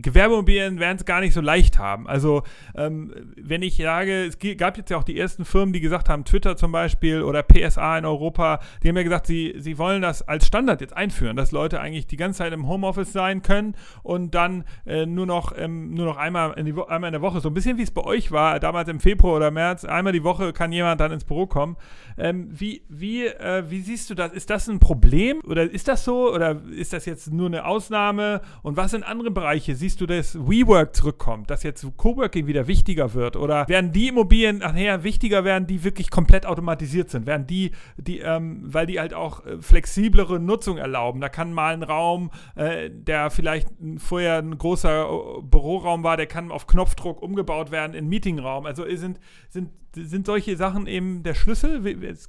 Gewerbeimmobilien 0.02 0.78
werden 0.78 0.96
es 0.96 1.04
gar 1.04 1.20
nicht 1.20 1.34
so 1.34 1.40
leicht 1.40 1.78
haben. 1.78 2.06
Also, 2.06 2.42
ähm, 2.74 3.12
wenn 3.36 3.62
ich 3.62 3.76
sage, 3.76 4.26
es 4.26 4.38
gab 4.58 4.76
jetzt 4.76 4.90
ja 4.90 4.96
auch 4.96 5.04
die 5.04 5.18
ersten 5.18 5.44
Firmen, 5.44 5.72
die 5.72 5.80
gesagt 5.80 6.08
haben, 6.08 6.24
Twitter 6.24 6.56
zum 6.56 6.72
Beispiel 6.72 7.22
oder 7.22 7.42
PSA 7.42 7.98
in 7.98 8.04
Europa, 8.04 8.60
die 8.82 8.88
haben 8.88 8.96
ja 8.96 9.02
gesagt, 9.02 9.26
sie, 9.26 9.54
sie 9.58 9.78
wollen 9.78 10.02
das 10.02 10.22
als 10.22 10.46
Standard 10.46 10.80
jetzt 10.80 10.96
einführen, 10.96 11.36
dass 11.36 11.52
Leute 11.52 11.80
eigentlich 11.80 12.06
die 12.06 12.16
ganze 12.16 12.38
Zeit 12.38 12.52
im 12.52 12.68
Homeoffice 12.68 13.12
sein 13.12 13.42
können 13.42 13.74
und 14.02 14.34
dann 14.34 14.64
äh, 14.86 15.06
nur, 15.06 15.26
noch, 15.26 15.52
ähm, 15.56 15.94
nur 15.94 16.06
noch 16.06 16.16
einmal 16.16 16.52
in, 16.58 16.66
die 16.66 16.72
einmal 16.72 17.08
in 17.08 17.12
der 17.12 17.22
Woche, 17.22 17.40
so 17.40 17.48
ein 17.48 17.54
bisschen 17.54 17.78
wie 17.78 17.82
es 17.82 17.90
bei 17.90 18.02
euch 18.02 18.32
war, 18.32 18.60
damals 18.60 18.88
im 18.88 19.00
Februar 19.00 19.36
oder 19.36 19.50
März, 19.50 19.84
einmal 19.84 20.12
die 20.12 20.24
Woche 20.24 20.52
kann 20.52 20.72
jemand 20.72 21.00
dann 21.00 21.12
ins 21.12 21.24
Büro 21.24 21.46
kommen. 21.46 21.76
Ähm, 22.20 22.48
wie, 22.50 22.83
wie, 22.88 23.26
äh, 23.26 23.64
wie 23.70 23.80
siehst 23.80 24.11
du 24.11 24.14
das? 24.14 24.33
Ist 24.33 24.50
das 24.50 24.68
ein 24.68 24.78
Problem 24.78 25.40
oder 25.46 25.62
ist 25.62 25.88
das 25.88 26.04
so 26.04 26.33
oder 26.33 26.61
ist 26.70 26.92
das 26.92 27.06
jetzt 27.06 27.33
nur 27.33 27.46
eine 27.46 27.64
Ausnahme 27.64 28.42
und 28.62 28.76
was 28.76 28.90
sind 28.90 29.04
andere 29.04 29.30
Bereiche? 29.30 29.74
Siehst 29.74 30.00
du, 30.02 30.06
dass 30.06 30.37
WeWork 30.37 30.94
zurückkommt, 30.94 31.50
dass 31.50 31.62
jetzt 31.62 31.87
Coworking 31.96 32.46
wieder 32.46 32.66
wichtiger 32.66 33.14
wird? 33.14 33.37
Oder 33.37 33.66
werden 33.68 33.92
die 33.92 34.09
Immobilien 34.09 34.59
nachher 34.59 35.02
wichtiger 35.02 35.44
werden, 35.44 35.66
die 35.66 35.83
wirklich 35.83 36.11
komplett 36.11 36.44
automatisiert 36.44 37.09
sind? 37.09 37.26
Werden 37.26 37.46
die, 37.46 37.70
die 37.96 38.18
ähm, 38.18 38.61
weil 38.64 38.87
die 38.87 39.00
halt 39.00 39.14
auch 39.14 39.46
äh, 39.46 39.62
flexiblere 39.62 40.38
Nutzung 40.38 40.76
erlauben? 40.76 41.22
Da 41.22 41.30
kann 41.30 41.54
mal 41.54 41.72
ein 41.72 41.83
Raum, 41.83 42.30
äh, 42.54 42.90
der 42.90 43.30
vielleicht 43.30 43.68
vorher 43.96 44.38
ein 44.38 44.59
großer 44.59 45.09
äh, 45.09 45.42
Büroraum 45.42 46.04
war, 46.04 46.18
der 46.18 46.26
kann 46.26 46.50
auf 46.50 46.66
Knopfdruck 46.66 47.22
umgebaut 47.22 47.70
werden 47.70 47.94
in 47.94 48.09
Meetingraum. 48.09 48.66
Also 48.66 48.85
sind, 48.96 49.18
sind, 49.48 49.70
sind 49.94 50.26
solche 50.26 50.57
Sachen 50.57 50.87
eben 50.87 51.22
der 51.22 51.35
Schlüssel? 51.35 51.81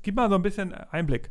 Gib 0.04 0.16
mal 0.16 0.30
so 0.30 0.36
ein 0.36 0.42
bisschen 0.42 0.74
Einblick. 0.74 1.30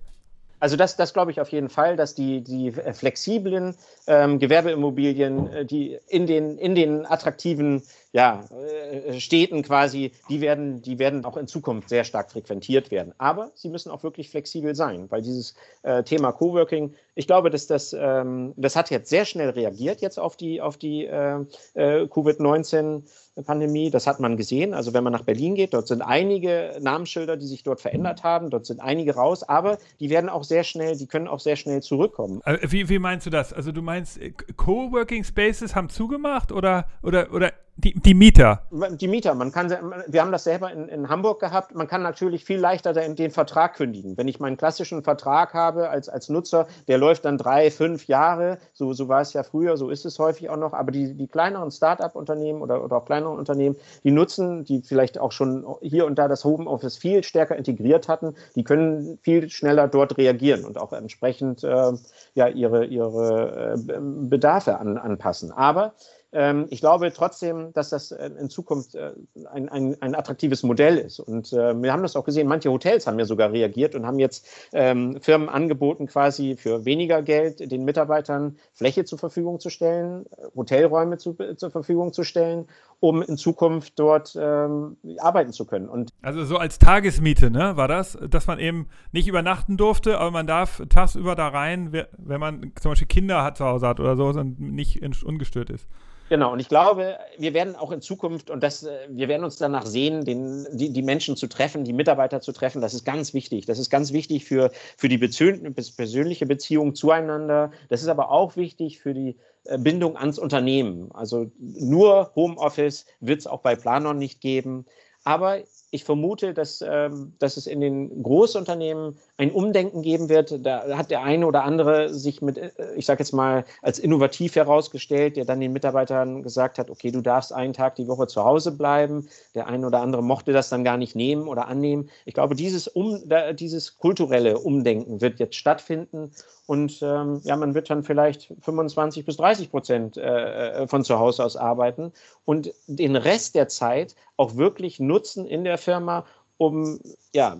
Also 0.61 0.77
das, 0.77 0.97
das 0.97 1.15
glaube 1.15 1.31
ich 1.31 1.41
auf 1.41 1.49
jeden 1.49 1.71
Fall, 1.71 1.97
dass 1.97 2.15
die, 2.15 2.43
die 2.43 2.71
flexiblen 2.71 3.75
ähm, 4.07 4.39
Gewerbeimmobilien, 4.39 5.51
äh, 5.51 5.65
die 5.65 5.99
in 6.07 6.27
den, 6.27 6.59
in 6.59 6.75
den 6.75 7.07
attraktiven 7.07 7.83
ja, 8.13 8.45
äh, 8.51 9.21
Städten 9.21 9.63
quasi, 9.63 10.13
die 10.29 10.41
werden, 10.41 10.83
die 10.83 10.99
werden 10.99 11.25
auch 11.25 11.37
in 11.37 11.47
Zukunft 11.47 11.89
sehr 11.89 12.05
stark 12.05 12.33
frequentiert 12.33 12.91
werden. 12.91 13.15
Aber 13.19 13.53
sie 13.55 13.69
müssen 13.69 13.91
auch 13.91 14.03
wirklich 14.03 14.31
flexibel 14.31 14.75
sein, 14.75 15.07
weil 15.11 15.23
dieses 15.23 15.55
äh, 15.83 16.03
Thema 16.03 16.33
Coworking, 16.33 16.95
ich 17.15 17.27
glaube, 17.27 17.51
dass 17.51 17.67
das, 17.67 17.95
ähm, 17.99 18.53
das 18.57 18.75
hat 18.75 18.91
jetzt 18.91 19.11
sehr 19.11 19.25
schnell 19.25 19.51
reagiert 19.51 20.01
jetzt 20.01 20.19
auf 20.19 20.37
die, 20.37 20.61
auf 20.61 20.77
die 20.77 21.07
äh, 21.07 21.45
äh 21.75 22.05
Covid-19 22.05 23.03
Pandemie. 23.45 23.91
Das 23.91 24.07
hat 24.07 24.21
man 24.21 24.37
gesehen. 24.37 24.75
Also 24.75 24.93
wenn 24.93 25.05
man 25.05 25.13
nach 25.13 25.23
Berlin 25.23 25.55
geht, 25.55 25.75
dort 25.75 25.87
sind 25.87 26.03
einige 26.03 26.77
Namensschilder, 26.81 27.37
die 27.37 27.47
sich 27.47 27.63
dort 27.63 27.81
verändert 27.81 28.23
haben. 28.23 28.51
Dort 28.51 28.67
sind 28.67 28.81
einige 28.81 29.15
raus, 29.15 29.43
aber 29.43 29.79
die 30.01 30.11
werden 30.11 30.29
auch 30.29 30.45
sehr 30.45 30.65
schnell, 30.65 30.97
die 30.97 31.07
können 31.07 31.29
auch 31.29 31.41
sehr 31.41 31.57
schnell 31.57 31.83
zurückkommen. 31.83 32.43
Wie, 32.63 32.89
wie 32.89 32.99
meinst 32.99 33.27
du 33.27 33.31
das? 33.31 33.53
Also 33.53 33.73
du 33.73 33.83
meinst, 33.83 34.19
Coworking 34.57 35.25
Spaces 35.25 35.75
haben 35.75 35.89
zugemacht 35.89 36.53
oder, 36.53 36.87
oder, 37.03 37.33
oder 37.33 37.53
die, 37.81 37.95
die 37.95 38.15
Mieter. 38.15 38.63
Die 38.71 39.09
Mieter, 39.09 39.35
man 39.35 39.53
kann, 39.53 39.71
wir 40.07 40.21
haben 40.21 40.33
das 40.33 40.45
selber 40.45 40.73
in, 40.73 40.89
in 40.89 41.09
Hamburg 41.09 41.41
gehabt, 41.41 41.75
man 41.75 41.89
kann 41.89 42.03
natürlich 42.03 42.45
viel 42.45 42.59
leichter 42.59 42.93
den, 42.93 43.31
Vertrag 43.31 43.75
kündigen. 43.75 44.17
Wenn 44.17 44.29
ich 44.29 44.41
meinen 44.41 44.57
klassischen 44.57 45.03
Vertrag 45.03 45.55
habe 45.55 45.89
als, 45.91 46.09
als 46.09 46.29
Nutzer, 46.29 46.67
der 46.89 46.99
läuft 46.99 47.25
dann 47.25 47.39
drei, 47.39 47.71
fünf 47.71 48.07
Jahre, 48.07 48.59
so, 48.73 48.93
so 48.93 49.09
war 49.09 49.21
es 49.21 49.33
ja 49.33 49.43
früher, 49.43 49.77
so 49.77 49.91
ist 49.91 50.05
es 50.05 50.19
häufig 50.19 50.51
auch 50.51 50.57
noch, 50.57 50.73
aber 50.73 50.91
die, 50.91 51.15
die 51.15 51.29
kleineren 51.29 51.71
Start-up-Unternehmen 51.71 52.63
oder, 52.63 52.85
oder 52.85 52.97
auch 52.97 53.05
kleineren 53.05 53.39
Unternehmen, 53.39 53.77
die 54.05 54.11
nutzen, 54.11 54.65
die 54.65 54.83
vielleicht 54.83 55.19
auch 55.19 55.33
schon 55.33 55.67
hier 55.81 56.07
und 56.07 56.19
da 56.19 56.29
das 56.29 56.45
Homeoffice 56.45 56.97
viel 56.97 57.23
stärker 57.23 57.57
integriert 57.57 58.09
hatten, 58.09 58.35
die 58.57 58.65
können 58.65 59.19
viel 59.23 59.49
schneller 59.49 59.89
dort 59.89 60.19
reagieren 60.19 60.65
und 60.65 60.79
auch 60.79 60.93
entsprechend 60.93 61.65
äh, 61.65 61.93
ja, 62.35 62.49
ihre, 62.49 62.85
ihre 62.87 63.75
äh, 63.75 63.99
Bedarfe 64.01 64.79
an, 64.79 64.99
anpassen. 64.99 65.53
Aber 65.53 65.95
ähm, 66.33 66.67
ich 66.71 66.81
glaube 66.81 67.13
trotzdem, 67.13 67.73
dass 67.73 67.91
das 67.91 68.13
äh, 68.13 68.31
in 68.39 68.49
Zukunft 68.51 68.95
äh, 68.95 69.13
ein, 69.51 69.69
ein, 69.69 70.01
ein 70.01 70.15
attraktives 70.15 70.63
Modell 70.63 70.99
ist. 70.99 71.19
Und 71.19 71.53
äh, 71.53 71.75
wir 71.81 71.93
haben 71.93 72.03
das 72.03 72.17
auch 72.17 72.25
gesehen, 72.25 72.47
manche 72.47 72.71
Hotels 72.71 73.07
haben 73.07 73.19
ja 73.19 73.25
sogar 73.25 73.53
reagiert 73.53 73.95
und 73.95 74.07
haben 74.07 74.19
jetzt 74.19 74.47
ähm, 74.73 75.21
Firmen 75.21 75.49
angeboten, 75.49 76.07
quasi 76.07 76.57
für 76.57 76.85
weniger 76.85 77.23
Geld 77.23 77.71
den 77.71 77.85
Mitarbeitern 77.85 78.57
Fläche 78.75 79.05
zur 79.05 79.19
Verfügung 79.19 79.59
zu 79.59 79.71
stellen, 79.71 80.27
Hotelräume 80.55 81.19
zu, 81.19 81.35
zur 81.57 81.71
Verfügung 81.71 82.13
zu 82.13 82.23
stellen, 82.23 82.69
um 83.01 83.23
in 83.23 83.37
Zukunft 83.37 83.99
dort 83.99 84.37
ähm, 84.39 84.97
arbeiten 85.19 85.53
zu 85.53 85.65
können. 85.65 85.89
Und 85.89 86.11
also 86.23 86.45
so 86.45 86.59
als 86.59 86.79
Tagesmiete, 86.79 87.51
ne, 87.51 87.77
war 87.77 87.89
das, 87.89 88.19
dass 88.29 88.47
man 88.47 88.59
eben 88.59 88.89
nicht 89.11 89.27
übernachten 89.27 89.77
durfte, 89.77 90.19
aber 90.19 90.31
man 90.31 90.47
darf 90.47 90.83
tagsüber 90.89 91.35
da 91.35 91.49
rein, 91.49 91.93
wenn 92.19 92.41
man 92.41 92.73
zum 92.81 92.93
Beispiel 92.93 93.09
Kinder 93.09 93.43
hat 93.43 93.57
zu 93.57 93.65
Hause 93.65 93.89
hat 93.89 94.01
oder 94.01 94.17
so 94.17 94.29
und 94.29 94.61
nicht 94.61 95.03
ungestört 95.25 95.71
ist. 95.71 95.89
Genau, 96.31 96.53
und 96.53 96.61
ich 96.61 96.69
glaube, 96.69 97.19
wir 97.39 97.55
werden 97.55 97.75
auch 97.75 97.91
in 97.91 98.01
Zukunft, 98.01 98.51
und 98.51 98.63
das, 98.63 98.85
äh, 98.85 99.09
wir 99.09 99.27
werden 99.27 99.43
uns 99.43 99.57
danach 99.57 99.85
sehen, 99.85 100.25
den, 100.25 100.65
die, 100.71 100.93
die 100.93 101.03
Menschen 101.03 101.37
zu 101.37 101.49
treffen, 101.49 101.83
die 101.83 101.93
Mitarbeiter 101.93 102.41
zu 102.41 102.53
treffen. 102.53 102.81
Das 102.81 102.95
ist 102.95 103.05
ganz 103.05 103.35
wichtig. 103.35 103.67
Das 103.67 103.81
ist 103.81 103.91
ganz 103.91 104.13
wichtig 104.13 104.45
für, 104.45 104.71
für 104.97 105.09
die 105.09 105.19
persönliche 105.19 106.47
Beziehung 106.47 106.95
zueinander. 106.95 107.73
Das 107.89 108.03
ist 108.03 108.07
aber 108.07 108.31
auch 108.31 108.55
wichtig 108.55 109.01
für 109.01 109.13
die 109.13 109.39
Bindung 109.79 110.17
ans 110.17 110.39
Unternehmen. 110.39 111.11
Also 111.13 111.51
nur 111.59 112.33
Homeoffice 112.35 113.07
wird 113.21 113.41
es 113.41 113.47
auch 113.47 113.61
bei 113.61 113.77
Planon 113.77 114.19
nicht 114.19 114.41
geben. 114.41 114.87
Aber 115.25 115.59
ich 115.91 116.05
vermute, 116.05 116.55
dass, 116.55 116.83
ähm, 116.87 117.35
dass 117.39 117.57
es 117.57 117.67
in 117.67 117.81
den 117.81 118.23
Großunternehmen 118.23 119.19
ein 119.37 119.51
Umdenken 119.51 120.03
geben 120.03 120.29
wird. 120.29 120.65
Da 120.65 120.97
hat 120.97 121.11
der 121.11 121.23
eine 121.23 121.47
oder 121.47 121.65
andere 121.65 122.15
sich 122.15 122.41
mit, 122.41 122.59
äh, 122.59 122.71
ich 122.97 123.07
sage 123.07 123.21
jetzt 123.21 123.33
mal, 123.33 123.65
als 123.83 123.99
innovativ 123.99 124.55
herausgestellt, 124.55 125.37
der 125.37 125.45
dann 125.45 125.61
den 125.61 125.73
Mitarbeitern 125.73 126.43
gesagt 126.43 126.79
hat, 126.79 126.91
okay, 126.91 127.11
du 127.11 127.21
darfst 127.21 127.53
einen 127.53 127.73
Tag 127.73 127.97
die 127.97 128.07
Woche 128.07 128.29
zu 128.29 128.45
Hause 128.45 128.73
bleiben. 128.73 129.29
Der 129.55 129.67
eine 129.67 129.87
oder 129.87 130.01
andere 130.01 130.23
mochte 130.23 130.53
das 130.53 130.69
dann 130.69 130.85
gar 130.85 130.97
nicht 130.97 131.17
nehmen 131.17 131.49
oder 131.49 131.67
annehmen. 131.67 132.09
Ich 132.25 132.35
glaube, 132.35 132.55
dieses, 132.55 132.87
um, 132.89 133.21
dieses 133.55 133.99
kulturelle 133.99 134.59
Umdenken 134.59 135.21
wird 135.21 135.41
jetzt 135.41 135.57
stattfinden 135.57 136.31
und 136.71 137.03
ähm, 137.03 137.41
ja, 137.43 137.57
man 137.57 137.75
wird 137.75 137.91
dann 137.91 138.05
vielleicht 138.05 138.55
25 138.61 139.25
bis 139.25 139.39
30 139.39 139.73
Prozent 139.73 140.17
äh, 140.17 140.83
äh, 140.83 140.87
von 140.87 141.03
zu 141.03 141.19
Hause 141.19 141.45
aus 141.45 141.57
arbeiten 141.57 142.13
und 142.45 142.73
den 142.87 143.17
Rest 143.17 143.57
der 143.57 143.67
Zeit 143.67 144.15
auch 144.37 144.55
wirklich 144.55 145.01
nutzen 145.01 145.47
in 145.47 145.65
der 145.65 145.79
Firma, 145.79 146.27
um 146.59 147.01
ja, 147.35 147.59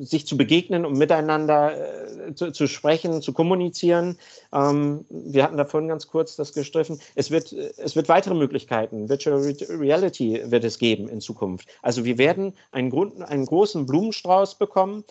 sich 0.00 0.26
zu 0.26 0.36
begegnen, 0.36 0.84
um 0.84 0.94
miteinander 0.94 2.26
äh, 2.26 2.34
zu, 2.34 2.50
zu, 2.50 2.66
sprechen, 2.66 3.22
zu 3.22 3.32
kommunizieren. 3.32 4.18
Ähm, 4.52 5.04
wir 5.08 5.44
hatten 5.44 5.56
da 5.56 5.64
vorhin 5.64 5.88
ganz 5.88 6.08
kurz 6.08 6.34
das 6.34 6.52
gestriffen. 6.52 6.98
Es 7.14 7.30
wird, 7.30 7.52
es 7.52 7.94
wird 7.94 8.08
weitere 8.08 8.34
Möglichkeiten. 8.34 9.08
Virtual 9.08 9.38
Reality 9.68 10.42
wird 10.46 10.64
es 10.64 10.78
geben 10.78 11.08
in 11.08 11.20
Zukunft. 11.20 11.68
Also 11.82 12.04
wir 12.04 12.18
werden 12.18 12.54
einen, 12.72 12.90
Grund, 12.90 13.22
einen 13.22 13.46
großen 13.46 13.86
Blumenstrauß 13.86 14.56
bekommen 14.56 15.04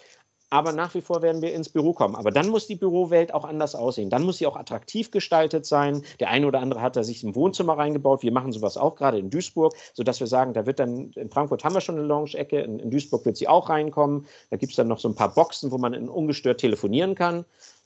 aber 0.50 0.72
nach 0.72 0.93
wie 0.93 1.02
vor 1.02 1.22
werden 1.22 1.41
wir 1.41 1.54
ins 1.54 1.70
Büro 1.70 1.93
kommen. 1.93 2.16
Aber 2.16 2.32
dann 2.32 2.50
muss 2.50 2.68
die 2.68 2.76
Bürowelt 2.76 3.34
auch 3.34 3.43
anders 3.43 3.76
aussehen. 3.76 4.10
Dann 4.10 4.24
muss 4.24 4.38
sie 4.38 4.48
auch 4.48 4.56
attraktiv 4.56 5.12
gestaltet 5.12 5.66
sein. 5.66 6.04
Der 6.20 6.30
eine 6.30 6.48
oder 6.48 6.60
andere 6.60 6.82
hat 6.82 6.95
da 6.95 7.04
sich 7.04 7.24
ein 7.24 7.36
Wohnzimmer 7.36 7.78
reingebaut. 7.78 8.24
Wir 8.24 8.32
machen 8.32 8.52
sowas 8.52 8.78
auch 8.78 8.95
gerade 8.95 9.20
in 9.20 9.30
Duisburg, 9.30 9.74
sodass 9.93 10.20
wir 10.20 10.28
sagen, 10.28 10.54
da 10.54 10.66
wird 10.66 10.80
dann, 10.80 11.12
in 11.12 11.30
Frankfurt 11.30 11.64
haben 11.64 11.76
wir 11.76 11.82
schon 11.82 11.98
eine 11.98 12.08
Lounge-Ecke, 12.08 12.60
in, 12.62 12.80
in 12.80 12.91
Duisburg 12.91 13.26
wird 13.26 13.38
sie 13.38 13.48
auch 13.48 13.70
reinkommen. 13.70 14.26
Da 14.50 14.58
gibt 14.58 14.72
es 14.72 14.78
dann 14.78 14.88
noch 14.88 15.00
so 15.00 15.10
ein 15.10 15.16
paar 15.16 15.34
Boxen, 15.34 15.72
wo 15.72 15.78
man 15.78 16.08
ungestört 16.08 16.60
telefonieren 16.60 17.16
kann. 17.16 17.45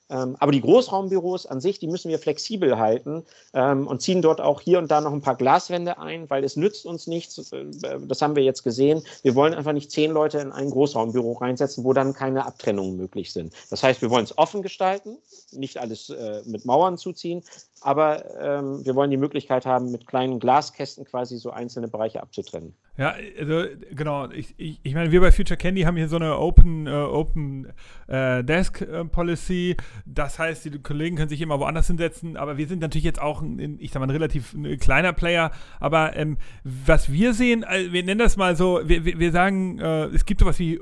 Ähm, 0.10 0.36
aber 0.40 0.52
die 0.52 0.62
Großraumbüros 0.62 1.46
an 1.46 1.62
sich, 1.62 1.80
die 1.80 1.88
müssen 1.88 2.10
wir 2.10 2.20
flexibel 2.20 2.78
halten 2.78 3.24
ähm, 3.54 3.88
und 3.88 4.02
ziehen 4.02 4.22
dort 4.22 4.42
auch 4.42 4.60
hier 4.60 4.78
und 4.80 4.92
da 4.92 5.00
noch 5.00 5.14
ein 5.14 5.22
paar 5.22 5.36
Glaswände 5.36 6.00
ein, 6.00 6.30
weil 6.30 6.44
es 6.44 6.58
nützt 6.58 6.86
uns 6.86 7.08
nichts. 7.08 7.52
Äh, 7.52 7.66
das 8.08 8.22
haben 8.22 8.36
wir 8.36 8.44
jetzt 8.44 8.64
gesehen. 8.64 9.04
Wir 9.24 9.36
wollen 9.36 9.54
einfach 9.54 9.74
nicht 9.74 9.92
zehn 9.92 10.12
Leute 10.12 10.40
in 10.40 10.52
ein 10.52 10.70
Großraumbüro 10.70 11.34
reinsetzen, 11.34 11.84
wo 11.84 11.94
dann 11.94 12.14
keine 12.14 12.46
Abtrennungen 12.46 12.98
möglich 12.98 13.32
sind. 13.32 13.54
Das 13.70 13.84
heißt, 13.84 14.02
wir 14.02 14.10
wollen 14.10 14.26
es 14.26 14.38
offen 14.38 14.62
gestalten, 14.62 15.18
nicht 15.52 15.78
alles 15.78 16.10
äh, 16.10 16.42
mit 16.46 16.66
Mauern 16.66 16.98
zuziehen, 16.98 17.44
aber 17.82 18.24
ähm, 18.40 18.86
wir 18.86 18.96
wollen 18.96 19.10
die 19.10 19.18
Möglichkeit 19.18 19.66
haben, 19.66 19.92
mit 19.92 20.06
kleinen 20.06 20.40
Glaskästen 20.40 21.04
quasi 21.04 21.38
so 21.38 21.50
einzelne 21.50 21.88
Bereiche 21.88 22.22
abzutrennen. 22.22 22.76
Ja, 22.98 23.16
also 23.40 23.64
genau. 23.92 24.30
Ich, 24.30 24.54
ich, 24.58 24.80
ich 24.84 24.94
meine, 24.94 25.12
wir 25.12 25.22
bei 25.22 25.32
Future 25.32 25.58
Candy 25.58 25.82
haben 25.82 25.98
hier 25.98 26.08
so 26.08 26.18
eine 26.18 26.38
Open, 26.38 26.86
äh, 26.86 26.92
Open 26.92 27.74
äh, 28.08 28.44
Desk 28.44 28.82
äh, 28.82 29.04
Policy. 29.06 29.76
Das 30.06 30.40
heißt, 30.40 30.66
die 30.66 30.80
Kollegen 30.80 31.16
können 31.16 31.30
sich 31.30 31.42
immer 31.42 31.60
woanders 31.60 31.88
hinsetzen, 31.88 32.38
aber 32.38 32.58
wir 32.58 32.68
sind 32.68 32.80
natürlich 32.80 33.06
jetzt 33.06 33.22
auch, 33.22 33.42
ein, 33.42 33.78
ich 33.80 33.92
sag 33.92 34.00
mal, 34.00 34.08
ein 34.08 34.12
relativ 34.12 34.54
ein 34.54 34.78
kleiner 34.78 35.14
Player. 35.14 35.52
Aber 35.80 36.16
ähm, 36.16 36.38
was 36.64 37.12
wir 37.12 37.34
sehen, 37.34 37.64
also 37.64 37.92
wir 37.92 38.04
nennen 38.04 38.20
das 38.20 38.38
mal 38.38 38.56
so, 38.56 38.82
wir, 38.84 39.06
wir 39.06 39.32
sagen, 39.32 39.80
äh, 39.80 40.06
es 40.06 40.26
gibt 40.26 40.42
sowas 40.42 40.60
wie 40.60 40.80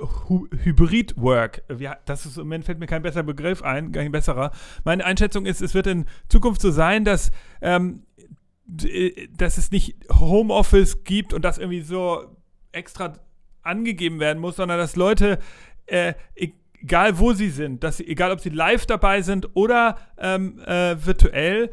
Hybrid 0.63 1.17
Work. 1.17 1.63
Wir, 1.67 1.97
das 2.05 2.25
ist 2.25 2.37
im 2.37 2.43
Moment 2.43 2.65
fällt 2.65 2.79
mir 2.79 2.87
kein 2.87 3.01
besserer 3.01 3.23
Begriff 3.23 3.61
ein, 3.61 3.91
kein 3.91 4.11
besserer. 4.11 4.51
Meine 4.83 5.05
Einschätzung 5.05 5.45
ist, 5.45 5.61
es 5.61 5.73
wird 5.73 5.87
in 5.87 6.05
Zukunft 6.27 6.61
so 6.61 6.71
sein, 6.71 7.05
dass 7.05 7.31
ähm, 7.61 8.03
äh, 8.83 9.27
dass 9.35 9.57
es 9.57 9.71
nicht 9.71 9.95
Homeoffice 10.11 11.03
gibt 11.03 11.33
und 11.33 11.43
das 11.43 11.57
irgendwie 11.57 11.81
so 11.81 12.35
extra 12.71 13.13
angegeben 13.61 14.19
werden 14.19 14.39
muss, 14.39 14.55
sondern 14.57 14.77
dass 14.77 14.95
Leute, 14.95 15.39
äh, 15.85 16.13
egal 16.81 17.19
wo 17.19 17.33
sie 17.33 17.49
sind, 17.49 17.83
dass 17.83 17.97
sie, 17.97 18.07
egal 18.07 18.31
ob 18.31 18.39
sie 18.39 18.49
live 18.49 18.85
dabei 18.85 19.21
sind 19.21 19.55
oder 19.55 19.97
ähm, 20.17 20.59
äh, 20.65 20.95
virtuell, 21.03 21.71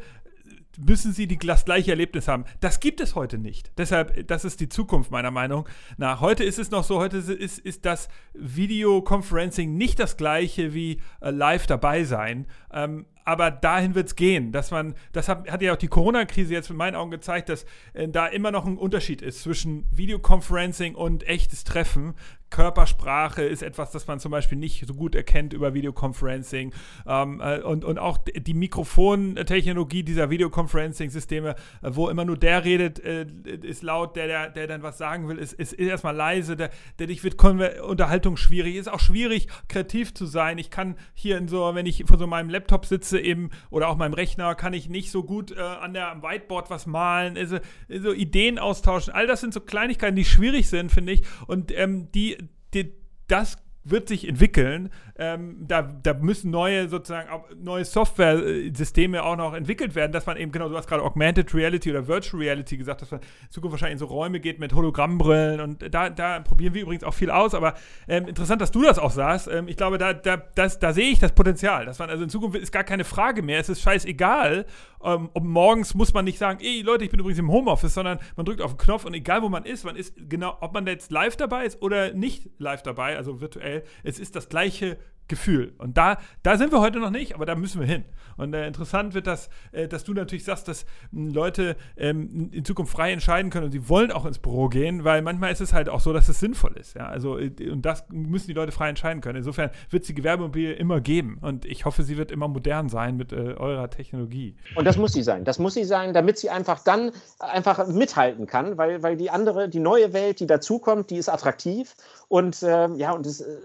müssen 0.77 1.11
sie 1.11 1.27
die, 1.27 1.37
das 1.37 1.65
gleiche 1.65 1.91
Erlebnis 1.91 2.27
haben. 2.27 2.45
Das 2.59 2.79
gibt 2.79 3.01
es 3.01 3.15
heute 3.15 3.37
nicht. 3.37 3.71
Deshalb, 3.77 4.27
das 4.27 4.45
ist 4.45 4.59
die 4.59 4.69
Zukunft 4.69 5.11
meiner 5.11 5.31
Meinung 5.31 5.67
nach. 5.97 6.21
Heute 6.21 6.43
ist 6.43 6.59
es 6.59 6.71
noch 6.71 6.83
so, 6.83 6.99
heute 6.99 7.17
ist, 7.17 7.59
ist 7.59 7.85
das 7.85 8.09
Videoconferencing 8.33 9.75
nicht 9.75 9.99
das 9.99 10.17
gleiche 10.17 10.73
wie 10.73 11.01
äh, 11.21 11.31
live 11.31 11.65
dabei 11.67 12.03
sein. 12.03 12.45
Ähm, 12.71 13.05
aber 13.27 13.51
dahin 13.51 13.93
wird 13.93 14.07
es 14.07 14.15
gehen, 14.15 14.53
dass 14.53 14.71
man, 14.71 14.95
das 15.11 15.27
hat, 15.27 15.51
hat 15.51 15.61
ja 15.61 15.73
auch 15.73 15.77
die 15.77 15.89
Corona-Krise 15.89 16.53
jetzt 16.53 16.69
mit 16.69 16.77
meinen 16.77 16.95
Augen 16.95 17.11
gezeigt, 17.11 17.49
dass 17.49 17.65
äh, 17.93 18.07
da 18.07 18.27
immer 18.27 18.51
noch 18.51 18.65
ein 18.65 18.77
Unterschied 18.77 19.21
ist 19.21 19.41
zwischen 19.41 19.85
Videoconferencing 19.91 20.95
und 20.95 21.27
echtes 21.27 21.65
Treffen. 21.65 22.13
Körpersprache 22.49 23.43
ist 23.43 23.61
etwas, 23.61 23.91
das 23.91 24.07
man 24.07 24.19
zum 24.19 24.31
Beispiel 24.31 24.57
nicht 24.57 24.85
so 24.87 24.93
gut 24.93 25.15
erkennt 25.15 25.53
über 25.53 25.73
Videoconferencing. 25.73 26.73
Ähm, 27.05 27.41
äh, 27.41 27.59
und, 27.59 27.83
und 27.83 27.99
auch 27.99 28.17
die 28.17 28.53
Mikrofontechnologie 28.53 30.03
dieser 30.03 30.29
Videoconferencing-Systeme, 30.29 31.51
äh, 31.51 31.55
wo 31.81 32.09
immer 32.09 32.25
nur 32.25 32.37
der 32.37 32.63
redet, 32.63 32.99
äh, 32.99 33.25
ist 33.63 33.83
laut, 33.83 34.15
der, 34.15 34.27
der, 34.27 34.49
der 34.49 34.67
dann 34.67 34.83
was 34.83 34.97
sagen 34.97 35.27
will, 35.27 35.37
ist, 35.37 35.53
ist, 35.53 35.73
ist 35.73 35.87
erstmal 35.87 36.15
leise. 36.15 36.55
Der, 36.55 36.69
dadurch 36.97 37.23
wird 37.23 37.37
Konver 37.37 37.85
Unterhaltung 37.85 38.37
schwierig. 38.37 38.75
Ist 38.75 38.89
auch 38.89 38.99
schwierig, 38.99 39.47
kreativ 39.67 40.13
zu 40.13 40.25
sein. 40.25 40.57
Ich 40.57 40.71
kann 40.71 40.95
hier 41.13 41.37
in 41.37 41.47
so, 41.47 41.75
wenn 41.75 41.85
ich 41.85 42.05
vor 42.07 42.17
so 42.17 42.27
meinem 42.27 42.49
Laptop 42.49 42.85
sitze 42.85 43.19
eben 43.19 43.49
oder 43.69 43.89
auch 43.89 43.97
meinem 43.97 44.13
Rechner, 44.13 44.55
kann 44.55 44.73
ich 44.73 44.89
nicht 44.89 45.11
so 45.11 45.23
gut 45.23 45.51
äh, 45.51 45.59
an 45.59 45.93
der 45.93 46.11
am 46.11 46.23
Whiteboard 46.23 46.69
was 46.69 46.85
malen, 46.85 47.37
also, 47.37 47.57
so 47.89 48.13
Ideen 48.13 48.59
austauschen. 48.59 49.13
All 49.13 49.27
das 49.27 49.41
sind 49.41 49.53
so 49.53 49.59
Kleinigkeiten, 49.59 50.15
die 50.15 50.25
schwierig 50.25 50.69
sind, 50.69 50.91
finde 50.91 51.11
ich. 51.11 51.23
Und 51.47 51.77
ähm, 51.77 52.11
die, 52.13 52.37
die, 52.83 52.93
das 53.27 53.57
wird 53.89 54.07
sich 54.07 54.27
entwickeln. 54.27 54.89
Ähm, 55.19 55.65
da, 55.67 55.81
da 55.81 56.13
müssen 56.13 56.51
neue 56.51 56.89
sozusagen 56.89 57.27
neue 57.59 57.85
Software-Systeme 57.85 59.23
auch 59.23 59.35
noch 59.35 59.53
entwickelt 59.53 59.95
werden, 59.95 60.11
dass 60.11 60.25
man 60.25 60.37
eben 60.37 60.51
genau, 60.51 60.69
du 60.69 60.77
hast 60.77 60.87
gerade 60.87 61.03
Augmented 61.03 61.53
Reality 61.53 61.89
oder 61.89 62.07
Virtual 62.07 62.41
Reality 62.41 62.77
gesagt, 62.77 63.01
dass 63.01 63.11
man 63.11 63.21
in 63.21 63.49
Zukunft 63.49 63.73
wahrscheinlich 63.73 63.93
in 63.93 63.99
so 63.99 64.05
Räume 64.05 64.39
geht 64.39 64.59
mit 64.59 64.73
Hologrammbrillen 64.73 65.59
und 65.59 65.93
da, 65.93 66.09
da 66.09 66.39
probieren 66.41 66.73
wir 66.73 66.83
übrigens 66.83 67.03
auch 67.03 67.13
viel 67.13 67.31
aus, 67.31 67.55
aber 67.55 67.73
ähm, 68.07 68.27
interessant, 68.27 68.61
dass 68.61 68.71
du 68.71 68.83
das 68.83 68.99
auch 68.99 69.11
sagst. 69.11 69.47
Ähm, 69.47 69.67
ich 69.67 69.77
glaube, 69.77 69.97
da, 69.97 70.13
da, 70.13 70.37
das, 70.37 70.79
da 70.79 70.93
sehe 70.93 71.09
ich 71.09 71.19
das 71.19 71.31
Potenzial, 71.31 71.85
dass 71.85 71.99
man 71.99 72.09
also 72.09 72.23
in 72.23 72.29
Zukunft 72.29 72.57
ist 72.57 72.71
gar 72.71 72.83
keine 72.83 73.03
Frage 73.03 73.41
mehr, 73.41 73.59
es 73.59 73.69
ist 73.69 73.81
scheißegal, 73.81 74.65
ähm, 75.03 75.29
und 75.33 75.47
morgens 75.47 75.93
muss 75.93 76.13
man 76.13 76.25
nicht 76.25 76.37
sagen, 76.37 76.59
ey 76.61 76.81
Leute, 76.81 77.05
ich 77.05 77.11
bin 77.11 77.19
übrigens 77.19 77.39
im 77.39 77.51
Homeoffice, 77.51 77.93
sondern 77.93 78.19
man 78.35 78.45
drückt 78.45 78.61
auf 78.61 78.71
den 78.71 78.77
Knopf 78.77 79.05
und 79.05 79.13
egal 79.13 79.41
wo 79.41 79.49
man 79.49 79.65
ist, 79.65 79.83
man 79.83 79.95
ist 79.95 80.13
genau, 80.29 80.57
ob 80.61 80.73
man 80.73 80.85
jetzt 80.87 81.11
live 81.11 81.35
dabei 81.35 81.65
ist 81.65 81.81
oder 81.81 82.13
nicht 82.13 82.49
live 82.57 82.83
dabei, 82.83 83.17
also 83.17 83.41
virtuell, 83.41 83.76
es 84.03 84.19
ist 84.19 84.35
das 84.35 84.49
gleiche 84.49 84.97
Gefühl. 85.27 85.73
Und 85.77 85.97
da, 85.97 86.17
da 86.43 86.57
sind 86.57 86.71
wir 86.71 86.79
heute 86.79 86.99
noch 86.99 87.09
nicht, 87.09 87.35
aber 87.35 87.45
da 87.45 87.55
müssen 87.55 87.79
wir 87.79 87.87
hin. 87.87 88.05
Und 88.37 88.53
äh, 88.53 88.67
interessant 88.67 89.13
wird 89.13 89.27
das, 89.27 89.49
äh, 89.71 89.87
dass 89.87 90.03
du 90.03 90.13
natürlich 90.13 90.45
sagst, 90.45 90.67
dass 90.67 90.85
mh, 91.11 91.33
Leute 91.33 91.75
ähm, 91.97 92.49
in 92.51 92.63
Zukunft 92.63 92.91
frei 92.91 93.11
entscheiden 93.11 93.51
können 93.51 93.65
und 93.65 93.71
sie 93.71 93.89
wollen 93.89 94.11
auch 94.11 94.25
ins 94.25 94.39
Büro 94.39 94.69
gehen, 94.69 95.03
weil 95.03 95.21
manchmal 95.21 95.51
ist 95.51 95.61
es 95.61 95.73
halt 95.73 95.89
auch 95.89 95.99
so, 95.99 96.13
dass 96.13 96.29
es 96.29 96.39
sinnvoll 96.39 96.77
ist. 96.77 96.95
Ja? 96.95 97.07
Also, 97.07 97.37
äh, 97.37 97.51
und 97.69 97.81
das 97.85 98.05
müssen 98.09 98.47
die 98.47 98.53
Leute 98.53 98.71
frei 98.71 98.89
entscheiden 98.89 99.21
können. 99.21 99.37
Insofern 99.37 99.71
wird 99.89 100.03
es 100.03 100.07
die 100.07 100.13
Gewerbemobilie 100.13 100.73
immer 100.73 101.01
geben. 101.01 101.39
Und 101.41 101.65
ich 101.65 101.85
hoffe, 101.85 102.03
sie 102.03 102.17
wird 102.17 102.31
immer 102.31 102.47
modern 102.47 102.89
sein 102.89 103.17
mit 103.17 103.33
äh, 103.33 103.55
eurer 103.57 103.89
Technologie. 103.89 104.55
Und 104.75 104.85
das 104.85 104.97
muss 104.97 105.13
sie 105.13 105.23
sein. 105.23 105.43
Das 105.43 105.59
muss 105.59 105.73
sie 105.73 105.83
sein, 105.83 106.13
damit 106.13 106.37
sie 106.37 106.49
einfach 106.49 106.83
dann 106.83 107.11
einfach 107.39 107.87
mithalten 107.87 108.45
kann, 108.45 108.77
weil, 108.77 109.01
weil 109.01 109.17
die 109.17 109.29
andere, 109.29 109.67
die 109.67 109.79
neue 109.79 110.13
Welt, 110.13 110.39
die 110.39 110.47
dazukommt, 110.47 111.09
die 111.09 111.17
ist 111.17 111.29
attraktiv. 111.29 111.95
Und 112.27 112.61
äh, 112.61 112.89
ja, 112.95 113.11
und 113.11 113.25
es, 113.25 113.41
äh, 113.41 113.57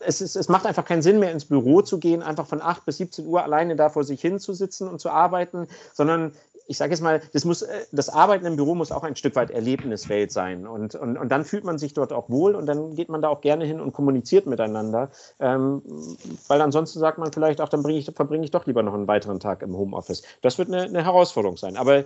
es, 0.00 0.20
ist, 0.20 0.36
es 0.36 0.48
macht 0.48 0.66
einfach 0.66 0.83
keinen 0.84 1.02
Sinn 1.02 1.18
mehr, 1.18 1.32
ins 1.32 1.44
Büro 1.46 1.82
zu 1.82 1.98
gehen, 1.98 2.22
einfach 2.22 2.46
von 2.46 2.60
8 2.60 2.84
bis 2.84 2.98
17 2.98 3.26
Uhr 3.26 3.42
alleine 3.42 3.76
da 3.76 3.88
vor 3.88 4.04
sich 4.04 4.20
hinzusitzen 4.20 4.88
und 4.88 5.00
zu 5.00 5.10
arbeiten, 5.10 5.66
sondern 5.92 6.32
ich 6.66 6.78
sage 6.78 6.92
jetzt 6.92 7.02
mal, 7.02 7.20
das, 7.32 7.44
muss, 7.44 7.62
äh, 7.62 7.84
das 7.92 8.08
Arbeiten 8.08 8.46
im 8.46 8.56
Büro 8.56 8.74
muss 8.74 8.92
auch 8.92 9.02
ein 9.02 9.16
Stück 9.16 9.36
weit 9.36 9.50
Erlebniswelt 9.50 10.32
sein. 10.32 10.66
Und, 10.66 10.94
und, 10.94 11.18
und 11.18 11.28
dann 11.30 11.44
fühlt 11.44 11.64
man 11.64 11.78
sich 11.78 11.92
dort 11.94 12.12
auch 12.12 12.30
wohl 12.30 12.54
und 12.54 12.66
dann 12.66 12.94
geht 12.94 13.08
man 13.08 13.22
da 13.22 13.28
auch 13.28 13.40
gerne 13.40 13.64
hin 13.64 13.80
und 13.80 13.92
kommuniziert 13.92 14.46
miteinander. 14.46 15.10
Ähm, 15.40 15.82
weil 16.48 16.60
ansonsten 16.60 16.98
sagt 16.98 17.18
man 17.18 17.32
vielleicht 17.32 17.60
auch, 17.60 17.68
dann 17.68 17.84
ich, 17.90 18.10
verbringe 18.14 18.44
ich 18.44 18.50
doch 18.50 18.66
lieber 18.66 18.82
noch 18.82 18.94
einen 18.94 19.06
weiteren 19.08 19.40
Tag 19.40 19.62
im 19.62 19.76
Homeoffice. 19.76 20.22
Das 20.42 20.58
wird 20.58 20.68
eine, 20.68 20.82
eine 20.82 21.04
Herausforderung 21.04 21.56
sein. 21.56 21.76
Aber 21.76 22.04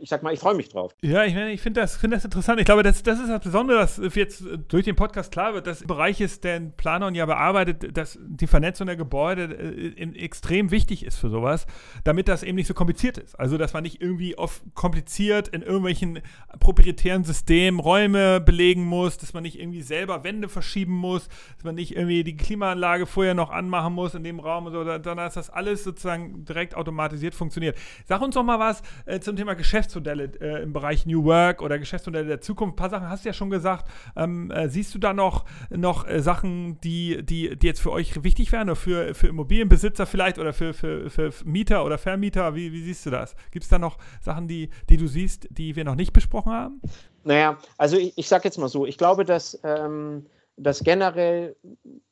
ich 0.00 0.08
sag 0.08 0.22
mal, 0.22 0.32
ich 0.32 0.40
freue 0.40 0.54
mich 0.54 0.68
drauf. 0.68 0.94
Ja, 1.02 1.24
ich, 1.24 1.34
ich 1.34 1.60
finde 1.60 1.80
das, 1.80 1.96
find 1.96 2.12
das 2.12 2.24
interessant. 2.24 2.60
Ich 2.60 2.66
glaube, 2.66 2.82
das, 2.82 3.02
das 3.02 3.18
ist 3.18 3.28
das 3.28 3.40
Besondere, 3.42 3.78
dass 3.78 4.00
jetzt 4.14 4.44
durch 4.68 4.84
den 4.84 4.96
Podcast 4.96 5.32
klar 5.32 5.54
wird, 5.54 5.66
dass 5.66 5.82
Bereich 5.82 6.20
ist, 6.20 6.44
der 6.44 6.60
Planon 6.60 7.14
ja 7.14 7.26
bearbeitet, 7.26 7.96
dass 7.96 8.18
die 8.20 8.46
Vernetzung 8.46 8.86
der 8.86 8.96
Gebäude 8.96 9.44
äh, 9.44 10.24
extrem 10.24 10.70
wichtig 10.70 11.04
ist 11.04 11.18
für 11.18 11.30
sowas, 11.30 11.66
damit 12.04 12.28
das 12.28 12.42
eben 12.42 12.56
nicht 12.56 12.66
so 12.66 12.74
kompliziert 12.74 13.18
ist. 13.18 13.38
Also, 13.38 13.56
dass 13.56 13.72
man 13.72 13.77
nicht 13.80 14.00
irgendwie 14.00 14.36
oft 14.36 14.62
kompliziert 14.74 15.48
in 15.48 15.62
irgendwelchen 15.62 16.20
proprietären 16.60 17.24
Systemen 17.24 17.80
Räume 17.80 18.40
belegen 18.40 18.84
muss, 18.84 19.18
dass 19.18 19.34
man 19.34 19.42
nicht 19.42 19.58
irgendwie 19.58 19.82
selber 19.82 20.24
Wände 20.24 20.48
verschieben 20.48 20.94
muss, 20.94 21.28
dass 21.56 21.64
man 21.64 21.74
nicht 21.74 21.96
irgendwie 21.96 22.24
die 22.24 22.36
Klimaanlage 22.36 23.06
vorher 23.06 23.34
noch 23.34 23.50
anmachen 23.50 23.92
muss 23.94 24.14
in 24.14 24.24
dem 24.24 24.40
Raum 24.40 24.66
und 24.66 24.72
so, 24.72 24.84
sondern 24.84 25.16
dass 25.16 25.34
das 25.34 25.50
alles 25.50 25.84
sozusagen 25.84 26.44
direkt 26.44 26.74
automatisiert 26.74 27.34
funktioniert. 27.34 27.76
Sag 28.06 28.20
uns 28.22 28.34
doch 28.34 28.44
mal 28.44 28.58
was 28.58 28.82
äh, 29.06 29.20
zum 29.20 29.36
Thema 29.36 29.54
Geschäftsmodelle 29.54 30.32
äh, 30.40 30.62
im 30.62 30.72
Bereich 30.72 31.06
New 31.06 31.24
Work 31.24 31.62
oder 31.62 31.78
Geschäftsmodelle 31.78 32.26
der 32.26 32.40
Zukunft. 32.40 32.74
Ein 32.74 32.76
paar 32.76 32.90
Sachen 32.90 33.08
hast 33.08 33.24
du 33.24 33.28
ja 33.28 33.32
schon 33.32 33.50
gesagt. 33.50 33.90
Ähm, 34.16 34.50
äh, 34.50 34.68
siehst 34.68 34.94
du 34.94 34.98
da 34.98 35.12
noch, 35.12 35.44
noch 35.70 36.06
äh, 36.06 36.20
Sachen, 36.20 36.80
die, 36.80 37.24
die, 37.24 37.56
die 37.56 37.66
jetzt 37.66 37.80
für 37.80 37.92
euch 37.92 38.22
wichtig 38.22 38.52
wären 38.52 38.68
oder 38.68 38.76
für, 38.76 39.14
für 39.14 39.28
Immobilienbesitzer 39.28 40.06
vielleicht 40.06 40.38
oder 40.38 40.52
für, 40.52 40.74
für, 40.74 41.10
für 41.10 41.32
Mieter 41.44 41.84
oder 41.84 41.98
Vermieter? 41.98 42.54
Wie, 42.54 42.72
wie 42.72 42.82
siehst 42.82 43.06
du 43.06 43.10
das? 43.10 43.34
Gibt 43.50 43.64
es 43.68 43.70
da 43.70 43.78
noch 43.78 43.98
Sachen, 44.20 44.48
die, 44.48 44.70
die 44.88 44.96
du 44.96 45.06
siehst, 45.06 45.46
die 45.50 45.76
wir 45.76 45.84
noch 45.84 45.94
nicht 45.94 46.12
besprochen 46.12 46.52
haben? 46.52 46.80
Naja, 47.24 47.58
also 47.76 47.96
ich, 47.96 48.16
ich 48.16 48.28
sage 48.28 48.44
jetzt 48.44 48.58
mal 48.58 48.68
so, 48.68 48.86
ich 48.86 48.98
glaube, 48.98 49.24
dass, 49.24 49.58
ähm, 49.62 50.26
dass 50.56 50.82
generell 50.82 51.56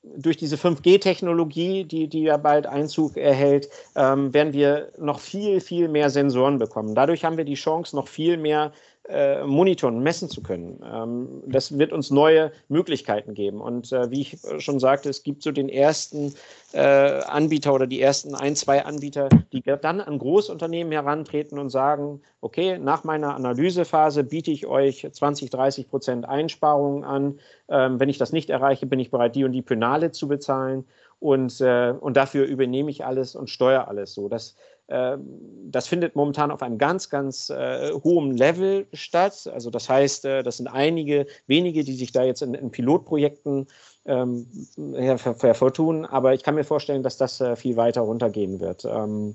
durch 0.03 0.37
diese 0.37 0.57
5G-Technologie, 0.57 1.85
die, 1.85 2.09
die 2.09 2.23
ja 2.23 2.37
bald 2.37 2.67
Einzug 2.67 3.17
erhält, 3.17 3.69
ähm, 3.97 4.33
werden 4.33 4.53
wir 4.53 4.93
noch 4.99 5.21
viel, 5.21 5.61
viel 5.61 5.89
mehr 5.89 6.11
Sensoren 6.11 6.59
bekommen. 6.59 6.95
Dadurch 6.95 7.25
haben 7.25 7.37
wir 7.37 7.45
die 7.45 7.55
Chance, 7.55 7.97
noch 7.97 8.09
viel 8.09 8.37
mehr 8.37 8.73
äh, 9.09 9.45
monitoren, 9.45 10.03
messen 10.03 10.29
zu 10.29 10.43
können. 10.43 10.83
Ähm, 10.85 11.43
das 11.47 11.79
wird 11.79 11.93
uns 11.93 12.11
neue 12.11 12.51
Möglichkeiten 12.69 13.35
geben. 13.35 13.61
Und 13.61 13.93
äh, 13.93 14.11
wie 14.11 14.21
ich 14.21 14.39
schon 14.59 14.81
sagte, 14.81 15.09
es 15.09 15.23
gibt 15.23 15.43
so 15.43 15.53
den 15.53 15.69
ersten 15.69 16.35
äh, 16.73 16.81
Anbieter 16.81 17.73
oder 17.73 17.87
die 17.87 18.01
ersten 18.01 18.35
ein, 18.35 18.57
zwei 18.57 18.85
Anbieter, 18.85 19.29
die 19.53 19.63
dann 19.63 20.01
an 20.01 20.19
Großunternehmen 20.19 20.93
herantreten 20.93 21.59
und 21.59 21.71
sagen, 21.71 22.21
okay, 22.41 22.79
nach 22.79 23.05
meiner 23.05 23.35
Analysephase 23.35 24.25
biete 24.25 24.51
ich 24.51 24.67
euch 24.67 25.07
20, 25.11 25.51
30 25.51 25.89
Prozent 25.89 26.29
Einsparungen 26.29 27.05
an. 27.05 27.39
Ähm, 27.69 28.01
wenn 28.01 28.09
ich 28.09 28.19
das 28.19 28.33
nicht 28.33 28.51
erreiche, 28.51 28.87
bin 28.87 29.01
ich 29.01 29.11
bereit, 29.11 29.37
die 29.37 29.45
und 29.45 29.53
die 29.53 29.63
Penale 29.63 30.11
zu 30.11 30.29
bezahlen. 30.29 30.85
Und, 31.19 31.61
äh, 31.61 31.95
und 31.99 32.17
dafür 32.17 32.45
übernehme 32.45 32.91
ich 32.91 33.05
alles 33.05 33.37
und 33.37 33.49
steuere 33.49 33.89
alles 33.89 34.13
so. 34.13 34.29
Das, 34.29 34.55
das 34.89 35.89
findet 35.89 36.15
momentan 36.15 36.51
auf 36.53 36.63
einem 36.63 36.79
ganz, 36.79 37.11
ganz 37.11 37.51
äh, 37.51 37.93
hohen 37.93 38.37
Level 38.37 38.87
statt. 38.93 39.51
Also 39.53 39.71
das 39.71 39.89
heißt, 39.89 40.25
äh, 40.25 40.43
das 40.45 40.59
sind 40.59 40.69
einige 40.69 41.27
wenige, 41.49 41.83
die 41.83 41.95
sich 41.95 42.13
da 42.13 42.23
jetzt 42.23 42.43
in, 42.43 42.55
in 42.55 42.71
Pilotprojekten 42.71 43.67
ähm, 44.05 44.47
hervortun. 44.95 46.07
Aber 46.07 46.35
ich 46.35 46.45
kann 46.45 46.55
mir 46.55 46.65
vorstellen, 46.65 47.03
dass 47.03 47.17
das 47.17 47.41
äh, 47.41 47.57
viel 47.57 47.77
weiter 47.77 48.03
runtergehen 48.03 48.61
wird. 48.61 48.85
Ähm, 48.85 49.35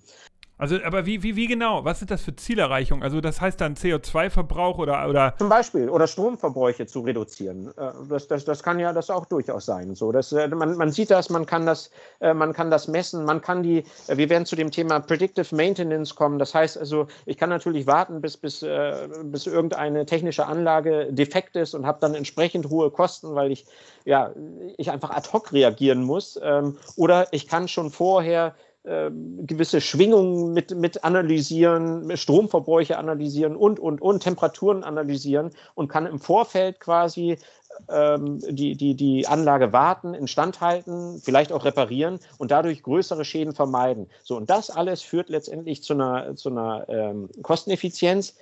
also, 0.62 0.78
aber 0.86 1.07
wie, 1.07 1.24
wie, 1.24 1.36
wie 1.36 1.47
genau? 1.47 1.84
Was 1.86 1.97
sind 1.97 2.12
das 2.12 2.22
für 2.22 2.36
Zielerreichungen? 2.36 3.01
Also, 3.01 3.20
das 3.20 3.41
heißt 3.41 3.59
dann 3.59 3.74
CO2-Verbrauch 3.74 4.78
oder, 4.78 5.09
oder. 5.09 5.34
Zum 5.39 5.49
Beispiel, 5.49 5.89
oder 5.89 6.05
Stromverbräuche 6.05 6.86
zu 6.86 6.99
reduzieren. 6.99 7.74
Äh, 7.78 7.91
das, 8.07 8.28
das, 8.28 8.45
das 8.45 8.62
kann 8.62 8.80
ja 8.80 8.93
das 8.93 9.09
auch 9.09 9.26
durchaus 9.26 9.66
sein. 9.66 9.95
So, 9.95 10.12
das, 10.12 10.32
äh, 10.34 10.47
man, 10.49 10.78
man 10.78 10.91
sieht 10.91 11.09
das, 11.09 11.32
man 11.32 11.47
kann 11.47 11.66
das, 11.66 11.89
äh, 12.20 12.36
man 12.36 12.53
kann 12.53 12.70
das 12.70 12.88
messen, 12.88 13.26
man 13.26 13.41
kann 13.41 13.64
die, 13.64 13.84
wir 14.07 14.30
werden 14.30 14.45
zu 14.45 14.55
dem 14.55 14.70
Thema 14.70 14.99
Predictive 14.99 15.55
Maintenance 15.55 16.14
kommen. 16.14 16.38
Das 16.38 16.53
heißt 16.53 16.78
also, 16.78 17.07
ich 17.26 17.39
kann 17.39 17.49
natürlich 17.49 17.88
warten, 17.88 18.22
bis, 18.22 18.38
bis, 18.38 18.64
bis 19.24 19.47
irgendeine 19.47 20.05
technische 20.05 20.45
Anlage 20.45 21.07
defekt 21.12 21.55
ist 21.55 21.74
und 21.74 21.88
habe 21.88 21.97
dann 22.01 22.14
entsprechend 22.14 22.70
hohe 22.70 22.91
Kosten, 22.91 23.34
weil 23.34 23.51
ich, 23.51 23.66
ja, 24.05 24.32
ich 24.78 24.91
einfach 24.91 25.09
ad 25.09 25.28
hoc 25.34 25.53
reagieren 25.53 26.03
muss. 26.03 26.39
Ähm, 26.43 26.78
oder 26.97 27.28
ich 27.32 27.47
kann 27.47 27.68
schon 27.68 27.89
vorher 27.89 28.53
gewisse 28.84 29.79
Schwingungen 29.79 30.53
mit, 30.53 30.75
mit 30.75 31.03
analysieren, 31.03 32.17
Stromverbräuche 32.17 32.97
analysieren 32.97 33.55
und, 33.55 33.79
und, 33.79 34.01
und 34.01 34.23
Temperaturen 34.23 34.84
analysieren 34.84 35.51
und 35.75 35.88
kann 35.88 36.07
im 36.07 36.19
Vorfeld 36.19 36.79
quasi 36.79 37.38
ähm, 37.89 38.39
die, 38.49 38.75
die, 38.75 38.95
die 38.95 39.27
Anlage 39.27 39.71
warten, 39.71 40.13
instand 40.13 40.61
halten, 40.61 41.21
vielleicht 41.23 41.51
auch 41.51 41.65
reparieren 41.65 42.19
und 42.39 42.51
dadurch 42.51 42.82
größere 42.82 43.23
Schäden 43.23 43.53
vermeiden. 43.53 44.07
So, 44.23 44.36
und 44.36 44.49
das 44.49 44.69
alles 44.69 45.01
führt 45.01 45.29
letztendlich 45.29 45.84
zu 45.84 45.93
einer, 45.93 46.36
zu 46.36 46.49
einer 46.49 46.86
ähm, 46.89 47.29
Kosteneffizienz, 47.43 48.36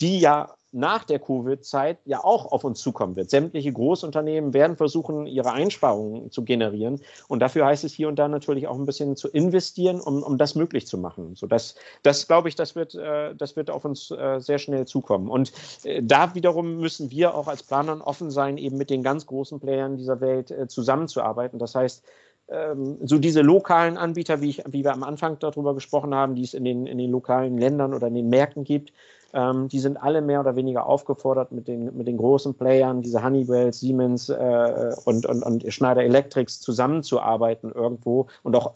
die 0.00 0.20
ja 0.20 0.56
nach 0.76 1.04
der 1.04 1.18
Covid-Zeit 1.18 1.98
ja 2.04 2.22
auch 2.22 2.52
auf 2.52 2.62
uns 2.62 2.80
zukommen 2.80 3.16
wird. 3.16 3.30
Sämtliche 3.30 3.72
Großunternehmen 3.72 4.52
werden 4.52 4.76
versuchen, 4.76 5.26
ihre 5.26 5.52
Einsparungen 5.52 6.30
zu 6.30 6.44
generieren. 6.44 7.00
Und 7.28 7.40
dafür 7.40 7.64
heißt 7.66 7.84
es 7.84 7.94
hier 7.94 8.08
und 8.08 8.18
da 8.18 8.28
natürlich 8.28 8.68
auch 8.68 8.74
ein 8.74 8.84
bisschen 8.84 9.16
zu 9.16 9.28
investieren, 9.28 10.00
um, 10.00 10.22
um 10.22 10.36
das 10.36 10.54
möglich 10.54 10.86
zu 10.86 10.98
machen. 10.98 11.34
So 11.34 11.46
das, 11.46 11.76
das 12.02 12.26
glaube 12.26 12.48
ich, 12.48 12.56
das 12.56 12.76
wird, 12.76 12.94
äh, 12.94 13.34
das 13.34 13.56
wird 13.56 13.70
auf 13.70 13.86
uns 13.86 14.10
äh, 14.10 14.38
sehr 14.38 14.58
schnell 14.58 14.86
zukommen. 14.86 15.28
Und 15.30 15.52
äh, 15.84 16.02
da 16.02 16.34
wiederum 16.34 16.76
müssen 16.76 17.10
wir 17.10 17.34
auch 17.34 17.48
als 17.48 17.62
Planern 17.62 18.02
offen 18.02 18.30
sein, 18.30 18.58
eben 18.58 18.76
mit 18.76 18.90
den 18.90 19.02
ganz 19.02 19.24
großen 19.24 19.60
Playern 19.60 19.96
dieser 19.96 20.20
Welt 20.20 20.50
äh, 20.50 20.68
zusammenzuarbeiten. 20.68 21.58
Das 21.58 21.74
heißt, 21.74 22.04
ähm, 22.48 22.98
so 23.02 23.18
diese 23.18 23.40
lokalen 23.40 23.96
Anbieter, 23.96 24.40
wie, 24.40 24.50
ich, 24.50 24.62
wie 24.68 24.84
wir 24.84 24.92
am 24.92 25.02
Anfang 25.02 25.38
darüber 25.38 25.74
gesprochen 25.74 26.14
haben, 26.14 26.34
die 26.34 26.44
es 26.44 26.54
in 26.54 26.64
den, 26.64 26.86
in 26.86 26.98
den 26.98 27.10
lokalen 27.10 27.58
Ländern 27.58 27.94
oder 27.94 28.06
in 28.06 28.14
den 28.14 28.28
Märkten 28.28 28.64
gibt, 28.64 28.92
ähm, 29.36 29.68
die 29.68 29.78
sind 29.78 30.02
alle 30.02 30.22
mehr 30.22 30.40
oder 30.40 30.56
weniger 30.56 30.86
aufgefordert, 30.86 31.52
mit 31.52 31.68
den, 31.68 31.94
mit 31.96 32.08
den 32.08 32.16
großen 32.16 32.54
Playern, 32.54 33.02
diese 33.02 33.22
Honeywell, 33.22 33.72
Siemens 33.72 34.30
äh, 34.30 34.94
und, 35.04 35.26
und, 35.26 35.42
und 35.42 35.72
Schneider 35.72 36.02
Electrics 36.02 36.58
zusammenzuarbeiten 36.60 37.70
irgendwo 37.70 38.28
und 38.42 38.56
auch 38.56 38.72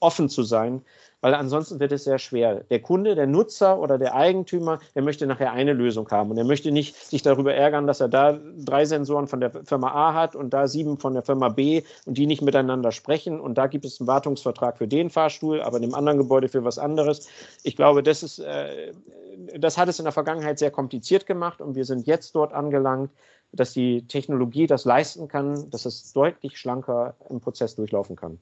offen 0.00 0.28
zu 0.28 0.42
sein, 0.42 0.82
weil 1.20 1.34
ansonsten 1.34 1.80
wird 1.80 1.92
es 1.92 2.04
sehr 2.04 2.18
schwer. 2.18 2.64
Der 2.70 2.80
Kunde, 2.80 3.14
der 3.14 3.26
Nutzer 3.26 3.78
oder 3.78 3.98
der 3.98 4.14
Eigentümer, 4.14 4.80
der 4.94 5.02
möchte 5.02 5.26
nachher 5.26 5.52
eine 5.52 5.72
Lösung 5.72 6.08
haben 6.10 6.30
und 6.30 6.38
er 6.38 6.44
möchte 6.44 6.72
nicht 6.72 6.96
sich 6.96 7.22
darüber 7.22 7.54
ärgern, 7.54 7.86
dass 7.86 8.00
er 8.00 8.08
da 8.08 8.38
drei 8.58 8.84
Sensoren 8.84 9.26
von 9.26 9.40
der 9.40 9.50
Firma 9.50 9.92
A 9.92 10.14
hat 10.14 10.34
und 10.34 10.50
da 10.50 10.66
sieben 10.66 10.98
von 10.98 11.14
der 11.14 11.22
Firma 11.22 11.48
B 11.48 11.82
und 12.06 12.16
die 12.16 12.26
nicht 12.26 12.42
miteinander 12.42 12.92
sprechen 12.92 13.40
und 13.40 13.58
da 13.58 13.66
gibt 13.66 13.84
es 13.84 14.00
einen 14.00 14.06
Wartungsvertrag 14.06 14.78
für 14.78 14.88
den 14.88 15.10
Fahrstuhl, 15.10 15.60
aber 15.60 15.76
in 15.76 15.82
dem 15.82 15.94
anderen 15.94 16.18
Gebäude 16.18 16.48
für 16.48 16.64
was 16.64 16.78
anderes. 16.78 17.28
Ich 17.62 17.76
glaube, 17.76 18.02
das 18.02 18.22
ist, 18.22 18.38
äh, 18.38 18.92
das 19.58 19.78
hat 19.78 19.88
es 19.88 19.98
in 19.98 20.04
der 20.04 20.12
Vergangenheit 20.12 20.58
sehr 20.58 20.70
kompliziert 20.70 21.26
gemacht 21.26 21.60
und 21.60 21.74
wir 21.74 21.84
sind 21.84 22.06
jetzt 22.06 22.34
dort 22.34 22.52
angelangt, 22.52 23.10
dass 23.52 23.72
die 23.72 24.06
Technologie 24.06 24.66
das 24.66 24.84
leisten 24.84 25.28
kann, 25.28 25.70
dass 25.70 25.84
es 25.84 26.12
deutlich 26.12 26.58
schlanker 26.58 27.14
im 27.28 27.40
Prozess 27.40 27.74
durchlaufen 27.74 28.16
kann. 28.16 28.38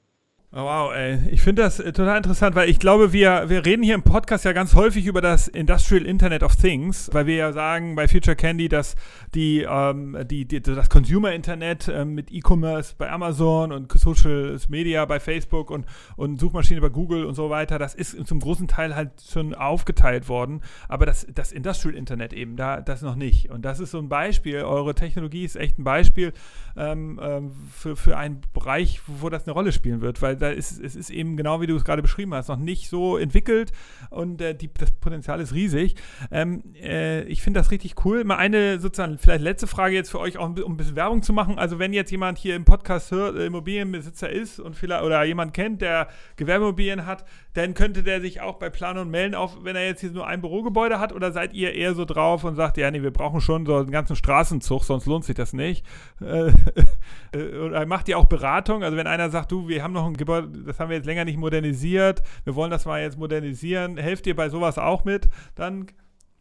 Oh, 0.51 0.63
wow, 0.63 0.91
ey. 0.91 1.19
Ich 1.29 1.43
finde 1.43 1.61
das 1.61 1.79
äh, 1.79 1.93
total 1.93 2.17
interessant, 2.17 2.55
weil 2.55 2.71
ich 2.71 2.79
glaube, 2.79 3.13
wir, 3.13 3.49
wir 3.49 3.67
reden 3.67 3.83
hier 3.83 3.93
im 3.93 4.01
Podcast 4.01 4.45
ja 4.45 4.51
ganz 4.51 4.73
häufig 4.73 5.05
über 5.05 5.21
das 5.21 5.47
Industrial 5.47 6.03
Internet 6.03 6.41
of 6.41 6.55
Things, 6.55 7.07
weil 7.13 7.27
wir 7.27 7.35
ja 7.35 7.53
sagen 7.53 7.93
bei 7.93 8.07
Future 8.07 8.35
Candy, 8.35 8.67
dass 8.67 8.95
die, 9.35 9.61
ähm, 9.69 10.17
die, 10.25 10.45
die 10.45 10.59
das 10.59 10.89
Consumer 10.89 11.33
Internet 11.33 11.87
ähm, 11.87 12.15
mit 12.15 12.31
E-Commerce 12.31 12.95
bei 12.97 13.11
Amazon 13.11 13.71
und 13.71 13.91
Social 13.91 14.57
Media 14.69 15.05
bei 15.05 15.19
Facebook 15.19 15.69
und, 15.69 15.85
und 16.15 16.39
Suchmaschine 16.39 16.81
bei 16.81 16.89
Google 16.89 17.25
und 17.25 17.35
so 17.35 17.51
weiter, 17.51 17.77
das 17.77 17.93
ist 17.93 18.25
zum 18.25 18.39
großen 18.39 18.67
Teil 18.67 18.95
halt 18.95 19.11
schon 19.31 19.53
aufgeteilt 19.53 20.29
worden. 20.29 20.63
Aber 20.87 21.05
das, 21.05 21.27
das 21.31 21.51
Industrial 21.51 21.95
Internet 21.95 22.33
eben, 22.33 22.55
da 22.55 22.81
das 22.81 23.03
noch 23.03 23.15
nicht. 23.15 23.51
Und 23.51 23.65
das 23.65 23.79
ist 23.79 23.91
so 23.91 23.99
ein 23.99 24.09
Beispiel. 24.09 24.63
Eure 24.63 24.95
Technologie 24.95 25.45
ist 25.45 25.57
echt 25.57 25.77
ein 25.77 25.83
Beispiel 25.83 26.33
ähm, 26.75 27.19
ähm 27.21 27.51
für, 27.71 27.95
für 27.95 28.17
einen 28.17 28.41
Bereich, 28.51 29.01
wo 29.05 29.29
das 29.29 29.45
eine 29.45 29.53
Rolle 29.53 29.71
spielen 29.71 30.01
wird, 30.01 30.23
weil 30.23 30.38
da 30.39 30.49
ist, 30.49 30.79
es 30.79 30.95
ist 30.95 31.09
eben 31.09 31.37
genau 31.37 31.61
wie 31.61 31.67
du 31.67 31.75
es 31.75 31.85
gerade 31.85 32.01
beschrieben 32.01 32.33
hast, 32.33 32.47
noch 32.47 32.57
nicht 32.57 32.89
so 32.89 33.17
entwickelt 33.17 33.71
und 34.09 34.41
äh, 34.41 34.55
die, 34.55 34.71
das 34.73 34.91
Potenzial 34.91 35.39
ist 35.39 35.53
riesig. 35.53 35.95
Ähm, 36.31 36.63
äh, 36.75 37.23
ich 37.23 37.41
finde 37.41 37.59
das 37.59 37.71
richtig 37.71 38.05
cool. 38.05 38.23
Mal 38.23 38.37
eine 38.37 38.79
sozusagen, 38.79 39.17
vielleicht 39.17 39.43
letzte 39.43 39.67
Frage 39.67 39.95
jetzt 39.95 40.09
für 40.09 40.19
euch, 40.19 40.37
auch 40.37 40.49
um 40.49 40.55
ein 40.55 40.77
bisschen 40.77 40.95
Werbung 40.95 41.21
zu 41.21 41.33
machen. 41.33 41.59
Also 41.59 41.79
wenn 41.79 41.93
jetzt 41.93 42.11
jemand 42.11 42.37
hier 42.37 42.55
im 42.55 42.65
Podcast 42.65 43.11
hört, 43.11 43.35
äh, 43.35 43.45
Immobilienbesitzer 43.45 44.29
ist 44.29 44.59
und 44.59 44.75
vielleicht 44.75 45.03
oder 45.03 45.23
jemand 45.23 45.53
kennt, 45.53 45.81
der 45.81 46.07
Gewerbeimmobilien 46.37 47.05
hat, 47.05 47.25
dann 47.53 47.73
könnte 47.73 48.03
der 48.03 48.21
sich 48.21 48.41
auch 48.41 48.55
bei 48.55 48.69
Planung 48.69 49.09
melden, 49.09 49.35
auch 49.35 49.63
wenn 49.63 49.75
er 49.75 49.85
jetzt 49.85 50.01
hier 50.01 50.11
nur 50.11 50.27
ein 50.27 50.41
Bürogebäude 50.41 50.99
hat 50.99 51.13
oder 51.13 51.31
seid 51.31 51.53
ihr 51.53 51.73
eher 51.73 51.93
so 51.93 52.05
drauf 52.05 52.43
und 52.43 52.55
sagt, 52.55 52.77
ja, 52.77 52.89
nee, 52.91 53.01
wir 53.01 53.11
brauchen 53.11 53.41
schon 53.41 53.65
so 53.65 53.77
einen 53.77 53.91
ganzen 53.91 54.15
Straßenzug, 54.15 54.83
sonst 54.83 55.05
lohnt 55.05 55.25
sich 55.25 55.35
das 55.35 55.53
nicht. 55.53 55.85
Äh, 56.21 56.51
äh, 57.31 57.57
oder 57.57 57.85
macht 57.85 58.07
ihr 58.07 58.17
auch 58.17 58.25
Beratung? 58.25 58.83
Also 58.83 58.97
wenn 58.97 59.07
einer 59.07 59.29
sagt, 59.29 59.51
du, 59.51 59.67
wir 59.67 59.83
haben 59.83 59.93
noch 59.93 60.05
ein 60.05 60.17
Gebäude, 60.29 60.63
das 60.65 60.79
haben 60.79 60.89
wir 60.89 60.97
jetzt 60.97 61.05
länger 61.05 61.25
nicht 61.25 61.37
modernisiert, 61.37 62.21
wir 62.43 62.55
wollen 62.55 62.71
das 62.71 62.85
mal 62.85 63.01
jetzt 63.01 63.17
modernisieren, 63.17 63.97
helft 63.97 64.27
ihr 64.27 64.35
bei 64.35 64.49
sowas 64.49 64.77
auch 64.77 65.03
mit, 65.03 65.27
dann 65.55 65.87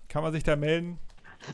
kann 0.09 0.23
man 0.23 0.33
sich 0.33 0.43
da 0.43 0.57
melden. 0.57 0.99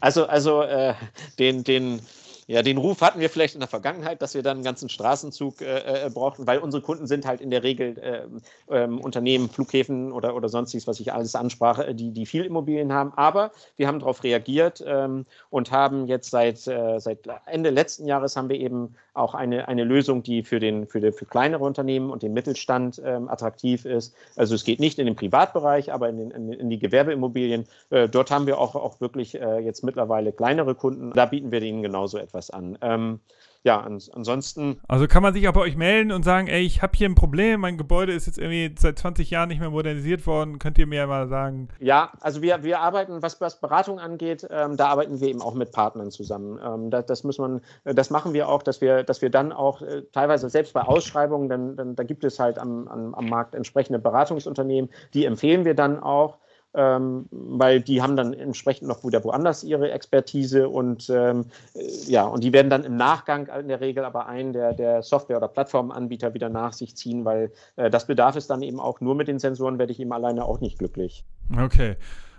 Also, 0.01 0.27
also 0.27 0.63
äh, 0.63 0.95
den, 1.39 1.63
den 1.63 2.01
ja, 2.47 2.63
den 2.63 2.79
Ruf 2.79 3.01
hatten 3.01 3.21
wir 3.21 3.31
vielleicht 3.31 3.55
in 3.55 3.61
der 3.61 3.69
Vergangenheit, 3.69 4.21
dass 4.21 4.35
wir 4.35 4.43
dann 4.43 4.59
einen 4.59 4.65
ganzen 4.65 4.89
Straßenzug 4.89 5.61
äh, 5.63 6.07
äh, 6.07 6.11
brauchten, 6.11 6.47
weil 6.47 6.59
unsere 6.59 6.83
Kunden 6.83 7.07
sind 7.07 7.27
halt 7.27 7.41
in 7.41 7.51
der 7.51 7.63
Regel 7.63 7.99
äh, 7.99 8.83
äh, 8.85 8.87
Unternehmen, 8.87 9.49
Flughäfen 9.49 10.13
oder, 10.13 10.35
oder 10.37 10.49
sonstiges, 10.49 10.87
was 10.87 11.01
ich 11.01 11.13
alles 11.13 11.35
ansprach, 11.35 11.79
äh, 11.79 11.95
die, 11.95 12.11
die 12.11 12.27
viel 12.27 12.45
Immobilien 12.45 12.93
haben. 12.93 13.13
Aber 13.17 13.53
wir 13.77 13.89
haben 13.89 13.99
darauf 13.99 14.23
reagiert 14.25 14.85
ähm, 14.87 15.25
und 15.51 15.71
haben 15.71 16.07
jetzt 16.07 16.31
seit, 16.31 16.67
äh, 16.67 16.99
seit 16.99 17.21
Ende 17.47 17.71
letzten 17.71 18.07
Jahres 18.07 18.37
haben 18.37 18.49
wir 18.49 18.61
eben 18.61 18.95
auch 19.15 19.35
eine, 19.35 19.69
eine 19.69 19.85
Lösung, 19.85 20.23
die 20.23 20.43
für, 20.43 20.59
den, 20.59 20.87
für, 20.87 21.01
die, 21.01 21.13
für 21.13 21.25
kleinere 21.25 21.65
Unternehmen 21.65 22.11
und 22.11 22.23
den 22.23 22.33
Mittelstand 22.33 23.01
ähm, 23.05 23.29
attraktiv 23.29 23.85
ist. 23.85 24.15
Also 24.37 24.55
es 24.55 24.65
geht 24.65 24.81
nicht 24.81 24.99
in 24.99 25.07
den 25.07 25.15
Privatbereich, 25.15 25.93
aber 25.93 26.09
in, 26.09 26.19
den, 26.19 26.31
in, 26.33 26.53
in 26.53 26.71
die 26.71 26.79
Gewerbeimmobilien. 26.79 27.65
dort 27.91 28.31
haben 28.31 28.47
wir 28.47 28.59
auch, 28.59 28.75
auch 28.75 29.01
wirklich 29.01 29.35
jetzt 29.35 29.85
mittlerweile 29.85 30.33
kleinere 30.33 30.75
Kunden. 30.75 31.13
Da 31.13 31.27
bieten 31.27 31.53
wir 31.53 31.63
ihnen 31.63 31.83
genauso 31.83 32.19
etwas 32.19 32.34
etwas 32.35 32.51
an. 32.51 32.77
Ähm, 32.83 33.21
ja, 33.63 33.81
ans 33.81 34.11
ansonsten. 34.11 34.79
Also 34.89 35.07
kann 35.07 35.23
man 35.23 35.33
sich 35.33 35.49
auch 35.49 35.55
bei 35.55 35.63
euch 35.63 35.75
melden 35.75 36.13
und 36.13 36.23
sagen, 36.23 36.49
ey, 36.49 36.61
ich 36.61 36.83
habe 36.83 36.93
hier 36.95 37.09
ein 37.09 37.15
Problem, 37.15 37.61
mein 37.61 37.79
Gebäude 37.79 38.13
ist 38.13 38.27
jetzt 38.27 38.39
irgendwie 38.39 38.75
seit 38.79 38.99
20 38.99 39.31
Jahren 39.31 39.49
nicht 39.49 39.59
mehr 39.59 39.71
modernisiert 39.71 40.27
worden. 40.27 40.59
Könnt 40.59 40.77
ihr 40.77 40.87
mir 40.87 41.07
mal 41.07 41.29
sagen? 41.29 41.69
Ja, 41.81 42.13
also 42.21 42.43
wir, 42.43 42.63
wir 42.63 42.81
arbeiten, 42.81 43.23
was, 43.23 43.41
was 43.41 43.61
Beratung 43.61 43.99
angeht, 43.99 44.47
ähm, 44.51 44.77
da 44.77 44.89
arbeiten 44.89 45.19
wir 45.19 45.29
eben 45.29 45.41
auch 45.41 45.55
mit 45.55 45.73
Partnern 45.73 46.11
zusammen. 46.11 46.61
Ähm, 46.63 46.91
das, 46.91 47.07
das 47.07 47.25
muss 47.25 47.39
man, 47.39 47.63
das 47.85 48.11
machen 48.11 48.35
wir 48.35 48.51
auch, 48.51 48.63
dass 48.63 48.83
wir, 48.83 49.03
dass 49.03 49.23
wir 49.23 49.31
dann 49.31 49.51
auch 49.51 49.81
äh, 49.81 50.03
teilweise 50.13 50.51
selbst 50.51 50.75
bei 50.75 50.83
Ausschreibungen, 50.83 51.49
dann, 51.49 51.75
dann, 51.75 51.97
da 51.97 52.03
gibt 52.03 52.25
es 52.25 52.39
halt 52.39 52.59
am, 52.59 52.87
am, 52.89 53.15
am 53.15 53.27
Markt 53.31 53.55
entsprechende 53.55 53.99
Beratungsunternehmen, 53.99 54.91
die 55.15 55.25
empfehlen 55.25 55.65
wir 55.65 55.75
dann 55.75 56.03
auch 56.03 56.37
ähm, 56.75 57.27
weil 57.31 57.81
die 57.81 58.03
haben 58.03 58.17
dann 58.17 58.33
entsprechend 58.35 58.89
noch 58.89 59.05
wieder 59.05 59.23
woanders 59.25 59.65
ihre 59.65 59.91
Expertise 59.93 60.69
und 60.69 61.09
ähm, 61.11 61.47
äh, 61.75 62.11
ja, 62.11 62.25
und 62.25 62.43
die 62.43 62.53
werden 62.53 62.71
dann 62.71 62.85
im 62.85 62.97
Nachgang 62.97 63.49
in 63.61 63.69
der 63.69 63.81
Regel 63.81 64.05
aber 64.05 64.27
einen 64.27 64.53
der, 64.53 64.73
der 64.73 65.03
Software- 65.03 65.37
oder 65.37 65.49
Plattformanbieter 65.49 66.35
wieder 66.35 66.49
nach 66.49 66.73
sich 66.73 66.97
ziehen, 66.97 67.25
weil 67.25 67.53
äh, 67.77 67.91
das 67.91 68.07
bedarf 68.07 68.37
es 68.37 68.47
dann 68.47 68.63
eben 68.63 68.81
auch 68.81 69.01
nur 69.01 69.15
mit 69.15 69.29
den 69.29 69.39
Sensoren, 69.39 69.79
werde 69.79 69.93
ich 69.93 70.01
eben 70.01 70.13
alleine 70.13 70.45
auch 70.45 70.61
nicht 70.61 70.79
glücklich. 70.79 71.25
Okay. 71.57 71.97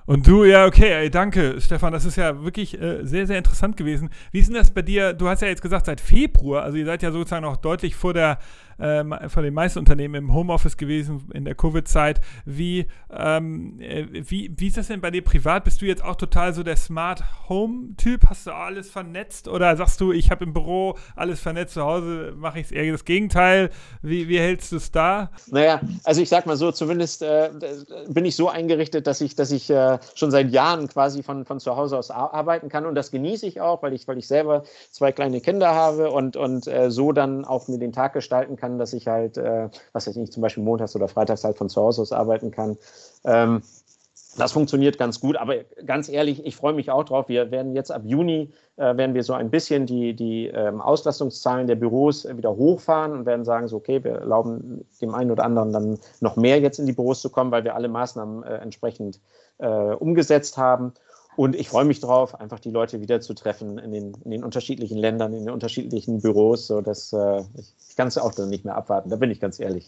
Und 0.07 0.27
du, 0.27 0.43
ja, 0.43 0.67
okay, 0.67 0.91
ey, 0.93 1.09
danke, 1.09 1.59
Stefan. 1.59 1.91
Das 1.91 2.05
ist 2.05 2.15
ja 2.15 2.43
wirklich 2.43 2.79
äh, 2.79 3.03
sehr, 3.03 3.25
sehr 3.25 3.39
interessant 3.39 3.75
gewesen. 3.75 4.11
Wie 4.31 4.39
ist 4.39 4.47
denn 4.47 4.55
das 4.55 4.69
bei 4.69 4.83
dir? 4.83 5.13
Du 5.13 5.27
hast 5.27 5.41
ja 5.41 5.47
jetzt 5.47 5.63
gesagt, 5.63 5.88
seit 5.88 5.99
Februar, 5.99 6.61
also 6.61 6.77
ihr 6.77 6.86
seid 6.86 7.01
ja 7.01 7.11
sozusagen 7.11 7.43
noch 7.43 7.57
deutlich 7.57 7.95
vor 7.95 8.13
der 8.13 8.38
äh, 8.78 9.30
von 9.30 9.43
den 9.43 9.53
meisten 9.53 9.80
Unternehmen 9.80 10.15
im 10.15 10.34
Homeoffice 10.34 10.78
gewesen 10.78 11.30
in 11.34 11.45
der 11.45 11.55
Covid-Zeit. 11.55 12.21
Wie, 12.45 12.88
ähm, 13.11 13.80
äh, 13.80 14.05
wie, 14.11 14.51
wie 14.55 14.67
ist 14.67 14.78
das 14.78 14.88
denn 14.88 15.01
bei 15.01 15.11
dir 15.11 15.23
privat? 15.23 15.63
Bist 15.63 15.82
du 15.82 15.86
jetzt 15.86 16.03
auch 16.03 16.15
total 16.15 16.53
so 16.53 16.63
der 16.63 16.76
Smart 16.76 17.23
Home-Typ? 17.49 18.26
Hast 18.30 18.47
du 18.47 18.51
alles 18.51 18.89
vernetzt 18.89 19.47
oder 19.47 19.76
sagst 19.76 20.01
du, 20.01 20.11
ich 20.11 20.32
habe 20.32 20.45
im 20.45 20.53
Büro 20.53 20.97
alles 21.15 21.39
vernetzt, 21.39 21.73
zu 21.73 21.84
Hause 21.84 22.34
mache 22.38 22.59
ich 22.59 22.71
eher 22.73 22.91
das 22.91 23.05
Gegenteil? 23.05 23.69
Wie, 24.01 24.28
wie 24.28 24.39
hältst 24.39 24.71
du 24.71 24.78
es 24.78 24.91
da? 24.91 25.32
Naja, 25.47 25.80
also 26.03 26.21
ich 26.21 26.30
sag 26.30 26.45
mal 26.45 26.57
so, 26.57 26.71
zumindest 26.71 27.21
äh, 27.21 27.49
bin 28.07 28.26
ich 28.26 28.36
so 28.36 28.49
eingerichtet, 28.49 29.07
dass 29.07 29.21
ich, 29.21 29.36
dass 29.36 29.51
ich 29.51 29.69
äh, 29.69 29.99
schon 30.15 30.32
seit 30.32 30.51
Jahren 30.51 30.88
quasi 30.88 31.23
von, 31.23 31.45
von 31.45 31.59
zu 31.59 31.76
Hause 31.76 31.97
aus 31.97 32.11
arbeiten 32.11 32.69
kann 32.69 32.86
und 32.86 32.95
das 32.95 33.11
genieße 33.11 33.45
ich 33.45 33.61
auch, 33.61 33.84
weil 33.84 33.93
ich, 33.93 34.07
weil 34.07 34.17
ich 34.17 34.28
selber 34.28 34.63
zwei 34.91 35.11
kleine 35.11 35.41
Kinder 35.41 35.73
habe 35.73 36.11
und, 36.11 36.36
und 36.36 36.67
äh, 36.67 36.91
so 36.91 37.11
dann 37.11 37.45
auch 37.45 37.67
mir 37.67 37.80
den 37.80 37.91
Tag 37.91 38.13
gestalten 38.13 38.55
kann 38.55 38.64
kann, 38.66 38.80
dass 38.80 38.93
ich 38.93 39.07
halt, 39.07 39.38
äh, 39.38 39.70
was 39.93 40.07
ich, 40.07 40.32
zum 40.32 40.41
Beispiel 40.41 40.63
montags 40.63 40.95
oder 40.95 41.07
freitags 41.07 41.43
halt 41.43 41.57
von 41.57 41.70
zu 41.70 41.82
Hause 41.82 42.01
aus 42.01 42.11
arbeiten 42.11 42.51
kann. 42.51 42.78
Ähm, 43.24 43.61
das 44.38 44.51
funktioniert 44.51 44.97
ganz 44.97 45.22
gut, 45.22 45.38
aber 45.38 45.63
ganz 45.86 46.09
ehrlich, 46.09 46.45
ich 46.45 46.57
freue 46.57 46.74
mich 46.74 46.91
auch 46.91 47.05
drauf. 47.05 47.30
Wir 47.30 47.51
werden 47.51 47.74
jetzt 47.74 47.89
ab 47.89 48.01
Juni, 48.03 48.51
äh, 48.76 48.97
werden 48.97 49.13
wir 49.13 49.24
so 49.24 49.34
ein 49.34 49.49
bisschen 49.49 49.86
die, 49.86 50.13
die 50.13 50.47
ähm, 50.47 50.82
Auslastungszahlen 50.82 51.68
der 51.68 51.76
Büros 51.76 52.28
wieder 52.28 52.53
hochfahren 52.53 53.13
und 53.13 53.26
werden 53.26 53.45
sagen, 53.45 53.70
so, 53.70 53.78
okay, 53.78 54.03
wir 54.03 54.16
erlauben 54.16 54.84
dem 54.99 55.16
einen 55.16 55.32
oder 55.32 55.45
anderen 55.45 55.72
dann 55.72 55.99
noch 56.20 56.36
mehr 56.36 56.59
jetzt 56.59 56.80
in 56.80 56.86
die 56.86 56.91
Büros 56.91 57.22
zu 57.22 57.30
kommen, 57.30 57.51
weil 57.51 57.63
wir 57.63 57.76
alle 57.76 57.88
Maßnahmen 57.88 58.43
äh, 58.43 58.55
entsprechend 58.57 59.22
äh, 59.59 59.68
umgesetzt 59.68 60.57
haben. 60.57 60.93
Und 61.36 61.55
ich 61.55 61.69
freue 61.69 61.86
mich 61.86 61.99
drauf, 61.99 62.39
einfach 62.39 62.59
die 62.59 62.71
Leute 62.71 63.01
wieder 63.01 63.21
zu 63.21 63.33
treffen 63.33 63.77
in 63.77 63.91
den, 63.91 64.13
in 64.23 64.31
den 64.31 64.43
unterschiedlichen 64.43 64.97
Ländern, 64.97 65.33
in 65.33 65.45
den 65.45 65.49
unterschiedlichen 65.49 66.21
Büros. 66.21 66.67
So 66.67 66.81
dass, 66.81 67.11
äh, 67.13 67.41
ich, 67.57 67.73
ich 67.89 67.95
kann 67.95 68.07
es 68.07 68.17
auch 68.17 68.33
dann 68.33 68.49
nicht 68.49 68.65
mehr 68.65 68.75
abwarten, 68.75 69.09
da 69.09 69.15
bin 69.15 69.31
ich 69.31 69.39
ganz 69.39 69.59
ehrlich. 69.59 69.88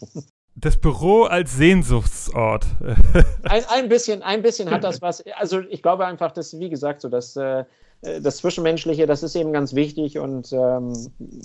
Das 0.59 0.75
Büro 0.75 1.23
als 1.25 1.55
Sehnsuchtsort. 1.55 2.65
ein, 3.43 3.63
ein, 3.69 3.89
bisschen, 3.89 4.23
ein 4.23 4.41
bisschen 4.41 4.71
hat 4.71 4.83
das 4.83 5.03
was. 5.03 5.23
Also 5.35 5.59
ich 5.69 5.83
glaube 5.83 6.07
einfach, 6.07 6.31
dass, 6.31 6.57
wie 6.59 6.69
gesagt, 6.69 7.01
so 7.01 7.09
dass 7.09 7.35
äh, 7.35 7.63
das 8.01 8.37
Zwischenmenschliche, 8.37 9.05
das 9.05 9.21
ist 9.21 9.35
eben 9.35 9.53
ganz 9.53 9.75
wichtig 9.75 10.17
und 10.17 10.51
ähm, 10.53 10.93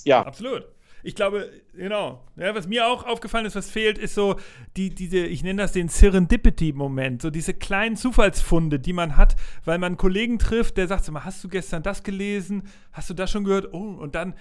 ja. 0.05 0.23
Absolut 0.23 0.65
ich 1.03 1.15
glaube, 1.15 1.51
genau. 1.75 2.23
Ja, 2.37 2.55
was 2.55 2.69
mir 2.69 2.87
auch 2.87 3.05
aufgefallen 3.05 3.47
ist, 3.47 3.57
was 3.57 3.71
fehlt, 3.71 3.99
ist 3.99 4.15
so 4.15 4.37
die, 4.77 4.91
diese, 4.91 5.19
ich 5.19 5.43
nenne 5.43 5.63
das 5.63 5.73
den 5.73 5.89
Serendipity-Moment, 5.89 7.23
so 7.23 7.31
diese 7.31 7.55
kleinen 7.55 7.97
Zufallsfunde, 7.97 8.79
die 8.79 8.93
man 8.93 9.17
hat, 9.17 9.37
weil 9.65 9.79
man 9.79 9.93
einen 9.93 9.97
Kollegen 9.97 10.39
trifft, 10.39 10.77
der 10.77 10.87
sagt 10.87 11.05
so 11.05 11.13
hast 11.25 11.43
du 11.43 11.49
gestern 11.49 11.83
das 11.83 12.03
gelesen? 12.03 12.65
Hast 12.93 13.11
du 13.11 13.15
das 13.15 13.31
schon 13.31 13.45
gehört? 13.45 13.73
Oh, 13.73 13.79
und 13.79 14.15
dann 14.15 14.35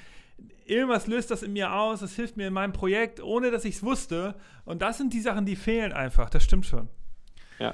irgendwas 0.65 1.07
löst 1.07 1.31
das 1.31 1.43
in 1.43 1.53
mir 1.53 1.73
aus, 1.73 1.99
das 1.99 2.15
hilft 2.15 2.37
mir 2.37 2.47
in 2.47 2.53
meinem 2.53 2.73
Projekt, 2.73 3.21
ohne 3.21 3.51
dass 3.51 3.65
ich 3.65 3.75
es 3.75 3.83
wusste. 3.83 4.35
Und 4.65 4.81
das 4.81 4.97
sind 4.97 5.13
die 5.13 5.21
Sachen, 5.21 5.45
die 5.45 5.55
fehlen 5.55 5.91
einfach. 5.91 6.29
Das 6.29 6.43
stimmt 6.43 6.65
schon. 6.65 6.89
Ja. 7.59 7.73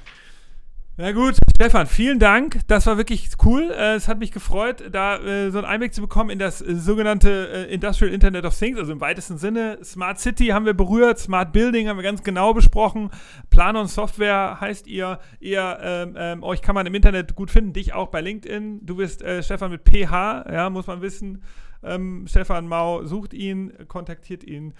Na 1.00 1.12
gut, 1.12 1.36
Stefan, 1.54 1.86
vielen 1.86 2.18
Dank. 2.18 2.58
Das 2.66 2.86
war 2.86 2.96
wirklich 2.96 3.28
cool. 3.44 3.70
Äh, 3.70 3.94
es 3.94 4.08
hat 4.08 4.18
mich 4.18 4.32
gefreut, 4.32 4.82
da 4.90 5.18
äh, 5.18 5.48
so 5.52 5.58
einen 5.58 5.66
Einblick 5.68 5.94
zu 5.94 6.00
bekommen 6.00 6.28
in 6.28 6.40
das 6.40 6.60
äh, 6.60 6.74
sogenannte 6.74 7.68
Industrial 7.70 8.12
Internet 8.12 8.44
of 8.44 8.58
Things, 8.58 8.80
also 8.80 8.90
im 8.90 9.00
weitesten 9.00 9.38
Sinne. 9.38 9.78
Smart 9.84 10.18
City 10.18 10.46
haben 10.46 10.66
wir 10.66 10.74
berührt, 10.74 11.20
Smart 11.20 11.52
Building 11.52 11.86
haben 11.86 11.98
wir 11.98 12.02
ganz 12.02 12.24
genau 12.24 12.52
besprochen. 12.52 13.10
Planon 13.48 13.86
Software 13.86 14.60
heißt 14.60 14.88
ihr. 14.88 15.20
Ihr 15.38 15.78
ähm, 15.80 16.16
ähm, 16.18 16.42
euch 16.42 16.62
kann 16.62 16.74
man 16.74 16.84
im 16.84 16.94
Internet 16.96 17.36
gut 17.36 17.52
finden, 17.52 17.72
dich 17.72 17.92
auch 17.92 18.08
bei 18.08 18.20
LinkedIn. 18.20 18.84
Du 18.84 18.96
bist 18.96 19.22
äh, 19.22 19.40
Stefan 19.44 19.70
mit 19.70 19.84
PH, 19.88 20.46
ja, 20.50 20.68
muss 20.68 20.88
man 20.88 21.00
wissen. 21.00 21.44
Ähm, 21.84 22.26
Stefan 22.26 22.66
Mau 22.66 23.04
sucht 23.04 23.34
ihn, 23.34 23.72
kontaktiert 23.86 24.42
ihn. 24.42 24.74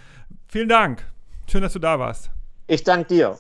Vielen 0.49 0.69
Dank. 0.69 1.07
Schön, 1.47 1.63
dass 1.63 1.75
du 1.75 1.79
da 1.79 2.01
warst. 2.01 2.33
Ich 2.67 2.83
danke 2.83 3.07
dir. 3.07 3.39